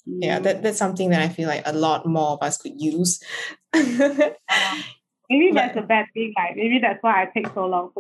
yeah, 0.07 0.39
Mm. 0.39 0.43
that, 0.45 0.63
that's 0.63 0.79
something 0.79 1.11
that 1.11 1.21
I 1.21 1.29
feel 1.29 1.49
like 1.49 1.63
a 1.67 1.73
lot 1.75 2.07
more 2.07 2.31
of 2.35 2.43
us 2.43 2.57
could 2.59 2.81
use. 2.81 3.21
Maybe 3.75 5.51
But- 5.51 5.55
that's 5.55 5.77
a 5.77 5.83
bad 5.83 6.07
thing. 6.15 6.33
Like 6.37 6.57
maybe 6.57 6.79
that's 6.81 7.03
why 7.03 7.23
I 7.23 7.27
take 7.35 7.49
so 7.53 7.67
long. 7.67 7.91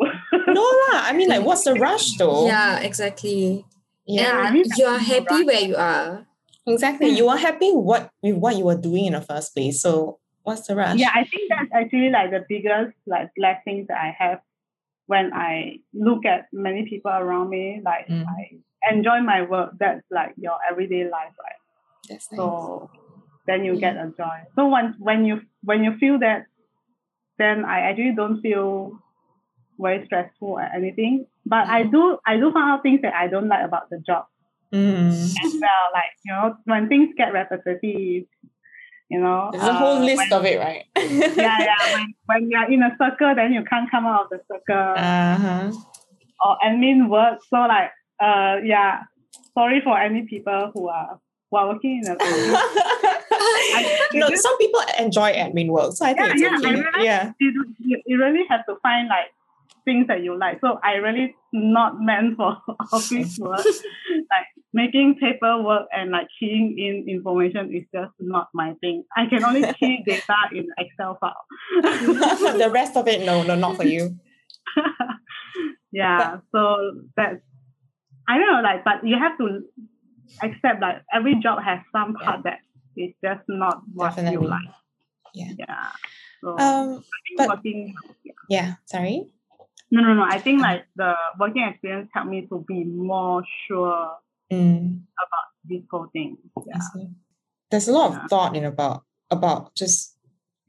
no 0.46 0.62
lah. 0.62 1.02
I 1.06 1.12
mean 1.12 1.28
like 1.28 1.42
what's 1.48 1.64
the 1.64 1.74
rush 1.74 2.16
though? 2.16 2.46
Yeah, 2.46 2.78
exactly. 2.80 3.64
Yeah. 4.06 4.48
And 4.48 4.66
you 4.76 4.86
are 4.86 4.98
happy 4.98 5.34
right. 5.34 5.46
where 5.46 5.60
you 5.60 5.76
are. 5.76 6.26
Exactly. 6.66 7.08
You 7.10 7.28
are 7.28 7.36
happy 7.36 7.70
what 7.70 8.10
with 8.22 8.36
what 8.36 8.56
you 8.56 8.64
were 8.64 8.76
doing 8.76 9.06
in 9.06 9.12
the 9.12 9.20
first 9.20 9.54
place. 9.54 9.80
So 9.80 10.18
what's 10.42 10.66
the 10.66 10.74
rush? 10.74 10.98
Yeah, 10.98 11.10
I 11.14 11.24
think 11.24 11.48
that's 11.48 11.70
actually 11.72 12.10
like 12.10 12.30
the 12.30 12.44
biggest 12.48 12.96
like 13.06 13.30
blessings 13.36 13.86
that 13.88 13.98
I 13.98 14.16
have 14.18 14.40
when 15.06 15.32
I 15.32 15.78
look 15.94 16.24
at 16.24 16.46
many 16.52 16.88
people 16.88 17.10
around 17.12 17.50
me. 17.50 17.80
Like 17.84 18.08
Mm. 18.08 18.24
I 18.26 18.92
enjoy 18.92 19.20
my 19.20 19.42
work. 19.42 19.74
That's 19.78 20.02
like 20.10 20.34
your 20.36 20.58
everyday 20.68 21.04
life, 21.04 21.34
right? 21.38 21.60
That's 22.08 22.30
nice. 22.32 22.38
So 22.38 22.90
then 23.46 23.64
you 23.64 23.78
get 23.78 23.96
a 23.96 24.12
joy. 24.16 24.42
So 24.56 24.66
once 24.66 24.96
when 24.98 25.24
you 25.24 25.42
when 25.62 25.84
you 25.84 25.96
feel 25.98 26.18
that, 26.18 26.46
then 27.38 27.64
I 27.64 27.80
actually 27.80 28.14
don't 28.16 28.40
feel 28.40 28.98
very 29.78 30.04
stressful 30.06 30.48
or 30.48 30.62
anything. 30.62 31.26
But 31.48 31.68
I 31.68 31.84
do 31.84 32.18
I 32.26 32.36
do 32.36 32.50
find 32.52 32.70
out 32.72 32.82
things 32.82 33.00
that 33.02 33.14
I 33.14 33.28
don't 33.28 33.48
like 33.48 33.64
about 33.64 33.88
the 33.90 33.98
job 34.06 34.24
Mm. 34.74 35.10
as 35.44 35.52
well. 35.60 35.84
Like 35.94 36.12
you 36.24 36.32
know 36.32 36.56
when 36.64 36.88
things 36.88 37.14
get 37.16 37.32
repetitive, 37.32 38.26
you 39.08 39.20
know. 39.20 39.50
There's 39.52 39.62
a 39.62 39.72
whole 39.72 39.98
uh, 39.98 40.04
list 40.04 40.18
when- 40.18 40.32
of 40.32 40.44
it, 40.44 40.58
right? 40.58 40.84
yeah, 40.96 41.58
yeah. 41.70 41.94
When, 41.94 42.14
when 42.26 42.50
you're 42.50 42.70
in 42.72 42.82
a 42.82 42.90
circle, 43.00 43.32
then 43.36 43.52
you 43.52 43.62
can't 43.64 43.88
come 43.90 44.06
out 44.06 44.24
of 44.24 44.30
the 44.30 44.40
circle 44.50 44.94
Uh-huh. 44.96 45.70
or 46.44 46.56
admin 46.66 47.08
work. 47.08 47.38
So 47.48 47.56
like, 47.58 47.90
uh, 48.20 48.56
yeah. 48.64 49.02
Sorry 49.54 49.80
for 49.82 49.96
any 49.98 50.22
people 50.22 50.70
who 50.74 50.88
are 50.88 51.18
who 51.50 51.56
are 51.58 51.68
working 51.72 52.02
in 52.04 52.10
a. 52.10 52.16
no, 54.14 54.28
some 54.34 54.58
people 54.58 54.80
enjoy 54.98 55.32
admin 55.32 55.68
work, 55.68 55.92
so 55.94 56.04
I 56.04 56.12
think 56.14 56.26
Yeah, 56.28 56.32
it's 56.32 56.42
yeah, 56.42 56.58
okay. 56.58 56.74
realize- 56.74 57.04
Yeah. 57.04 57.32
you, 57.40 58.02
you 58.04 58.18
really 58.18 58.44
have 58.50 58.66
to 58.66 58.76
find 58.82 59.08
like 59.08 59.32
things 59.86 60.06
that 60.08 60.22
you 60.22 60.36
like. 60.38 60.60
So 60.60 60.78
I 60.84 60.96
really 60.96 61.34
not 61.54 61.94
meant 62.00 62.36
for 62.36 62.58
office 62.92 63.38
work. 63.40 63.64
like 63.64 64.48
making 64.74 65.16
paperwork 65.18 65.86
and 65.96 66.10
like 66.10 66.26
keying 66.38 66.76
in 66.76 67.08
information 67.08 67.72
is 67.74 67.84
just 67.94 68.12
not 68.20 68.48
my 68.52 68.74
thing. 68.82 69.04
I 69.16 69.24
can 69.26 69.42
only 69.44 69.62
key 69.80 70.02
data 70.04 70.36
in 70.52 70.66
Excel 70.76 71.16
file. 71.18 71.46
the 72.58 72.68
rest 72.70 72.96
of 72.98 73.08
it, 73.08 73.24
no, 73.24 73.42
no, 73.42 73.54
not 73.54 73.76
for 73.76 73.84
you. 73.86 74.18
yeah, 75.92 76.38
so 76.52 76.76
that's 77.16 77.40
I 78.28 78.38
don't 78.38 78.46
know, 78.52 78.60
like, 78.60 78.84
but 78.84 79.06
you 79.06 79.16
have 79.18 79.38
to 79.38 79.62
accept 80.42 80.80
that 80.80 81.04
every 81.14 81.36
job 81.36 81.62
has 81.62 81.78
some 81.92 82.14
part 82.14 82.42
that 82.42 82.58
is 82.96 83.12
just 83.24 83.42
not 83.48 83.82
what 83.94 84.08
Definitely. 84.16 84.42
you 84.42 84.50
like. 84.50 84.68
Yeah. 85.32 85.52
Yeah. 85.58 85.88
So 86.42 86.58
Um, 86.58 87.04
but- 87.36 87.48
working 87.48 87.94
yeah. 88.24 88.32
yeah, 88.50 88.74
sorry. 88.86 89.32
No 89.90 90.00
no 90.02 90.14
no. 90.14 90.24
I 90.28 90.38
think 90.38 90.60
like 90.60 90.84
the 90.96 91.14
working 91.38 91.62
experience 91.62 92.08
helped 92.12 92.30
me 92.30 92.46
to 92.46 92.64
be 92.66 92.84
more 92.84 93.42
sure 93.66 94.10
Mm, 94.52 95.02
about 95.18 95.46
this 95.64 95.82
whole 95.90 96.06
thing. 96.12 96.36
Yeah. 96.66 96.78
There's 97.68 97.88
a 97.88 97.92
lot 97.92 98.12
Yeah. 98.12 98.22
of 98.24 98.30
thought 98.30 98.54
in 98.56 98.64
about 98.64 99.02
about 99.28 99.74
just 99.74 100.16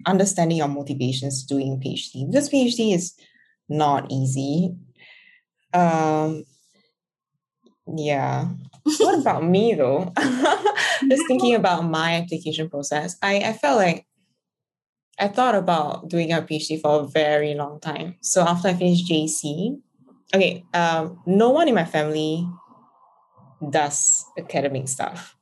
understanding 0.07 0.57
your 0.57 0.67
motivations 0.67 1.43
doing 1.45 1.79
PhD 1.79 2.25
because 2.25 2.49
PhD 2.49 2.95
is 2.95 3.13
not 3.69 4.11
easy. 4.11 4.73
Um, 5.73 6.43
yeah. 7.95 8.49
what 8.99 9.19
about 9.19 9.43
me 9.43 9.75
though? 9.75 10.11
just 11.07 11.27
thinking 11.27 11.53
about 11.61 11.83
my 11.85 12.15
application 12.15 12.67
process, 12.69 13.15
I, 13.21 13.37
I 13.45 13.53
felt 13.53 13.77
like 13.77 14.06
I 15.19 15.27
thought 15.27 15.55
about 15.55 16.09
doing 16.09 16.31
a 16.31 16.41
PhD 16.41 16.79
for 16.79 17.01
a 17.01 17.07
very 17.07 17.55
long 17.55 17.79
time. 17.79 18.15
So 18.21 18.41
after 18.41 18.67
I 18.67 18.73
finished 18.73 19.09
JC, 19.09 19.79
okay, 20.33 20.63
um, 20.73 21.21
no 21.25 21.49
one 21.49 21.67
in 21.67 21.75
my 21.75 21.85
family 21.85 22.47
does 23.69 24.25
academic 24.37 24.87
stuff, 24.87 25.35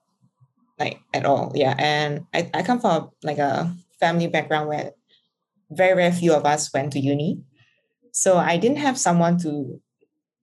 like 0.79 0.99
at 1.13 1.25
all. 1.25 1.51
Yeah, 1.55 1.75
and 1.77 2.25
I, 2.33 2.49
I 2.53 2.63
come 2.63 2.79
from 2.79 3.09
like 3.23 3.37
a 3.37 3.75
family 3.99 4.27
background 4.27 4.69
where 4.69 4.91
very 5.69 5.95
very 5.95 6.11
few 6.11 6.33
of 6.33 6.45
us 6.45 6.71
went 6.73 6.93
to 6.93 6.99
uni, 6.99 7.41
so 8.11 8.37
I 8.37 8.57
didn't 8.57 8.77
have 8.77 8.97
someone 8.97 9.37
to 9.39 9.81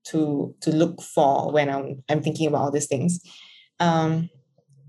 to 0.08 0.54
to 0.60 0.70
look 0.70 1.00
for 1.00 1.50
when 1.52 1.70
I'm 1.70 2.02
I'm 2.08 2.22
thinking 2.22 2.48
about 2.48 2.62
all 2.62 2.70
these 2.70 2.88
things. 2.88 3.20
Um, 3.80 4.28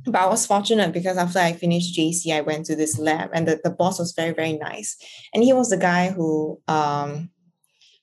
but 0.05 0.15
I 0.15 0.27
was 0.27 0.45
fortunate 0.45 0.91
because 0.91 1.17
after 1.17 1.39
I 1.39 1.53
finished 1.53 1.97
JC, 1.97 2.33
I 2.33 2.41
went 2.41 2.65
to 2.67 2.75
this 2.75 2.97
lab 2.97 3.29
and 3.33 3.47
the, 3.47 3.59
the 3.63 3.69
boss 3.69 3.99
was 3.99 4.13
very, 4.13 4.33
very 4.33 4.53
nice. 4.53 4.97
And 5.33 5.43
he 5.43 5.53
was 5.53 5.69
the 5.69 5.77
guy 5.77 6.11
who 6.11 6.61
um 6.67 7.29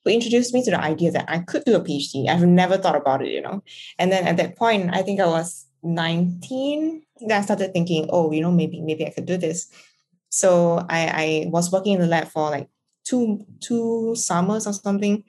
who 0.04 0.10
introduced 0.10 0.54
me 0.54 0.64
to 0.64 0.70
the 0.70 0.80
idea 0.80 1.10
that 1.10 1.28
I 1.28 1.40
could 1.40 1.64
do 1.64 1.76
a 1.76 1.80
PhD. 1.80 2.28
I've 2.28 2.42
never 2.42 2.78
thought 2.78 2.96
about 2.96 3.22
it, 3.22 3.28
you 3.28 3.42
know. 3.42 3.62
And 3.98 4.10
then 4.10 4.26
at 4.26 4.38
that 4.38 4.56
point, 4.56 4.90
I 4.94 5.02
think 5.02 5.20
I 5.20 5.26
was 5.26 5.66
19, 5.82 7.02
then 7.20 7.38
I 7.38 7.42
started 7.42 7.72
thinking, 7.72 8.08
oh, 8.10 8.32
you 8.32 8.40
know, 8.40 8.50
maybe, 8.50 8.80
maybe 8.80 9.06
I 9.06 9.10
could 9.10 9.26
do 9.26 9.36
this. 9.36 9.70
So 10.30 10.86
I, 10.88 11.06
I 11.08 11.50
was 11.50 11.70
working 11.70 11.94
in 11.94 12.00
the 12.00 12.06
lab 12.06 12.28
for 12.28 12.50
like 12.50 12.68
two 13.04 13.44
two 13.60 14.14
summers 14.14 14.66
or 14.66 14.72
something. 14.72 15.24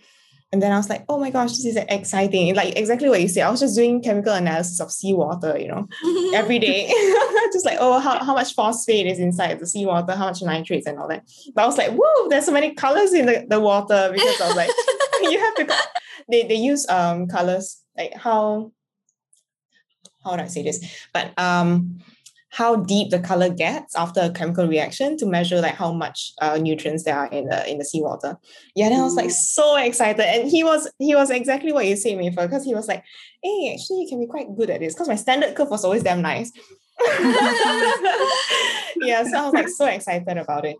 And 0.53 0.61
then 0.61 0.73
I 0.73 0.77
was 0.77 0.89
like, 0.89 1.05
oh 1.07 1.17
my 1.17 1.29
gosh, 1.29 1.51
this 1.51 1.65
is 1.65 1.77
exciting. 1.77 2.53
Like 2.55 2.77
exactly 2.77 3.07
what 3.07 3.21
you 3.21 3.29
said. 3.29 3.43
I 3.43 3.51
was 3.51 3.61
just 3.61 3.75
doing 3.75 4.01
chemical 4.01 4.33
analysis 4.33 4.81
of 4.81 4.91
seawater, 4.91 5.57
you 5.57 5.69
know, 5.69 5.87
every 6.35 6.59
day. 6.59 6.87
just 7.53 7.65
like, 7.65 7.77
oh, 7.79 7.99
how, 7.99 8.23
how 8.23 8.33
much 8.33 8.53
phosphate 8.53 9.07
is 9.07 9.19
inside 9.19 9.59
the 9.59 9.67
seawater, 9.67 10.13
how 10.13 10.27
much 10.27 10.41
nitrates 10.41 10.87
and 10.87 10.99
all 10.99 11.07
that. 11.07 11.23
But 11.55 11.63
I 11.63 11.67
was 11.67 11.77
like, 11.77 11.91
whoa, 11.91 12.29
there's 12.29 12.45
so 12.45 12.51
many 12.51 12.73
colors 12.73 13.13
in 13.13 13.27
the, 13.27 13.45
the 13.47 13.59
water 13.59 14.09
because 14.11 14.41
I 14.41 14.47
was 14.47 14.57
like, 14.57 14.69
you 15.31 15.39
have 15.39 15.55
to, 15.55 15.73
they, 16.29 16.43
they 16.43 16.55
use 16.55 16.87
um 16.89 17.27
colors, 17.27 17.81
like 17.97 18.13
how, 18.13 18.71
how 20.23 20.31
would 20.31 20.39
I 20.39 20.47
say 20.47 20.63
this? 20.63 21.07
But 21.13 21.37
um, 21.39 21.99
how 22.51 22.75
deep 22.75 23.09
the 23.09 23.19
color 23.19 23.49
gets 23.49 23.95
after 23.95 24.19
a 24.19 24.29
chemical 24.29 24.67
reaction 24.67 25.17
to 25.17 25.25
measure 25.25 25.61
like 25.61 25.75
how 25.75 25.93
much 25.93 26.33
uh, 26.41 26.57
nutrients 26.57 27.03
there 27.03 27.17
are 27.17 27.27
in 27.27 27.47
the 27.47 27.69
in 27.69 27.77
the 27.77 27.85
seawater. 27.85 28.37
Yeah, 28.75 28.89
then 28.89 28.99
I 28.99 29.03
was 29.03 29.15
like 29.15 29.31
so 29.31 29.77
excited, 29.77 30.19
and 30.19 30.49
he 30.49 30.63
was 30.63 30.91
he 30.99 31.15
was 31.15 31.29
exactly 31.29 31.71
what 31.71 31.85
you 31.85 31.95
say, 31.95 32.13
Mei 32.15 32.29
Fe, 32.29 32.45
because 32.47 32.65
he 32.65 32.75
was 32.75 32.89
like, 32.89 33.03
"Hey, 33.41 33.73
actually, 33.73 34.01
you 34.01 34.07
can 34.09 34.19
be 34.19 34.27
quite 34.27 34.53
good 34.55 34.69
at 34.69 34.81
this." 34.81 34.93
Because 34.93 35.07
my 35.07 35.15
standard 35.15 35.55
curve 35.55 35.69
was 35.69 35.85
always 35.85 36.03
damn 36.03 36.21
nice. 36.21 36.51
yeah, 38.97 39.23
so 39.23 39.37
I 39.37 39.45
was 39.45 39.53
like 39.53 39.69
so 39.69 39.85
excited 39.85 40.37
about 40.37 40.65
it. 40.65 40.75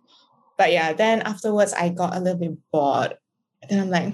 But 0.57 0.73
yeah, 0.73 0.91
then 0.93 1.21
afterwards 1.21 1.73
I 1.73 1.89
got 1.89 2.15
a 2.15 2.19
little 2.19 2.39
bit 2.39 2.57
bored. 2.71 3.15
Then 3.69 3.79
I'm 3.79 3.89
like, 3.89 4.13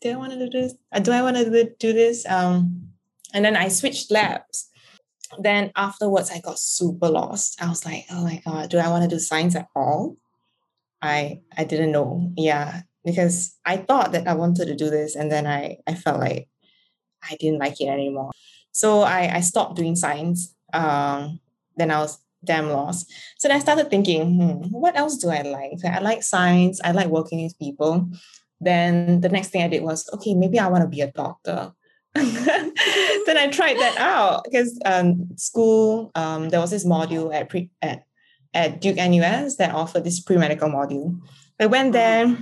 do 0.00 0.10
I 0.10 0.16
want 0.16 0.32
to 0.32 0.38
do 0.38 0.50
this? 0.50 0.74
Uh, 0.92 1.00
Do 1.00 1.12
I 1.12 1.22
want 1.22 1.36
to 1.36 1.74
do 1.78 1.92
this? 1.92 2.26
Um, 2.28 2.88
and 3.32 3.44
then 3.44 3.56
I 3.56 3.68
switched 3.68 4.10
labs 4.10 4.69
then 5.38 5.70
afterwards 5.76 6.30
I 6.30 6.40
got 6.40 6.58
super 6.58 7.08
lost. 7.08 7.60
I 7.62 7.68
was 7.68 7.84
like, 7.84 8.04
oh 8.10 8.24
my 8.24 8.42
god, 8.44 8.70
do 8.70 8.78
I 8.78 8.88
want 8.88 9.04
to 9.04 9.08
do 9.08 9.18
science 9.18 9.54
at 9.56 9.68
all? 9.74 10.16
I 11.02 11.40
I 11.56 11.64
didn't 11.64 11.92
know. 11.92 12.32
Yeah, 12.36 12.82
because 13.04 13.56
I 13.64 13.78
thought 13.78 14.12
that 14.12 14.28
I 14.28 14.34
wanted 14.34 14.66
to 14.66 14.76
do 14.76 14.90
this, 14.90 15.16
and 15.16 15.30
then 15.30 15.46
I 15.46 15.78
I 15.86 15.94
felt 15.94 16.20
like 16.20 16.48
I 17.22 17.36
didn't 17.36 17.60
like 17.60 17.80
it 17.80 17.88
anymore. 17.88 18.30
So 18.72 19.02
I 19.02 19.36
I 19.36 19.40
stopped 19.40 19.76
doing 19.76 19.96
science. 19.96 20.54
Um, 20.72 21.40
then 21.76 21.90
I 21.90 21.98
was 22.00 22.18
damn 22.44 22.70
lost. 22.70 23.10
So 23.38 23.48
then 23.48 23.56
I 23.56 23.60
started 23.60 23.90
thinking, 23.90 24.34
hmm, 24.34 24.68
what 24.70 24.96
else 24.96 25.16
do 25.16 25.28
I 25.28 25.42
like? 25.42 25.84
I 25.84 26.00
like 26.00 26.22
science. 26.22 26.80
I 26.82 26.92
like 26.92 27.08
working 27.08 27.42
with 27.42 27.58
people. 27.58 28.08
Then 28.60 29.20
the 29.20 29.28
next 29.28 29.48
thing 29.48 29.62
I 29.62 29.68
did 29.68 29.82
was, 29.82 30.08
okay, 30.12 30.34
maybe 30.34 30.58
I 30.58 30.68
want 30.68 30.82
to 30.82 30.88
be 30.88 31.00
a 31.00 31.10
doctor. 31.10 31.72
then 32.14 33.36
I 33.38 33.48
tried 33.52 33.76
that 33.76 33.96
out 33.98 34.44
because 34.44 34.78
um, 34.84 35.28
school 35.36 36.10
um, 36.14 36.48
there 36.48 36.60
was 36.60 36.70
this 36.70 36.84
module 36.84 37.32
at 37.34 37.48
pre 37.48 37.70
at, 37.82 38.02
at 38.52 38.80
Duke 38.80 38.96
NUS 38.96 39.56
that 39.56 39.74
offered 39.74 40.04
this 40.04 40.20
pre 40.20 40.36
medical 40.36 40.68
module. 40.68 41.20
I 41.60 41.66
went 41.66 41.92
there, 41.92 42.36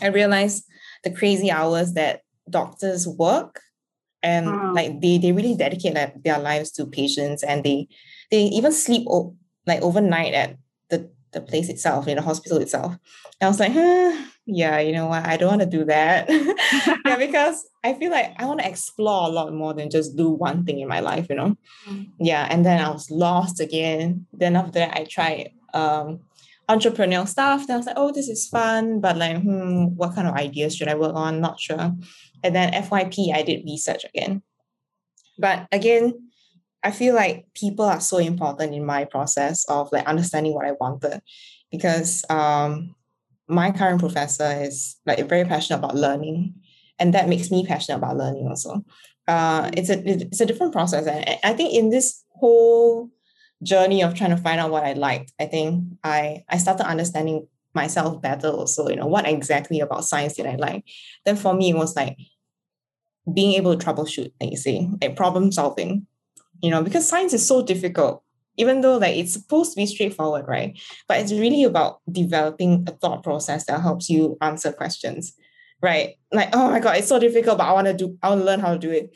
I 0.00 0.06
realized 0.06 0.64
the 1.04 1.10
crazy 1.10 1.50
hours 1.50 1.94
that 1.94 2.20
doctors 2.48 3.08
work, 3.08 3.60
and 4.22 4.46
Wow. 4.46 4.72
like 4.74 5.00
they 5.00 5.18
they 5.18 5.32
really 5.32 5.56
dedicate 5.56 5.94
like, 5.94 6.22
their 6.22 6.38
lives 6.38 6.70
to 6.72 6.86
patients, 6.86 7.42
and 7.42 7.64
they 7.64 7.88
they 8.30 8.42
even 8.44 8.72
sleep 8.72 9.06
o- 9.10 9.36
like 9.66 9.82
overnight 9.82 10.32
at 10.34 10.56
the 10.90 11.10
the 11.32 11.40
place 11.40 11.68
itself 11.68 12.06
in 12.06 12.16
the 12.16 12.22
hospital 12.22 12.58
itself. 12.58 12.92
And 13.40 13.46
I 13.46 13.48
was 13.48 13.58
like, 13.58 13.72
huh, 13.72 14.26
yeah, 14.46 14.80
you 14.80 14.92
know 14.92 15.06
what, 15.06 15.24
I 15.24 15.36
don't 15.36 15.50
want 15.50 15.60
to 15.60 15.78
do 15.78 15.84
that. 15.84 16.28
yeah, 17.06 17.16
because 17.18 17.64
I 17.84 17.94
feel 17.94 18.10
like 18.10 18.34
I 18.38 18.46
want 18.46 18.60
to 18.60 18.68
explore 18.68 19.28
a 19.28 19.30
lot 19.30 19.52
more 19.52 19.72
than 19.74 19.90
just 19.90 20.16
do 20.16 20.30
one 20.30 20.64
thing 20.64 20.80
in 20.80 20.88
my 20.88 21.00
life, 21.00 21.26
you 21.30 21.36
know? 21.36 21.56
Mm. 21.88 22.08
Yeah. 22.18 22.46
And 22.50 22.64
then 22.66 22.80
I 22.80 22.90
was 22.90 23.10
lost 23.10 23.60
again. 23.60 24.26
Then 24.32 24.56
after 24.56 24.80
that, 24.80 24.96
I 24.96 25.04
tried 25.04 25.52
um 25.74 26.20
entrepreneurial 26.68 27.28
stuff. 27.28 27.66
Then 27.66 27.74
I 27.74 27.76
was 27.78 27.86
like, 27.86 27.98
oh, 27.98 28.12
this 28.12 28.28
is 28.28 28.48
fun, 28.48 29.00
but 29.00 29.16
like, 29.16 29.40
hmm, 29.40 29.86
what 29.96 30.14
kind 30.14 30.26
of 30.26 30.34
ideas 30.34 30.76
should 30.76 30.88
I 30.88 30.94
work 30.94 31.14
on? 31.14 31.40
Not 31.40 31.60
sure. 31.60 31.92
And 32.42 32.54
then 32.54 32.72
FYP, 32.72 33.32
I 33.34 33.42
did 33.42 33.64
research 33.64 34.04
again. 34.04 34.42
But 35.38 35.66
again, 35.72 36.30
I 36.82 36.90
feel 36.90 37.14
like 37.14 37.46
people 37.54 37.84
are 37.84 38.00
so 38.00 38.18
important 38.18 38.74
in 38.74 38.84
my 38.84 39.04
process 39.04 39.64
of 39.66 39.92
like 39.92 40.06
understanding 40.06 40.54
what 40.54 40.66
I 40.66 40.72
wanted 40.72 41.22
because 41.70 42.24
um 42.28 42.94
my 43.52 43.70
current 43.70 44.00
professor 44.00 44.50
is 44.62 44.96
like 45.06 45.28
very 45.28 45.44
passionate 45.44 45.78
about 45.78 45.94
learning 45.94 46.54
and 46.98 47.14
that 47.14 47.28
makes 47.28 47.50
me 47.50 47.66
passionate 47.66 47.98
about 47.98 48.16
learning 48.16 48.46
also. 48.48 48.84
Uh 49.28 49.70
it's 49.74 49.90
a 49.90 49.98
it's 50.08 50.40
a 50.40 50.46
different 50.46 50.72
process 50.72 51.06
and 51.06 51.38
I- 51.44 51.52
think 51.54 51.74
in 51.74 51.90
this 51.90 52.24
whole 52.30 53.08
journey 53.62 54.02
of 54.02 54.14
trying 54.14 54.30
to 54.30 54.36
find 54.36 54.58
out 54.58 54.72
what 54.72 54.82
i 54.82 54.94
liked 54.94 55.32
i 55.38 55.46
think 55.46 55.84
i 56.02 56.42
i 56.48 56.58
started 56.58 56.84
understanding 56.84 57.46
myself 57.74 58.20
better 58.20 58.48
also 58.48 58.88
you 58.88 58.96
know 58.96 59.06
what 59.06 59.28
exactly 59.28 59.78
about 59.78 60.04
science 60.04 60.34
did 60.34 60.46
i 60.46 60.56
like. 60.56 60.84
Then 61.24 61.36
for 61.36 61.54
me 61.54 61.70
it 61.70 61.76
was 61.76 61.94
like 61.94 62.16
being 63.32 63.54
able 63.54 63.76
to 63.76 63.84
troubleshoot 63.84 64.32
like 64.40 64.50
you 64.50 64.56
say 64.56 64.88
like 65.00 65.14
problem 65.16 65.52
solving 65.52 66.06
you 66.62 66.70
know 66.70 66.82
because 66.82 67.08
science 67.08 67.32
is 67.32 67.46
so 67.46 67.62
difficult 67.62 68.22
even 68.56 68.80
though 68.80 68.98
like 68.98 69.16
it's 69.16 69.32
supposed 69.32 69.72
to 69.72 69.76
be 69.76 69.86
straightforward 69.86 70.46
right? 70.48 70.78
But 71.08 71.20
it's 71.20 71.32
really 71.32 71.64
about 71.64 72.00
developing 72.10 72.84
a 72.86 72.92
thought 72.92 73.22
process 73.22 73.66
that 73.66 73.80
helps 73.80 74.08
you 74.08 74.36
answer 74.40 74.72
questions 74.72 75.34
right? 75.80 76.16
Like 76.32 76.50
oh 76.52 76.70
my 76.70 76.80
god 76.80 76.96
it's 76.96 77.08
so 77.08 77.18
difficult 77.18 77.58
but 77.58 77.66
i 77.66 77.72
want 77.72 77.86
to 77.88 77.94
do 77.94 78.18
i 78.22 78.28
want 78.28 78.40
to 78.40 78.44
learn 78.44 78.60
how 78.60 78.72
to 78.72 78.78
do 78.78 78.90
it. 78.90 79.12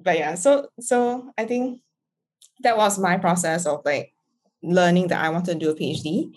But 0.00 0.18
yeah 0.18 0.34
so 0.34 0.68
so 0.80 1.30
i 1.38 1.44
think 1.44 1.80
that 2.62 2.76
was 2.76 2.98
my 2.98 3.18
process 3.18 3.66
of 3.66 3.82
like 3.84 4.12
learning 4.62 5.08
that 5.08 5.22
i 5.22 5.28
wanted 5.28 5.58
to 5.58 5.58
do 5.58 5.70
a 5.70 5.74
phd 5.74 6.32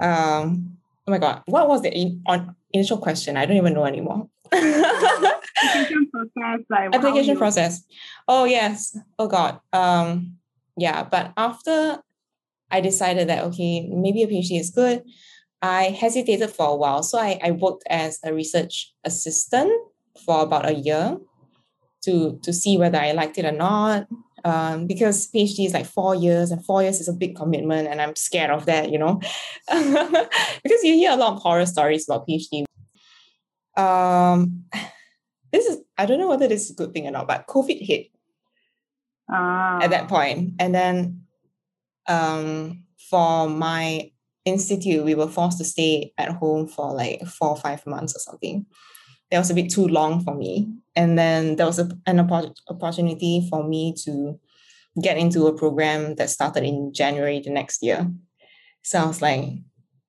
um 0.00 0.76
oh 1.06 1.10
my 1.10 1.18
god 1.18 1.42
what 1.46 1.68
was 1.68 1.82
the 1.82 1.90
in, 1.90 2.22
on 2.26 2.54
initial 2.72 2.98
question? 2.98 3.36
I 3.36 3.46
don't 3.46 3.56
even 3.56 3.74
know 3.74 3.84
anymore. 3.84 4.28
Application 4.52 6.10
process, 6.10 6.60
like 6.70 6.94
application 6.94 7.36
process. 7.36 7.84
Oh 8.26 8.44
yes. 8.44 8.96
Oh 9.18 9.26
god. 9.26 9.60
Um 9.72 10.36
yeah 10.78 11.02
but 11.02 11.32
after 11.36 11.98
i 12.70 12.80
decided 12.80 13.28
that 13.28 13.44
okay 13.44 13.88
maybe 13.88 14.22
a 14.22 14.26
phd 14.26 14.60
is 14.60 14.70
good 14.70 15.02
i 15.60 15.84
hesitated 15.84 16.50
for 16.50 16.68
a 16.68 16.76
while. 16.76 17.02
So 17.02 17.18
i, 17.18 17.38
I 17.42 17.50
worked 17.50 17.84
as 17.90 18.18
a 18.24 18.32
research 18.32 18.94
assistant 19.04 19.72
for 20.24 20.42
about 20.42 20.68
a 20.68 20.74
year 20.74 21.18
to 22.04 22.38
to 22.42 22.52
see 22.52 22.78
whether 22.78 22.98
i 22.98 23.12
liked 23.12 23.38
it 23.38 23.44
or 23.44 23.52
not. 23.52 24.06
Um, 24.44 24.86
because 24.86 25.28
phd 25.32 25.66
is 25.66 25.74
like 25.74 25.86
four 25.86 26.14
years 26.14 26.52
and 26.52 26.64
four 26.64 26.82
years 26.82 27.00
is 27.00 27.08
a 27.08 27.12
big 27.12 27.34
commitment 27.34 27.88
and 27.88 28.00
i'm 28.00 28.14
scared 28.14 28.50
of 28.50 28.66
that 28.66 28.90
you 28.90 28.98
know? 28.98 29.20
Because 30.62 30.84
you 30.84 30.94
hear 30.94 31.10
a 31.10 31.16
lot 31.16 31.34
of 31.34 31.42
horror 31.42 31.66
stories 31.66 32.08
about 32.08 32.28
phd 32.28 32.64
um 33.76 34.64
this 35.52 35.66
is 35.66 35.78
I 35.98 36.06
don't 36.06 36.20
know 36.20 36.28
whether 36.28 36.46
this 36.46 36.64
is 36.64 36.70
a 36.70 36.74
good 36.74 36.92
thing 36.92 37.06
or 37.06 37.10
not, 37.10 37.26
but 37.26 37.46
COVID 37.48 37.84
hit. 37.84 38.06
Ah. 39.30 39.80
at 39.82 39.90
that 39.90 40.08
point. 40.08 40.54
And 40.58 40.74
then 40.74 41.22
um, 42.06 42.84
for 43.10 43.48
my 43.48 44.10
institute, 44.44 45.04
we 45.04 45.14
were 45.14 45.28
forced 45.28 45.58
to 45.58 45.64
stay 45.64 46.12
at 46.16 46.30
home 46.30 46.66
for 46.66 46.94
like 46.94 47.26
four 47.26 47.50
or 47.50 47.56
five 47.56 47.86
months 47.86 48.16
or 48.16 48.20
something. 48.20 48.66
That 49.30 49.38
was 49.38 49.50
a 49.50 49.54
bit 49.54 49.70
too 49.70 49.86
long 49.86 50.24
for 50.24 50.34
me. 50.34 50.72
And 50.96 51.18
then 51.18 51.56
there 51.56 51.66
was 51.66 51.78
a, 51.78 51.90
an 52.06 52.16
oppo- 52.18 52.54
opportunity 52.68 53.46
for 53.50 53.62
me 53.62 53.94
to 54.04 54.38
get 55.02 55.18
into 55.18 55.46
a 55.46 55.56
program 55.56 56.14
that 56.14 56.30
started 56.30 56.64
in 56.64 56.92
January 56.94 57.40
the 57.40 57.50
next 57.50 57.82
year. 57.82 58.10
So 58.82 59.00
I 59.00 59.06
was 59.06 59.20
like, 59.20 59.44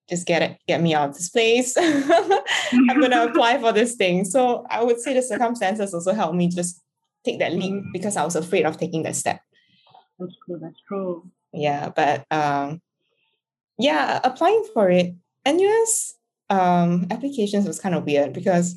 just 0.09 0.25
get 0.25 0.41
it, 0.41 0.57
get 0.67 0.81
me 0.81 0.95
out 0.95 1.09
of 1.09 1.15
this 1.15 1.29
place. 1.29 1.75
I'm 1.79 2.99
gonna 2.99 3.25
apply 3.29 3.59
for 3.59 3.71
this 3.73 3.95
thing. 3.95 4.25
So 4.25 4.65
I 4.69 4.83
would 4.83 4.99
say 4.99 5.13
the 5.13 5.21
circumstances 5.21 5.93
also 5.93 6.13
helped 6.13 6.35
me 6.35 6.47
just 6.47 6.81
take 7.29 7.39
that 7.39 7.53
leap 7.53 7.73
Mm. 7.73 7.93
because 7.93 8.17
I 8.17 8.25
was 8.25 8.35
afraid 8.35 8.65
of 8.65 8.77
taking 8.77 9.03
that 9.03 9.15
step. 9.15 9.41
That's 10.17 10.35
true. 10.45 10.59
That's 10.59 10.81
true. 10.87 11.29
Yeah, 11.53 11.89
but 11.89 12.25
um, 12.31 12.81
yeah, 13.77 14.19
applying 14.23 14.65
for 14.73 14.89
it, 14.89 15.13
NUS 15.45 16.15
um 16.49 17.05
applications 17.11 17.67
was 17.67 17.79
kind 17.79 17.93
of 17.93 18.05
weird 18.05 18.33
because 18.33 18.73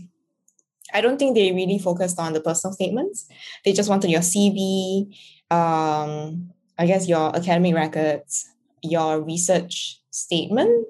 I 0.92 1.00
don't 1.00 1.18
think 1.18 1.34
they 1.34 1.53
really 1.53 1.78
focused 1.78 2.18
on 2.20 2.32
the 2.34 2.40
personal 2.40 2.74
statements. 2.74 3.26
They 3.64 3.72
just 3.72 3.88
wanted 3.88 4.11
your 4.11 4.20
CV, 4.20 5.09
um, 5.50 6.53
I 6.78 6.84
guess 6.86 7.09
your 7.09 7.34
academic 7.34 7.74
records, 7.74 8.46
your 8.82 9.20
research 9.20 10.00
statement, 10.11 10.86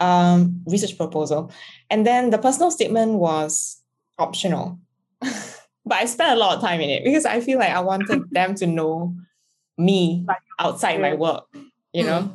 um, 0.00 0.62
research 0.66 0.96
proposal, 0.98 1.50
and 1.88 2.06
then 2.06 2.30
the 2.30 2.38
personal 2.38 2.70
statement 2.70 3.12
was 3.14 3.80
optional. 4.18 4.78
but 5.84 5.98
I 5.98 6.04
spent 6.06 6.36
a 6.36 6.40
lot 6.40 6.56
of 6.56 6.62
time 6.62 6.80
in 6.80 6.90
it 6.90 7.04
because 7.04 7.26
I 7.26 7.40
feel 7.40 7.58
like 7.58 7.70
I 7.70 7.80
wanted 7.80 8.24
them 8.30 8.54
to 8.56 8.66
know 8.66 9.14
me 9.78 10.26
outside 10.58 11.00
my 11.00 11.14
work, 11.14 11.44
you 11.92 12.04
know. 12.04 12.34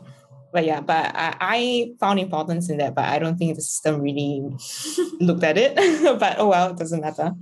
But 0.53 0.65
yeah, 0.65 0.81
but 0.81 1.11
I, 1.15 1.35
I 1.39 1.91
found 1.99 2.19
importance 2.19 2.69
in 2.69 2.77
that, 2.77 2.95
but 2.95 3.05
I 3.05 3.19
don't 3.19 3.37
think 3.37 3.55
the 3.55 3.61
system 3.61 4.01
really 4.01 4.43
looked 5.19 5.43
at 5.43 5.57
it. 5.57 5.75
but 6.19 6.39
oh 6.39 6.47
well, 6.47 6.71
it 6.71 6.77
doesn't 6.77 7.01
matter. 7.01 7.33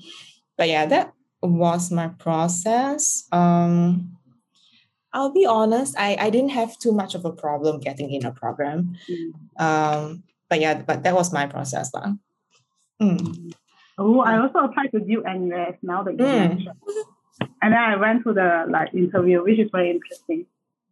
But 0.58 0.70
yeah, 0.70 0.86
that 0.86 1.14
was 1.42 1.92
my 1.92 2.08
process. 2.08 3.28
Um, 3.32 4.18
I'll 5.14 5.32
be 5.32 5.46
honest, 5.46 5.96
I, 5.98 6.18
I 6.20 6.30
didn't 6.30 6.50
have 6.50 6.78
too 6.78 6.92
much 6.92 7.16
of 7.16 7.24
a 7.24 7.32
problem 7.32 7.80
getting 7.80 8.12
in 8.12 8.26
a 8.26 8.34
program. 8.34 8.98
Mm. 9.10 9.62
Um, 9.62 10.24
but 10.50 10.60
yeah, 10.60 10.82
but 10.82 11.04
that 11.04 11.16
was 11.16 11.32
my 11.32 11.46
process. 11.48 11.94
lah. 11.94 12.14
Mm. 13.02 13.54
Oh, 13.98 14.20
I 14.20 14.38
also 14.40 14.60
applied 14.60 14.92
to 14.92 15.00
Duke 15.00 15.24
NUS 15.26 15.76
now 15.82 16.04
that 16.04 16.14
you 16.20 16.26
Mm. 16.26 16.50
mentioned. 16.50 16.80
And 17.62 17.74
then 17.74 17.80
I 17.80 17.96
went 17.98 18.24
to 18.24 18.34
the 18.34 18.66
like 18.70 18.94
interview, 18.94 19.44
which 19.44 19.60
is 19.60 19.70
very 19.72 19.92
interesting. 19.92 20.46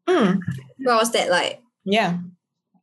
Mm. 0.08 0.40
What 0.84 0.98
was 1.00 1.12
that 1.12 1.30
like? 1.30 1.62
Yeah. 1.86 2.18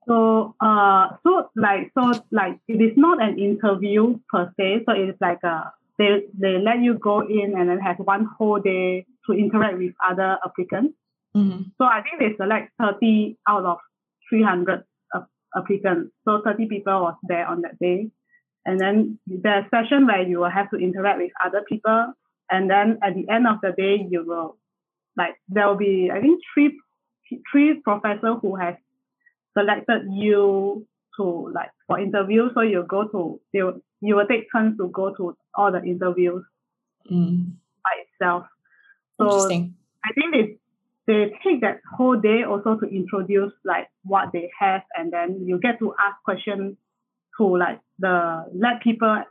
So, 0.06 0.54
uh, 0.60 1.16
so 1.22 1.50
like, 1.56 1.92
so 1.94 2.12
like, 2.30 2.58
it 2.68 2.80
is 2.80 2.96
not 2.96 3.22
an 3.22 3.38
interview 3.38 4.18
per 4.32 4.52
se. 4.56 4.84
So 4.86 4.92
it's 4.92 5.20
like 5.20 5.42
a 5.44 5.72
they 5.98 6.24
they 6.38 6.58
let 6.58 6.80
you 6.80 6.94
go 6.94 7.20
in 7.20 7.54
and 7.58 7.68
then 7.68 7.78
have 7.78 7.98
one 7.98 8.24
whole 8.24 8.58
day 8.58 9.04
to 9.26 9.32
interact 9.32 9.76
with 9.78 9.92
other 10.08 10.38
applicants. 10.44 10.94
Mhm. 11.36 11.70
So 11.76 11.84
I 11.84 12.02
think 12.02 12.18
they 12.18 12.36
select 12.36 12.72
thirty 12.80 13.36
out 13.46 13.64
of 13.64 13.78
three 14.28 14.42
hundred 14.42 14.84
applicants. 15.54 16.12
So 16.24 16.40
thirty 16.42 16.66
people 16.66 17.00
was 17.02 17.16
there 17.28 17.46
on 17.46 17.60
that 17.62 17.78
day, 17.78 18.10
and 18.66 18.80
then 18.80 19.18
there's 19.26 19.64
a 19.66 19.68
session 19.70 20.06
where 20.06 20.22
you 20.22 20.40
will 20.40 20.50
have 20.50 20.70
to 20.70 20.76
interact 20.76 21.18
with 21.18 21.32
other 21.44 21.62
people, 21.68 22.12
and 22.50 22.70
then 22.70 22.98
at 23.02 23.14
the 23.14 23.28
end 23.28 23.46
of 23.46 23.60
the 23.62 23.72
day, 23.72 24.06
you 24.08 24.24
will 24.24 24.56
like 25.16 25.34
there 25.48 25.66
will 25.66 25.76
be 25.76 26.10
I 26.12 26.20
think 26.20 26.40
three 26.54 26.78
three 27.50 27.80
professors 27.80 28.38
who 28.42 28.56
have 28.56 28.76
selected 29.56 30.08
you 30.10 30.86
to 31.16 31.50
like 31.54 31.70
for 31.86 31.98
interview. 31.98 32.50
So 32.54 32.60
you 32.60 32.84
go 32.88 33.08
to 33.08 33.40
they 33.52 33.62
will, 33.62 33.80
you 34.00 34.16
will 34.16 34.26
take 34.26 34.46
turns 34.54 34.76
to 34.78 34.88
go 34.88 35.14
to 35.14 35.36
all 35.54 35.72
the 35.72 35.82
interviews 35.82 36.44
Mm. 37.10 37.52
by 37.82 37.90
itself. 38.04 38.44
So 39.18 39.50
I 39.50 40.12
think 40.14 40.32
they 40.32 40.56
they 41.06 41.32
take 41.42 41.60
that 41.62 41.80
whole 41.96 42.16
day 42.16 42.44
also 42.44 42.76
to 42.76 42.86
introduce 42.86 43.52
like 43.64 43.88
what 44.04 44.32
they 44.32 44.50
have, 44.58 44.82
and 44.96 45.12
then 45.12 45.44
you 45.44 45.58
get 45.58 45.78
to 45.80 45.94
ask 45.98 46.22
questions 46.24 46.76
to 47.40 47.46
like 47.56 47.80
the 47.98 48.44
lab 48.54 48.80
people 48.82 49.22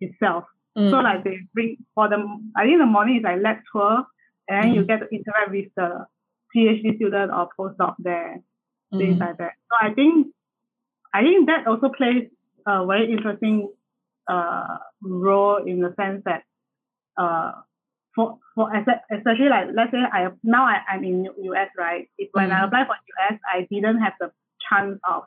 itself. 0.00 0.44
So 0.76 0.82
Mm. 1.00 1.04
like 1.08 1.24
they 1.24 1.38
bring 1.54 1.76
for 1.94 2.08
them. 2.08 2.52
I 2.54 2.64
think 2.64 2.78
the 2.78 2.86
morning 2.86 3.16
is 3.18 3.24
like 3.24 3.40
lab 3.42 3.58
tour, 3.72 4.04
and 4.48 4.56
then 4.62 4.74
you 4.74 4.82
Mm. 4.82 4.88
get 4.88 4.98
to 5.00 5.08
interact 5.16 5.50
with 5.50 5.68
the 5.76 6.06
PhD 6.54 6.96
student 6.96 7.32
or 7.32 7.48
postdoc 7.58 7.94
there, 7.98 8.40
things 8.98 9.16
Mm. 9.16 9.20
like 9.24 9.36
that. 9.38 9.54
So 9.70 9.74
I 9.80 9.94
think 9.94 10.28
I 11.14 11.22
think 11.22 11.46
that 11.48 11.66
also 11.66 11.88
plays 11.88 12.28
a 12.66 12.84
very 12.86 13.10
interesting 13.10 13.72
uh, 14.28 14.76
role 15.02 15.56
in 15.64 15.80
the 15.80 15.94
sense 15.96 16.22
that 16.28 16.42
uh, 17.16 17.52
for 18.14 18.38
for 18.54 18.70
espe- 18.72 19.00
especially 19.16 19.48
like 19.48 19.68
let's 19.74 19.92
say 19.92 20.02
I 20.18 20.28
now 20.42 20.64
I, 20.64 20.76
I'm 20.90 21.04
in 21.04 21.24
US 21.50 21.70
right. 21.78 22.08
If 22.18 22.28
when 22.32 22.50
I 22.52 22.60
Mm. 22.60 22.66
apply 22.66 22.84
for 22.84 22.96
US, 23.14 23.38
I 23.54 23.66
didn't 23.70 23.98
have 24.04 24.14
the 24.20 24.30
chance 24.68 24.98
of 25.08 25.24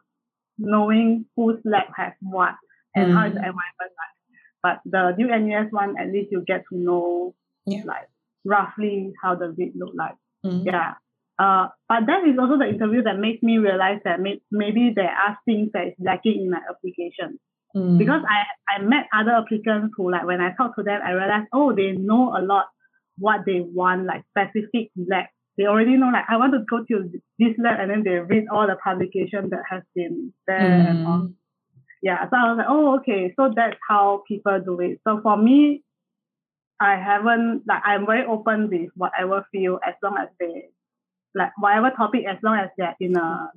knowing 0.60 1.26
whose 1.36 1.60
lab 1.66 1.88
has 1.96 2.14
what 2.22 2.56
and 2.96 3.14
how 3.14 3.26
is 3.28 3.34
the 3.34 3.40
Mm. 3.40 3.52
environment 3.52 3.94
like. 4.02 4.16
But 4.62 4.82
the 4.86 5.16
new 5.18 5.28
NUS 5.32 5.72
one, 5.72 5.98
at 5.98 6.12
least 6.12 6.32
you 6.32 6.44
get 6.46 6.64
to 6.70 6.78
know 6.78 7.34
Yeah. 7.66 7.84
like 7.86 8.08
roughly 8.46 9.14
how 9.22 9.36
does 9.36 9.56
it 9.58 9.74
look 9.76 9.94
like. 9.96 10.16
Mm. 10.46 10.66
Yeah. 10.66 10.94
Uh, 11.38 11.70
but 11.88 12.06
that 12.08 12.28
is 12.28 12.38
also 12.38 12.58
the 12.58 12.68
interview 12.68 13.02
that 13.04 13.18
makes 13.18 13.42
me 13.42 13.58
realize 13.58 14.02
that 14.04 14.20
may- 14.20 14.42
maybe 14.52 14.92
there 14.94 15.10
are 15.12 15.38
things 15.46 15.72
that 15.74 15.88
is 15.88 15.94
lacking 16.00 16.42
in 16.42 16.50
my 16.50 16.62
application 16.70 17.40
Mm. 17.76 17.98
because 18.00 18.22
I, 18.28 18.44
I 18.76 18.82
met 18.82 19.08
other 19.14 19.32
applicants 19.32 19.94
who 19.96 20.10
like 20.12 20.26
when 20.26 20.42
I 20.42 20.54
talk 20.56 20.76
to 20.76 20.84
them 20.84 21.00
I 21.04 21.12
realized 21.12 21.48
oh 21.54 21.72
they 21.72 21.92
know 21.92 22.36
a 22.36 22.42
lot 22.42 22.66
what 23.20 23.46
they 23.46 23.62
want 23.62 24.06
like 24.06 24.24
specific 24.32 24.90
lab 24.98 25.28
they 25.60 25.66
already 25.66 25.98
know 25.98 26.08
like 26.08 26.24
I 26.30 26.38
want 26.38 26.54
to 26.54 26.64
go 26.70 26.86
to 26.86 27.12
this 27.38 27.56
lab 27.60 27.82
and 27.82 27.92
then 27.92 28.04
they 28.04 28.18
read 28.20 28.46
all 28.50 28.66
the 28.66 28.78
publication 28.82 29.50
that 29.50 29.64
has 29.70 29.84
been 29.94 30.34
there 30.48 30.58
and 30.58 31.06
all. 31.06 31.20
Mm. 31.20 31.34
yeah 32.02 32.24
so 32.30 32.38
I 32.38 32.50
was 32.50 32.58
like 32.58 32.68
oh 32.70 32.96
okay. 33.00 33.34
So 33.36 33.52
that's 33.54 33.76
how 33.88 34.24
people 34.26 34.58
do 34.64 34.80
it. 34.80 35.02
So 35.06 35.20
for 35.22 35.36
me 35.36 35.84
I 36.80 36.96
haven't 36.96 37.64
like 37.68 37.82
I'm 37.84 38.06
very 38.06 38.26
open 38.26 38.70
with 38.70 38.90
whatever 38.96 39.46
field 39.52 39.82
as 39.86 39.96
long 40.02 40.16
as 40.18 40.30
they 40.40 40.70
like 41.36 41.52
whatever 41.58 41.92
topic 41.92 42.22
as 42.26 42.38
long 42.42 42.58
as 42.58 42.70
they're 42.78 42.96
in 43.02 43.18
a 43.18 43.52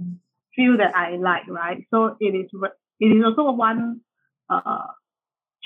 field 0.56 0.80
that 0.80 0.96
I 0.96 1.16
like 1.16 1.46
right? 1.48 1.86
So 1.94 2.16
it 2.18 2.34
is 2.34 2.50
it 2.98 3.06
is 3.06 3.24
also 3.24 3.52
one 3.52 4.00
uh, 4.50 4.88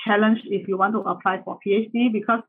challenge 0.05 0.41
if 0.45 0.67
you 0.67 0.77
want 0.77 0.93
to 0.93 0.99
apply 0.99 1.41
for 1.43 1.57
PhD 1.65 2.13
because 2.13 2.41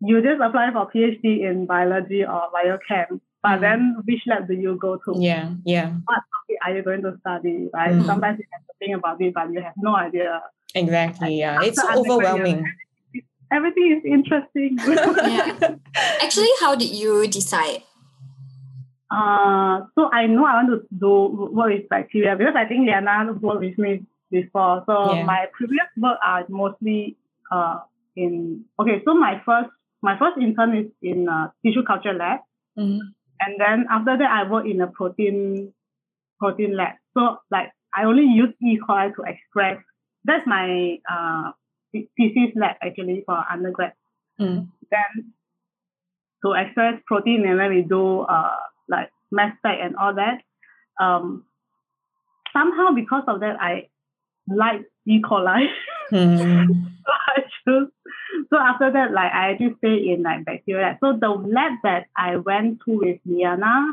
you 0.00 0.22
just 0.22 0.40
apply 0.40 0.70
for 0.72 0.90
PhD 0.90 1.42
in 1.48 1.66
biology 1.66 2.24
or 2.24 2.42
biochem, 2.54 3.20
but 3.42 3.58
Mm. 3.58 3.60
then 3.60 3.96
which 4.04 4.22
lab 4.26 4.48
do 4.48 4.54
you 4.54 4.76
go 4.76 4.96
to? 4.96 5.14
Yeah. 5.18 5.50
Yeah. 5.64 5.88
What 6.06 6.22
topic 6.32 6.56
are 6.64 6.74
you 6.76 6.82
going 6.82 7.02
to 7.02 7.16
study? 7.20 7.68
Right? 7.72 7.92
Mm. 7.92 8.06
Sometimes 8.06 8.38
you 8.38 8.44
have 8.52 8.62
to 8.66 8.72
think 8.78 8.96
about 8.96 9.20
it, 9.20 9.34
but 9.34 9.52
you 9.52 9.60
have 9.60 9.74
no 9.76 9.94
idea. 9.96 10.42
Exactly. 10.74 11.38
Yeah. 11.38 11.58
It's 11.62 11.78
After 11.78 11.98
undergrad, 11.98 12.34
overwhelming. 12.34 12.64
Everything 13.52 13.96
is 13.98 14.04
interesting. 14.04 14.78
Yeah. 14.86 15.74
Actually, 16.22 16.52
how 16.60 16.74
did 16.76 16.90
you 16.94 17.26
decide? 17.26 17.82
Uh, 19.10 19.80
so 19.96 20.08
I 20.12 20.26
know 20.26 20.44
I 20.46 20.62
want 20.62 20.68
to 20.70 20.86
do 20.96 21.50
work 21.52 21.70
with 21.74 21.88
bacteria 21.88 22.36
because 22.36 22.54
I 22.56 22.64
think 22.64 22.86
Liana 22.86 23.32
worked 23.32 23.60
with 23.60 23.76
me 23.76 24.02
before. 24.30 24.84
So 24.86 25.14
Yeah. 25.14 25.24
my 25.24 25.46
previous 25.52 25.88
work 25.98 26.18
are 26.24 26.44
mostly 26.48 27.16
uh 27.50 27.80
in 28.14 28.64
okay. 28.78 29.02
So 29.04 29.14
my 29.14 29.42
first 29.44 29.70
my 30.02 30.18
first 30.18 30.38
intern 30.40 30.76
is 30.76 30.86
in 31.02 31.28
a 31.28 31.52
tissue 31.64 31.82
culture 31.84 32.12
lab, 32.14 32.40
Mm. 32.78 33.00
and 33.40 33.52
then 33.58 33.86
after 33.90 34.16
that 34.16 34.30
I 34.30 34.48
work 34.50 34.64
in 34.66 34.80
a 34.80 34.86
protein 34.86 35.72
protein 36.38 36.76
lab. 36.76 36.94
So 37.14 37.38
like 37.50 37.70
I 37.94 38.04
only 38.04 38.24
use 38.24 38.54
E. 38.62 38.78
coli 38.78 39.14
to 39.16 39.22
express. 39.26 39.78
That's 40.24 40.46
my 40.46 40.98
uh 41.10 41.52
the- 41.92 42.08
thesis 42.16 42.54
lab 42.56 42.76
actually 42.82 43.22
for 43.26 43.36
undergrad 43.50 43.92
Mm. 44.40 44.68
then 44.90 45.32
to 46.44 46.52
express 46.52 47.00
protein 47.06 47.44
and 47.46 47.58
then 47.60 47.70
we 47.74 47.82
do 47.82 48.20
uh 48.20 48.56
like 48.88 49.10
mass 49.30 49.52
spec 49.58 49.78
and 49.82 49.96
all 49.96 50.14
that. 50.14 50.40
Um 51.00 51.44
somehow 52.52 52.92
because 52.94 53.24
of 53.26 53.40
that 53.40 53.56
I 53.60 53.88
like 54.48 54.82
E. 55.06 55.20
coli. 55.20 55.66
Mm. 56.12 56.66
so 57.06 57.12
I 57.36 57.42
choose 57.64 57.90
so 58.50 58.58
after 58.58 58.90
that 58.92 59.12
like 59.12 59.32
I 59.32 59.52
actually 59.52 59.74
stay 59.78 60.12
in 60.12 60.22
like 60.22 60.44
bacteria. 60.44 60.98
So 61.00 61.16
the 61.20 61.28
lab 61.28 61.72
that 61.82 62.06
I 62.16 62.36
went 62.36 62.80
to 62.86 62.98
with 62.98 63.20
Liana, 63.24 63.92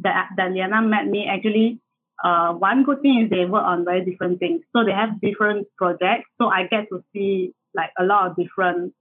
that 0.00 0.30
that 0.36 0.52
Liana 0.52 0.82
met 0.82 1.06
me 1.06 1.26
actually 1.28 1.80
uh, 2.22 2.52
one 2.52 2.84
good 2.84 3.02
thing 3.02 3.24
is 3.24 3.30
they 3.30 3.44
work 3.44 3.64
on 3.64 3.84
very 3.84 4.04
different 4.04 4.38
things. 4.38 4.62
So 4.72 4.84
they 4.84 4.92
have 4.92 5.20
different 5.20 5.66
projects. 5.76 6.30
So 6.40 6.48
I 6.48 6.66
get 6.68 6.88
to 6.90 7.02
see 7.12 7.52
like 7.74 7.90
a 7.98 8.04
lot 8.04 8.30
of 8.30 8.36
different 8.36 8.94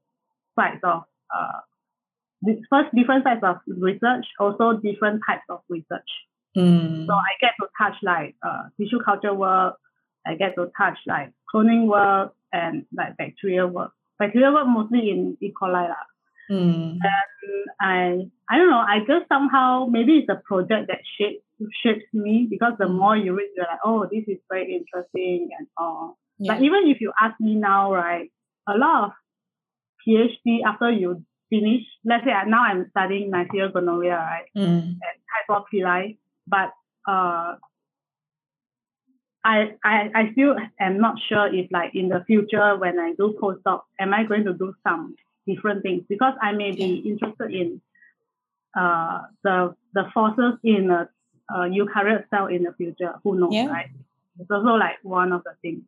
sides 0.55 0.79
of 0.83 1.03
uh, 1.33 1.59
first 2.69 2.93
different 2.95 3.23
types 3.23 3.41
of 3.43 3.57
research, 3.67 4.25
also 4.39 4.73
different 4.73 5.21
types 5.27 5.43
of 5.49 5.61
research. 5.69 6.09
Mm. 6.57 7.05
So 7.05 7.13
I 7.13 7.33
get 7.39 7.51
to 7.61 7.67
touch 7.77 7.95
like 8.01 8.35
uh, 8.43 8.63
tissue 8.79 8.99
culture 9.03 9.33
work. 9.33 9.77
I 10.25 10.35
get 10.35 10.55
to 10.55 10.71
touch 10.77 10.97
like 11.05 11.31
cloning 11.53 11.87
work 11.87 12.33
and 12.51 12.85
like 12.95 13.17
bacterial 13.17 13.67
work. 13.67 13.91
Bacterial 14.21 14.53
work 14.53 14.67
mostly 14.69 15.09
in 15.09 15.33
E. 15.41 15.49
coli. 15.49 15.89
lah. 15.89 16.05
Mm. 16.51 16.99
I 17.81 18.27
I 18.49 18.53
don't 18.57 18.69
know. 18.69 18.83
I 18.93 18.99
just 19.07 19.25
somehow 19.33 19.87
maybe 19.89 20.19
it's 20.21 20.29
a 20.29 20.37
project 20.45 20.87
that 20.91 21.01
shapes 21.17 21.41
shapes 21.81 22.05
me 22.13 22.45
because 22.49 22.73
the 22.77 22.89
more 22.89 23.15
you 23.17 23.33
read, 23.37 23.49
you're 23.55 23.65
like, 23.65 23.81
oh, 23.85 24.05
this 24.11 24.25
is 24.27 24.37
very 24.51 24.75
interesting 24.75 25.49
and 25.57 25.65
all. 25.77 26.17
Yeah. 26.37 26.53
But 26.53 26.63
even 26.67 26.89
if 26.91 26.99
you 27.01 27.13
ask 27.17 27.39
me 27.39 27.55
now, 27.55 27.93
right, 27.93 28.29
a 28.67 28.75
lot 28.77 28.97
of 29.05 29.11
PhD 30.01 30.61
after 30.65 30.89
you 30.91 31.23
finish, 31.49 31.83
let's 32.05 32.25
say 32.25 32.31
I- 32.31 32.45
now 32.49 32.63
I'm 32.63 32.89
studying 32.89 33.31
Neisseria 33.31 33.71
gonorrhoeae, 33.71 34.17
right, 34.17 34.49
Mm. 34.57 34.97
and 35.01 35.15
type 35.31 35.49
IV 35.49 35.63
pili, 35.71 36.17
but 36.47 36.73
uh, 37.07 37.55
I, 39.43 39.73
I 39.83 40.11
I 40.13 40.31
still 40.33 40.55
am 40.79 40.99
not 40.99 41.15
sure 41.27 41.53
if 41.53 41.71
like 41.71 41.95
in 41.95 42.09
the 42.09 42.23
future 42.25 42.77
when 42.77 42.99
I 42.99 43.13
do 43.13 43.37
postdoc, 43.41 43.81
am 43.99 44.13
I 44.13 44.23
going 44.23 44.43
to 44.45 44.53
do 44.53 44.73
some 44.83 45.15
different 45.47 45.81
things 45.81 46.03
because 46.07 46.33
I 46.41 46.51
may 46.51 46.71
be 46.71 46.97
interested 47.05 47.51
in 47.51 47.81
uh 48.77 49.21
the 49.43 49.75
the 49.93 50.05
forces 50.13 50.53
in 50.63 50.91
a, 50.91 51.09
a 51.49 51.55
eukaryote 51.69 52.25
cell 52.29 52.47
in 52.47 52.63
the 52.63 52.73
future. 52.73 53.13
Who 53.23 53.39
knows, 53.39 53.53
Yeah. 53.53 53.67
right? 53.67 53.89
It's 54.39 54.49
also 54.51 54.75
like 54.75 54.97
one 55.03 55.31
of 55.33 55.43
the 55.43 55.53
things. 55.61 55.83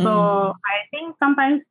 So 0.00 0.06
Mm. 0.06 0.54
I 0.64 0.76
think 0.90 1.16
sometimes 1.18 1.62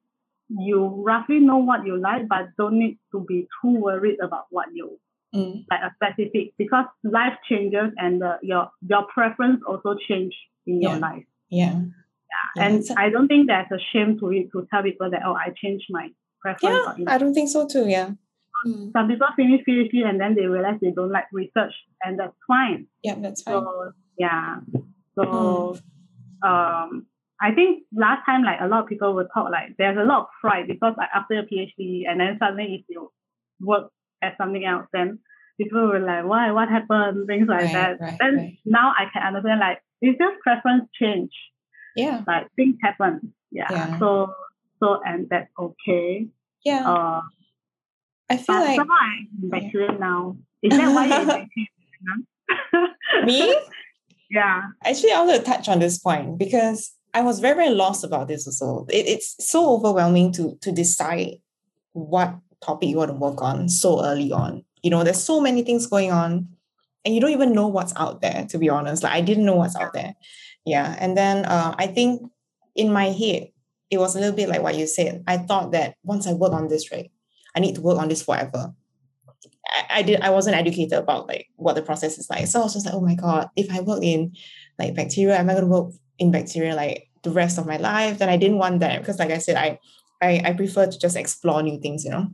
you 0.49 0.85
roughly 1.05 1.39
know 1.39 1.57
what 1.57 1.85
you 1.85 1.97
like, 1.97 2.27
but 2.27 2.49
don't 2.57 2.77
need 2.79 2.97
to 3.11 3.19
be 3.21 3.47
too 3.61 3.69
worried 3.77 4.19
about 4.19 4.47
what 4.49 4.67
you 4.73 4.99
Mm. 5.35 5.63
like 5.69 5.81
a 5.81 5.93
specific 5.93 6.53
because 6.57 6.85
life 7.03 7.33
changes 7.47 7.91
and 7.97 8.19
the, 8.19 8.39
your 8.41 8.71
your 8.87 9.03
preference 9.13 9.61
also 9.67 9.95
change 10.07 10.33
in 10.65 10.81
your 10.81 10.95
life. 10.97 11.23
Yeah. 11.49 11.81
Yeah, 12.55 12.63
and 12.65 12.83
I 12.97 13.09
don't 13.09 13.27
think 13.27 13.47
there's 13.47 13.67
a 13.71 13.79
shame 13.91 14.19
to 14.19 14.31
it 14.31 14.51
to 14.51 14.67
tell 14.71 14.83
people 14.83 15.09
that 15.11 15.21
oh 15.25 15.33
I 15.33 15.53
changed 15.55 15.85
my 15.89 16.09
preference. 16.41 16.97
Yeah, 16.97 17.13
I 17.13 17.17
don't 17.17 17.33
think 17.33 17.49
so 17.49 17.67
too. 17.67 17.87
Yeah. 17.87 18.11
Mm. 18.65 18.91
Some 18.91 19.07
people 19.07 19.27
finish 19.35 19.61
PhD 19.67 20.05
and 20.05 20.19
then 20.19 20.35
they 20.35 20.45
realize 20.45 20.79
they 20.81 20.91
don't 20.91 21.11
like 21.11 21.25
research, 21.31 21.73
and 22.03 22.19
that's 22.19 22.35
fine. 22.47 22.87
Yeah, 23.03 23.15
that's 23.19 23.41
fine. 23.43 23.53
So 23.53 23.91
yeah, 24.17 24.59
so 25.15 25.79
Hmm. 26.43 26.49
um, 26.49 27.05
I 27.41 27.51
think 27.53 27.83
last 27.93 28.25
time 28.25 28.43
like 28.43 28.59
a 28.61 28.67
lot 28.67 28.83
of 28.83 28.89
people 28.89 29.13
would 29.15 29.27
talk 29.33 29.49
like 29.51 29.77
there's 29.77 29.97
a 29.97 30.03
lot 30.03 30.21
of 30.21 30.27
pride 30.41 30.67
because 30.67 30.93
like 30.97 31.09
after 31.13 31.39
a 31.39 31.45
PhD 31.45 32.03
and 32.07 32.19
then 32.19 32.37
suddenly 32.39 32.75
if 32.75 32.85
you 32.89 33.11
work 33.61 33.91
as 34.21 34.33
something 34.37 34.65
else, 34.65 34.87
then 34.93 35.19
people 35.57 35.87
were 35.87 35.99
like, 35.99 36.25
why, 36.25 36.51
what 36.51 36.69
happened, 36.69 37.27
things 37.27 37.47
like 37.47 37.63
Right, 37.65 37.73
that. 37.73 37.99
right, 38.01 38.17
then 38.19 38.35
right. 38.35 38.57
now 38.65 38.93
I 38.97 39.05
can 39.11 39.23
understand 39.23 39.59
like 39.59 39.81
it's 40.01 40.17
just 40.17 40.39
preference 40.41 40.85
change, 40.93 41.31
Yeah. 41.95 42.23
like 42.27 42.47
things 42.55 42.75
happen. 42.81 43.33
Yeah. 43.51 43.67
Yeah. 43.71 43.99
So 43.99 44.33
so 44.81 45.01
and 45.05 45.27
that's 45.29 45.49
okay. 45.59 46.27
Yeah. 46.63 46.89
Uh, 46.89 47.21
I 48.29 48.37
feel 48.37 48.55
but 48.55 48.65
like 48.65 48.75
somehow 48.77 48.95
I'm 48.95 49.49
bacteria 49.49 49.91
now. 49.97 50.37
Is 50.61 50.77
that 50.77 50.93
why 50.93 51.07
you're 51.07 53.25
me, 53.25 53.55
yeah. 54.31 54.63
actually, 54.83 55.11
I 55.11 55.23
want 55.23 55.43
to 55.43 55.51
touch 55.51 55.69
on 55.69 55.79
this 55.79 55.97
point 55.97 56.37
because 56.37 56.91
I 57.13 57.21
was 57.21 57.39
very, 57.39 57.55
very 57.55 57.69
lost 57.69 58.03
about 58.03 58.27
this 58.27 58.45
also. 58.45 58.85
It, 58.89 59.07
it's 59.07 59.35
so 59.39 59.73
overwhelming 59.75 60.31
to 60.33 60.57
to 60.61 60.71
decide 60.71 61.37
what 61.93 62.35
topic 62.61 62.89
you 62.89 62.97
want 62.97 63.11
to 63.11 63.17
work 63.17 63.41
on 63.41 63.69
so 63.69 64.03
early 64.03 64.31
on. 64.31 64.63
You 64.83 64.89
know, 64.89 65.03
there's 65.03 65.23
so 65.23 65.41
many 65.41 65.63
things 65.63 65.87
going 65.87 66.11
on, 66.11 66.47
and 67.05 67.15
you 67.15 67.21
don't 67.21 67.31
even 67.31 67.53
know 67.53 67.67
what's 67.67 67.93
out 67.95 68.21
there. 68.21 68.45
To 68.49 68.57
be 68.57 68.69
honest, 68.69 69.03
like 69.03 69.13
I 69.13 69.21
didn't 69.21 69.45
know 69.45 69.55
what's 69.55 69.75
out 69.75 69.93
there. 69.93 70.13
Yeah, 70.65 70.95
and 70.99 71.17
then 71.17 71.45
uh, 71.45 71.75
I 71.77 71.87
think 71.87 72.21
in 72.75 72.91
my 72.91 73.05
head 73.05 73.49
it 73.89 73.97
was 73.97 74.15
a 74.15 74.19
little 74.19 74.35
bit 74.35 74.49
like 74.49 74.61
what 74.61 74.75
you 74.75 74.87
said. 74.87 75.23
I 75.27 75.37
thought 75.37 75.71
that 75.71 75.95
once 76.03 76.27
I 76.27 76.33
work 76.33 76.53
on 76.53 76.67
this, 76.67 76.91
right, 76.91 77.11
I 77.55 77.59
need 77.59 77.75
to 77.75 77.81
work 77.81 77.97
on 77.97 78.07
this 78.07 78.21
forever. 78.21 78.73
I, 79.67 79.99
I 79.99 80.01
did 80.01 80.21
I 80.21 80.29
wasn't 80.29 80.57
educated 80.57 80.93
about 80.93 81.27
like 81.27 81.47
what 81.55 81.75
the 81.75 81.81
process 81.81 82.17
is 82.17 82.29
like. 82.29 82.47
So 82.47 82.59
I 82.59 82.63
was 82.63 82.73
just 82.73 82.85
like, 82.85 82.95
oh 82.95 83.01
my 83.01 83.15
God, 83.15 83.49
if 83.55 83.71
I 83.71 83.81
work 83.81 84.03
in 84.03 84.33
like 84.77 84.95
bacteria, 84.95 85.37
am 85.37 85.49
I 85.49 85.55
gonna 85.55 85.67
work 85.67 85.93
in 86.17 86.31
bacteria 86.31 86.75
like 86.75 87.09
the 87.23 87.31
rest 87.31 87.57
of 87.57 87.65
my 87.65 87.77
life? 87.77 88.19
Then 88.19 88.29
I 88.29 88.37
didn't 88.37 88.57
want 88.57 88.79
that 88.81 88.99
because 88.99 89.19
like 89.19 89.31
I 89.31 89.39
said, 89.39 89.55
I 89.57 89.79
I, 90.21 90.41
I 90.45 90.53
prefer 90.53 90.85
to 90.85 90.99
just 90.99 91.15
explore 91.15 91.63
new 91.63 91.79
things, 91.79 92.03
you 92.03 92.11
know. 92.11 92.27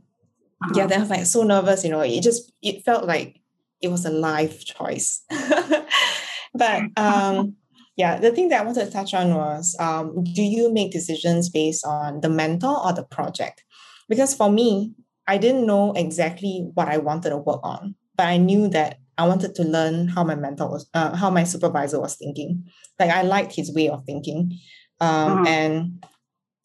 Yeah, 0.74 0.84
Uh-huh. 0.84 0.86
then 0.88 0.98
I 0.98 1.02
was 1.02 1.10
like 1.10 1.26
so 1.26 1.42
nervous, 1.42 1.84
you 1.84 1.90
know. 1.90 2.00
It 2.00 2.22
just 2.22 2.52
it 2.62 2.84
felt 2.84 3.04
like 3.04 3.40
it 3.80 3.88
was 3.88 4.04
a 4.06 4.10
life 4.10 4.64
choice. 4.64 5.22
but 6.54 6.82
um 6.96 7.56
yeah, 7.96 8.18
the 8.18 8.30
thing 8.30 8.50
that 8.50 8.60
I 8.60 8.64
wanted 8.64 8.84
to 8.84 8.90
touch 8.90 9.14
on 9.14 9.34
was 9.34 9.74
um, 9.80 10.22
do 10.22 10.42
you 10.42 10.70
make 10.70 10.92
decisions 10.92 11.48
based 11.48 11.82
on 11.86 12.20
the 12.20 12.28
mentor 12.28 12.76
or 12.84 12.92
the 12.92 13.04
project? 13.04 13.64
Because 14.06 14.34
for 14.34 14.52
me, 14.52 14.92
I 15.26 15.38
didn't 15.38 15.64
know 15.66 15.92
exactly 15.94 16.68
what 16.74 16.88
I 16.88 16.98
wanted 16.98 17.30
to 17.30 17.38
work 17.38 17.60
on, 17.64 17.94
but 18.14 18.26
I 18.26 18.36
knew 18.36 18.68
that 18.68 18.98
I 19.16 19.26
wanted 19.26 19.54
to 19.54 19.62
learn 19.64 20.08
how 20.08 20.24
my 20.24 20.34
mentor 20.34 20.68
was, 20.68 20.86
uh, 20.92 21.16
how 21.16 21.30
my 21.30 21.44
supervisor 21.44 21.98
was 21.98 22.16
thinking. 22.16 22.64
Like 22.98 23.08
I 23.10 23.22
liked 23.22 23.54
his 23.54 23.72
way 23.74 23.88
of 23.88 24.04
thinking, 24.04 24.58
um, 25.00 25.32
Uh-huh. 25.32 25.44
and 25.48 26.04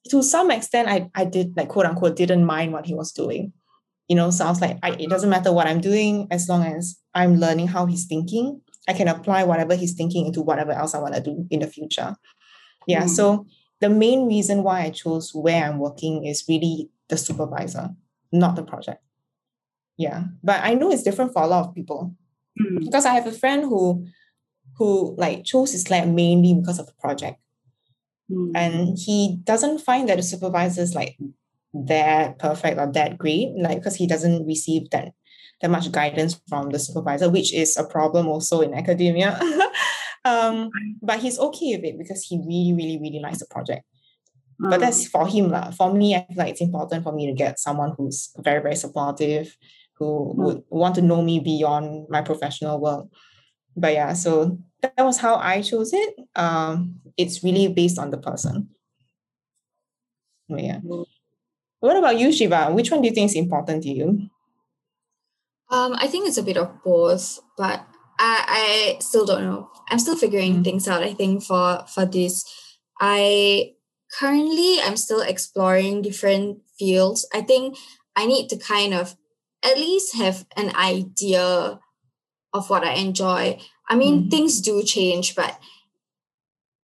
to 0.09 0.21
some 0.23 0.51
extent, 0.51 0.89
I 0.89 1.09
I 1.15 1.23
did 1.23 1.55
like 1.55 1.69
quote 1.69 1.85
unquote 1.85 2.17
didn't 2.17 2.43
mind 2.45 2.73
what 2.73 2.85
he 2.85 2.93
was 2.93 3.13
doing. 3.13 3.53
You 4.11 4.15
know, 4.19 4.29
so 4.29 4.43
I 4.45 4.49
was 4.49 4.59
like, 4.59 4.77
I, 4.83 4.89
it 5.03 5.09
doesn't 5.09 5.29
matter 5.29 5.53
what 5.53 5.67
I'm 5.67 5.79
doing 5.79 6.27
as 6.31 6.49
long 6.49 6.63
as 6.65 6.99
I'm 7.13 7.37
learning 7.37 7.67
how 7.69 7.85
he's 7.85 8.05
thinking. 8.05 8.59
I 8.89 8.93
can 8.93 9.07
apply 9.07 9.45
whatever 9.45 9.73
he's 9.73 9.93
thinking 9.93 10.25
into 10.25 10.41
whatever 10.41 10.73
else 10.73 10.93
I 10.93 10.99
want 10.99 11.15
to 11.15 11.21
do 11.21 11.47
in 11.49 11.61
the 11.61 11.67
future. 11.67 12.17
Yeah. 12.87 13.03
Mm. 13.03 13.09
So 13.09 13.45
the 13.79 13.89
main 13.89 14.27
reason 14.27 14.63
why 14.63 14.81
I 14.81 14.89
chose 14.89 15.31
where 15.33 15.63
I'm 15.63 15.79
working 15.79 16.25
is 16.25 16.43
really 16.49 16.89
the 17.07 17.15
supervisor, 17.15 17.91
not 18.33 18.57
the 18.57 18.63
project. 18.63 19.01
Yeah. 19.95 20.25
But 20.43 20.59
I 20.61 20.73
know 20.73 20.91
it's 20.91 21.03
different 21.03 21.31
for 21.31 21.43
a 21.43 21.47
lot 21.47 21.67
of 21.69 21.73
people 21.73 22.13
Mm. 22.59 22.83
because 22.83 23.05
I 23.05 23.13
have 23.13 23.27
a 23.27 23.31
friend 23.31 23.63
who 23.63 24.05
who 24.77 25.15
like 25.17 25.45
chose 25.45 25.71
his 25.71 25.89
lab 25.89 26.09
mainly 26.09 26.53
because 26.53 26.79
of 26.79 26.85
the 26.85 26.97
project. 26.99 27.39
Mm. 28.29 28.51
And 28.55 28.97
he 28.97 29.39
doesn't 29.43 29.79
find 29.79 30.09
that 30.09 30.17
the 30.17 30.23
supervisor 30.23 30.81
is 30.81 30.95
like 30.95 31.15
that 31.73 32.39
perfect 32.39 32.77
or 32.79 32.91
that 32.91 33.17
great, 33.17 33.53
like 33.57 33.77
because 33.79 33.95
he 33.95 34.07
doesn't 34.07 34.45
receive 34.45 34.89
that 34.91 35.13
that 35.61 35.69
much 35.69 35.91
guidance 35.91 36.41
from 36.49 36.69
the 36.71 36.79
supervisor, 36.79 37.29
which 37.29 37.53
is 37.53 37.77
a 37.77 37.83
problem 37.83 38.27
also 38.27 38.61
in 38.61 38.73
academia. 38.73 39.39
um, 40.25 40.71
but 41.01 41.19
he's 41.19 41.37
okay 41.37 41.75
with 41.77 41.85
it 41.85 41.97
because 41.99 42.23
he 42.23 42.37
really, 42.37 42.73
really, 42.73 42.99
really 42.99 43.19
likes 43.19 43.39
the 43.39 43.45
project. 43.45 43.83
But 44.59 44.73
Uh, 44.73 44.77
that's 44.77 45.05
for 45.07 45.27
him. 45.27 45.49
lah. 45.49 45.69
For 45.71 45.93
me, 45.93 46.15
I 46.15 46.25
feel 46.25 46.37
like 46.37 46.51
it's 46.53 46.61
important 46.61 47.03
for 47.03 47.13
me 47.13 47.27
to 47.27 47.33
get 47.33 47.59
someone 47.59 47.93
who's 47.97 48.29
very, 48.41 48.61
very 48.61 48.75
supportive, 48.75 49.55
who 49.97 50.33
Mm. 50.33 50.35
would 50.43 50.59
want 50.69 50.95
to 50.95 51.01
know 51.01 51.21
me 51.21 51.39
beyond 51.39 52.09
my 52.09 52.21
professional 52.21 52.79
work. 52.81 53.05
But 53.77 53.93
yeah, 53.93 54.13
so 54.13 54.57
that 54.81 54.97
was 55.05 55.17
how 55.17 55.35
I 55.37 55.61
chose 55.61 55.93
it. 55.93 56.13
Um, 56.35 57.01
it's 57.17 57.43
really 57.43 57.69
based 57.69 57.97
on 57.99 58.09
the 58.09 58.17
person. 58.17 58.69
But 60.49 60.63
yeah. 60.63 60.79
Mm. 60.81 61.05
What 61.81 61.97
about 61.97 62.17
you, 62.19 62.31
Shiva? 62.31 62.71
Which 62.71 62.91
one 62.91 63.01
do 63.01 63.07
you 63.09 63.13
think 63.13 63.29
is 63.31 63.35
important 63.35 63.83
to 63.83 63.89
you? 63.89 64.29
Um, 65.69 65.95
I 65.97 66.07
think 66.07 66.27
it's 66.27 66.37
a 66.37 66.43
bit 66.43 66.57
of 66.57 66.83
both, 66.83 67.39
but 67.57 67.81
I, 68.19 68.95
I 68.97 68.99
still 69.01 69.25
don't 69.25 69.43
know. 69.43 69.69
I'm 69.89 69.99
still 69.99 70.15
figuring 70.15 70.57
Mm. 70.61 70.63
things 70.63 70.87
out. 70.87 71.03
I 71.03 71.13
think 71.13 71.43
for 71.43 71.83
for 71.87 72.05
this, 72.05 72.45
I 72.99 73.73
currently 74.19 74.79
I'm 74.81 74.97
still 74.97 75.21
exploring 75.21 76.01
different 76.01 76.59
fields. 76.77 77.25
I 77.33 77.41
think 77.41 77.77
I 78.15 78.25
need 78.25 78.49
to 78.49 78.57
kind 78.57 78.93
of 78.93 79.15
at 79.63 79.77
least 79.77 80.15
have 80.15 80.45
an 80.57 80.75
idea 80.75 81.79
of 82.53 82.69
what 82.69 82.83
I 82.83 82.93
enjoy. 82.99 83.57
I 83.89 83.95
mean, 83.95 84.27
Mm. 84.27 84.31
things 84.31 84.61
do 84.61 84.83
change, 84.83 85.35
but 85.35 85.57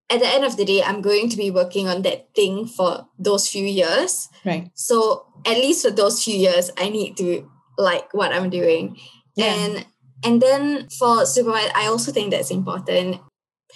at 0.09 0.21
the 0.21 0.27
end 0.29 0.45
of 0.45 0.57
the 0.57 0.65
day, 0.65 0.83
I'm 0.83 1.03
going 1.03 1.29
to 1.31 1.37
be 1.37 1.51
working 1.51 1.89
on 1.89 2.03
that 2.03 2.35
thing 2.35 2.67
for 2.67 3.09
those 3.19 3.49
few 3.49 3.65
years. 3.67 4.29
Right. 4.45 4.71
So 4.75 5.27
at 5.45 5.57
least 5.59 5.85
for 5.85 5.91
those 5.91 6.23
few 6.23 6.37
years, 6.37 6.71
I 6.79 6.89
need 6.91 7.17
to 7.17 7.51
like 7.77 8.13
what 8.15 8.33
I'm 8.33 8.51
doing. 8.51 8.99
Yeah. 9.35 9.55
And 9.55 9.87
and 10.25 10.41
then 10.41 10.89
for 10.89 11.27
supervisor, 11.27 11.73
I 11.75 11.87
also 11.87 12.13
think 12.13 12.31
that's 12.31 12.51
important. 12.51 13.21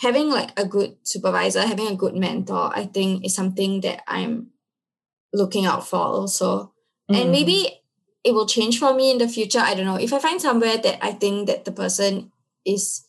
Having 0.01 0.31
like 0.31 0.59
a 0.59 0.65
good 0.65 0.97
supervisor, 1.03 1.67
having 1.67 1.89
a 1.89 1.97
good 1.97 2.15
mentor, 2.15 2.71
I 2.75 2.87
think 2.87 3.25
is 3.27 3.35
something 3.35 3.81
that 3.83 4.03
I'm 4.07 4.51
looking 5.33 5.67
out 5.67 5.87
for 5.87 5.99
also. 6.01 6.73
And 7.09 7.29
Mm. 7.29 7.31
maybe 7.33 7.83
it 8.25 8.33
will 8.33 8.47
change 8.47 8.79
for 8.79 8.95
me 8.95 9.11
in 9.11 9.19
the 9.19 9.29
future. 9.29 9.59
I 9.59 9.75
don't 9.75 9.85
know. 9.85 9.97
If 9.97 10.13
I 10.13 10.19
find 10.19 10.41
somewhere 10.41 10.79
that 10.79 11.05
I 11.05 11.13
think 11.13 11.47
that 11.49 11.65
the 11.65 11.73
person 11.73 12.31
is 12.65 13.03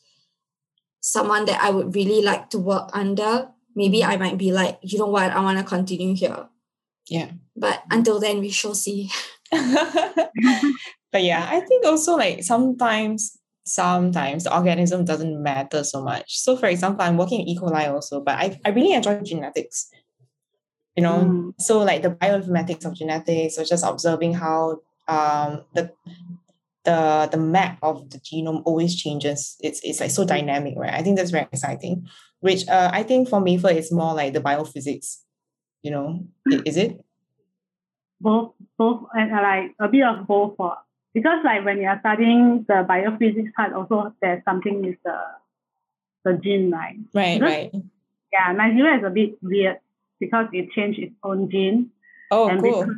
someone 1.01 1.45
that 1.45 1.61
I 1.61 1.69
would 1.71 1.93
really 1.95 2.21
like 2.21 2.49
to 2.51 2.59
work 2.59 2.89
under, 2.93 3.49
maybe 3.75 4.03
I 4.03 4.17
might 4.17 4.37
be 4.37 4.51
like, 4.51 4.79
you 4.81 4.97
know 4.99 5.07
what, 5.07 5.31
I 5.31 5.41
want 5.41 5.57
to 5.57 5.63
continue 5.65 6.15
here. 6.15 6.47
Yeah. 7.09 7.31
But 7.55 7.83
until 7.91 8.19
then, 8.19 8.39
we 8.39 8.49
shall 8.49 8.75
see. 8.75 9.11
but 9.51 11.23
yeah, 11.23 11.47
I 11.49 11.59
think 11.59 11.85
also 11.85 12.15
like 12.15 12.43
sometimes 12.43 13.37
sometimes 13.65 14.45
the 14.45 14.55
organism 14.55 15.05
doesn't 15.05 15.41
matter 15.41 15.83
so 15.83 16.01
much. 16.01 16.39
So 16.39 16.55
for 16.57 16.67
example, 16.67 17.05
I'm 17.05 17.17
working 17.17 17.41
in 17.41 17.47
E. 17.49 17.57
coli 17.57 17.89
also, 17.91 18.21
but 18.21 18.37
I, 18.37 18.59
I 18.65 18.69
really 18.69 18.93
enjoy 18.93 19.21
genetics. 19.21 19.89
You 20.95 21.03
know, 21.03 21.19
Mm. 21.23 21.53
so 21.59 21.79
like 21.79 22.01
the 22.01 22.11
bioinformatics 22.11 22.85
of 22.85 22.93
genetics 22.95 23.57
or 23.57 23.63
just 23.63 23.85
observing 23.85 24.33
how 24.33 24.81
um 25.07 25.63
the 25.73 25.91
the 26.83 27.29
the 27.31 27.37
map 27.37 27.77
of 27.83 28.09
the 28.09 28.17
genome 28.19 28.63
always 28.65 28.95
changes. 28.95 29.55
It's 29.59 29.79
it's 29.83 29.99
like 29.99 30.11
so 30.11 30.25
dynamic, 30.25 30.73
right? 30.77 30.93
I 30.93 31.01
think 31.03 31.17
that's 31.17 31.31
very 31.31 31.47
exciting. 31.51 32.07
Which 32.39 32.67
uh 32.67 32.89
I 32.93 33.03
think 33.03 33.29
for 33.29 33.39
Mei 33.41 33.57
Fe 33.57 33.77
it's 33.77 33.91
more 33.91 34.13
like 34.13 34.33
the 34.33 34.41
biophysics, 34.41 35.17
you 35.83 35.91
know. 35.91 36.25
Is 36.65 36.77
it? 36.77 36.99
both 38.19 38.53
both 38.77 39.01
and 39.13 39.33
uh, 39.33 39.41
like 39.41 39.73
a 39.79 39.87
bit 39.87 40.03
of 40.03 40.27
both 40.27 40.55
for 40.55 40.77
because 41.13 41.39
like 41.43 41.65
when 41.65 41.79
you 41.81 41.87
are 41.87 41.99
studying 41.99 42.63
the 42.67 42.85
biophysics 42.87 43.51
part 43.53 43.73
also 43.73 44.13
there's 44.21 44.43
something 44.45 44.81
with 44.85 44.95
the 45.03 45.17
the 46.25 46.33
gene 46.43 46.69
right 46.69 46.97
Right, 47.15 47.39
Because- 47.39 47.49
right. 47.51 47.71
yeah 48.31 48.53
Neisseria 48.53 48.99
is 48.99 49.03
a 49.05 49.09
bit 49.09 49.31
weird 49.41 49.77
because 50.19 50.45
it 50.53 50.69
changed 50.71 50.99
its 50.99 51.15
own 51.23 51.49
gene 51.49 51.89
Oh, 52.29 52.47
and 52.47 52.61
cool. 52.61 52.79
because, 52.85 52.95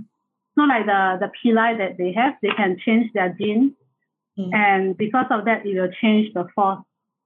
so 0.56 0.62
like 0.64 0.86
the 0.86 1.18
the 1.22 1.30
pili 1.40 1.78
that 1.78 1.98
they 1.98 2.12
have 2.14 2.34
they 2.42 2.50
can 2.58 2.78
change 2.86 3.12
their 3.14 3.36
gene 3.40 3.76
Mm. 4.36 4.50
and 4.52 4.98
because 4.98 5.28
of 5.30 5.46
that 5.46 5.64
it 5.64 5.80
will 5.80 5.92
change 6.02 6.34
the 6.34 6.48
force 6.56 6.80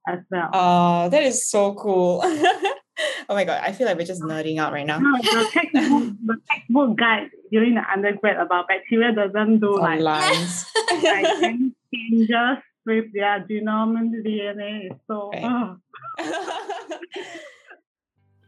as 0.06 0.18
well 0.30 0.50
Oh, 0.52 1.08
that 1.08 1.22
is 1.22 1.48
so 1.48 1.72
cool. 1.72 2.20
oh 3.30 3.34
my 3.38 3.44
god, 3.44 3.62
I 3.64 3.72
feel 3.72 3.86
like 3.86 3.96
we're 3.96 4.04
just 4.04 4.20
nerding 4.20 4.58
out 4.58 4.74
right 4.74 4.84
now. 4.84 4.98
no, 4.98 5.16
the 5.16 5.48
textbook 5.50 6.04
the 6.26 6.36
textbook 6.50 6.96
guide 6.98 7.30
during 7.50 7.76
the 7.76 7.84
undergrad 7.90 8.36
about 8.36 8.68
bacteria 8.68 9.12
doesn't 9.12 9.58
do 9.60 9.72
like 9.78 10.00
like 10.04 11.24
any 11.48 11.72
changes 11.94 12.58
with 12.84 13.06
their 13.14 13.40
genome 13.48 13.96
and 13.96 14.12
DNA. 14.22 14.90
So 15.06 15.30
Right. 15.32 15.44
uh, 15.48 15.74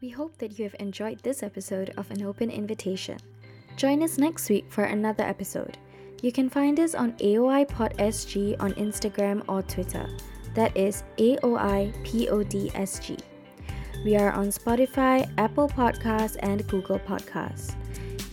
We 0.01 0.09
hope 0.09 0.37
that 0.37 0.57
you 0.57 0.65
have 0.65 0.75
enjoyed 0.79 1.19
this 1.19 1.43
episode 1.43 1.93
of 1.97 2.09
An 2.11 2.23
Open 2.23 2.49
Invitation. 2.49 3.17
Join 3.77 4.03
us 4.03 4.17
next 4.17 4.49
week 4.49 4.65
for 4.69 4.83
another 4.83 5.23
episode. 5.23 5.77
You 6.21 6.31
can 6.31 6.49
find 6.49 6.79
us 6.79 6.93
on 6.93 7.13
AOI 7.13 7.67
Pod 7.67 7.97
SG 7.97 8.61
on 8.61 8.73
Instagram 8.73 9.43
or 9.47 9.63
Twitter. 9.63 10.07
That 10.53 10.75
is 10.77 11.03
AOI 11.17 11.93
PODSG. 12.03 13.19
We 14.03 14.17
are 14.17 14.31
on 14.31 14.47
Spotify, 14.47 15.31
Apple 15.37 15.69
Podcasts, 15.69 16.37
and 16.41 16.67
Google 16.67 16.99
Podcasts. 16.99 17.75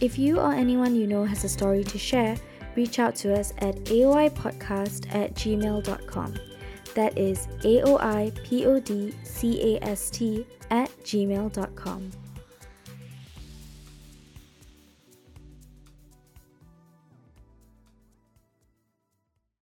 If 0.01 0.19
you 0.19 0.39
or 0.39 0.53
anyone 0.53 0.95
you 0.95 1.07
know 1.07 1.25
has 1.25 1.45
a 1.45 1.49
story 1.49 1.85
to 1.85 1.99
share, 1.99 2.37
reach 2.77 2.99
out 2.99 3.15
to 3.17 3.39
us 3.39 3.53
at 3.59 3.75
aoipodcast 3.85 5.15
at 5.15 5.35
gmail.com. 5.35 6.35
That 6.95 7.19
is 7.19 7.47
AOIPODCAST 7.63 8.37
at 10.71 10.91
gmail.com. 11.05 12.11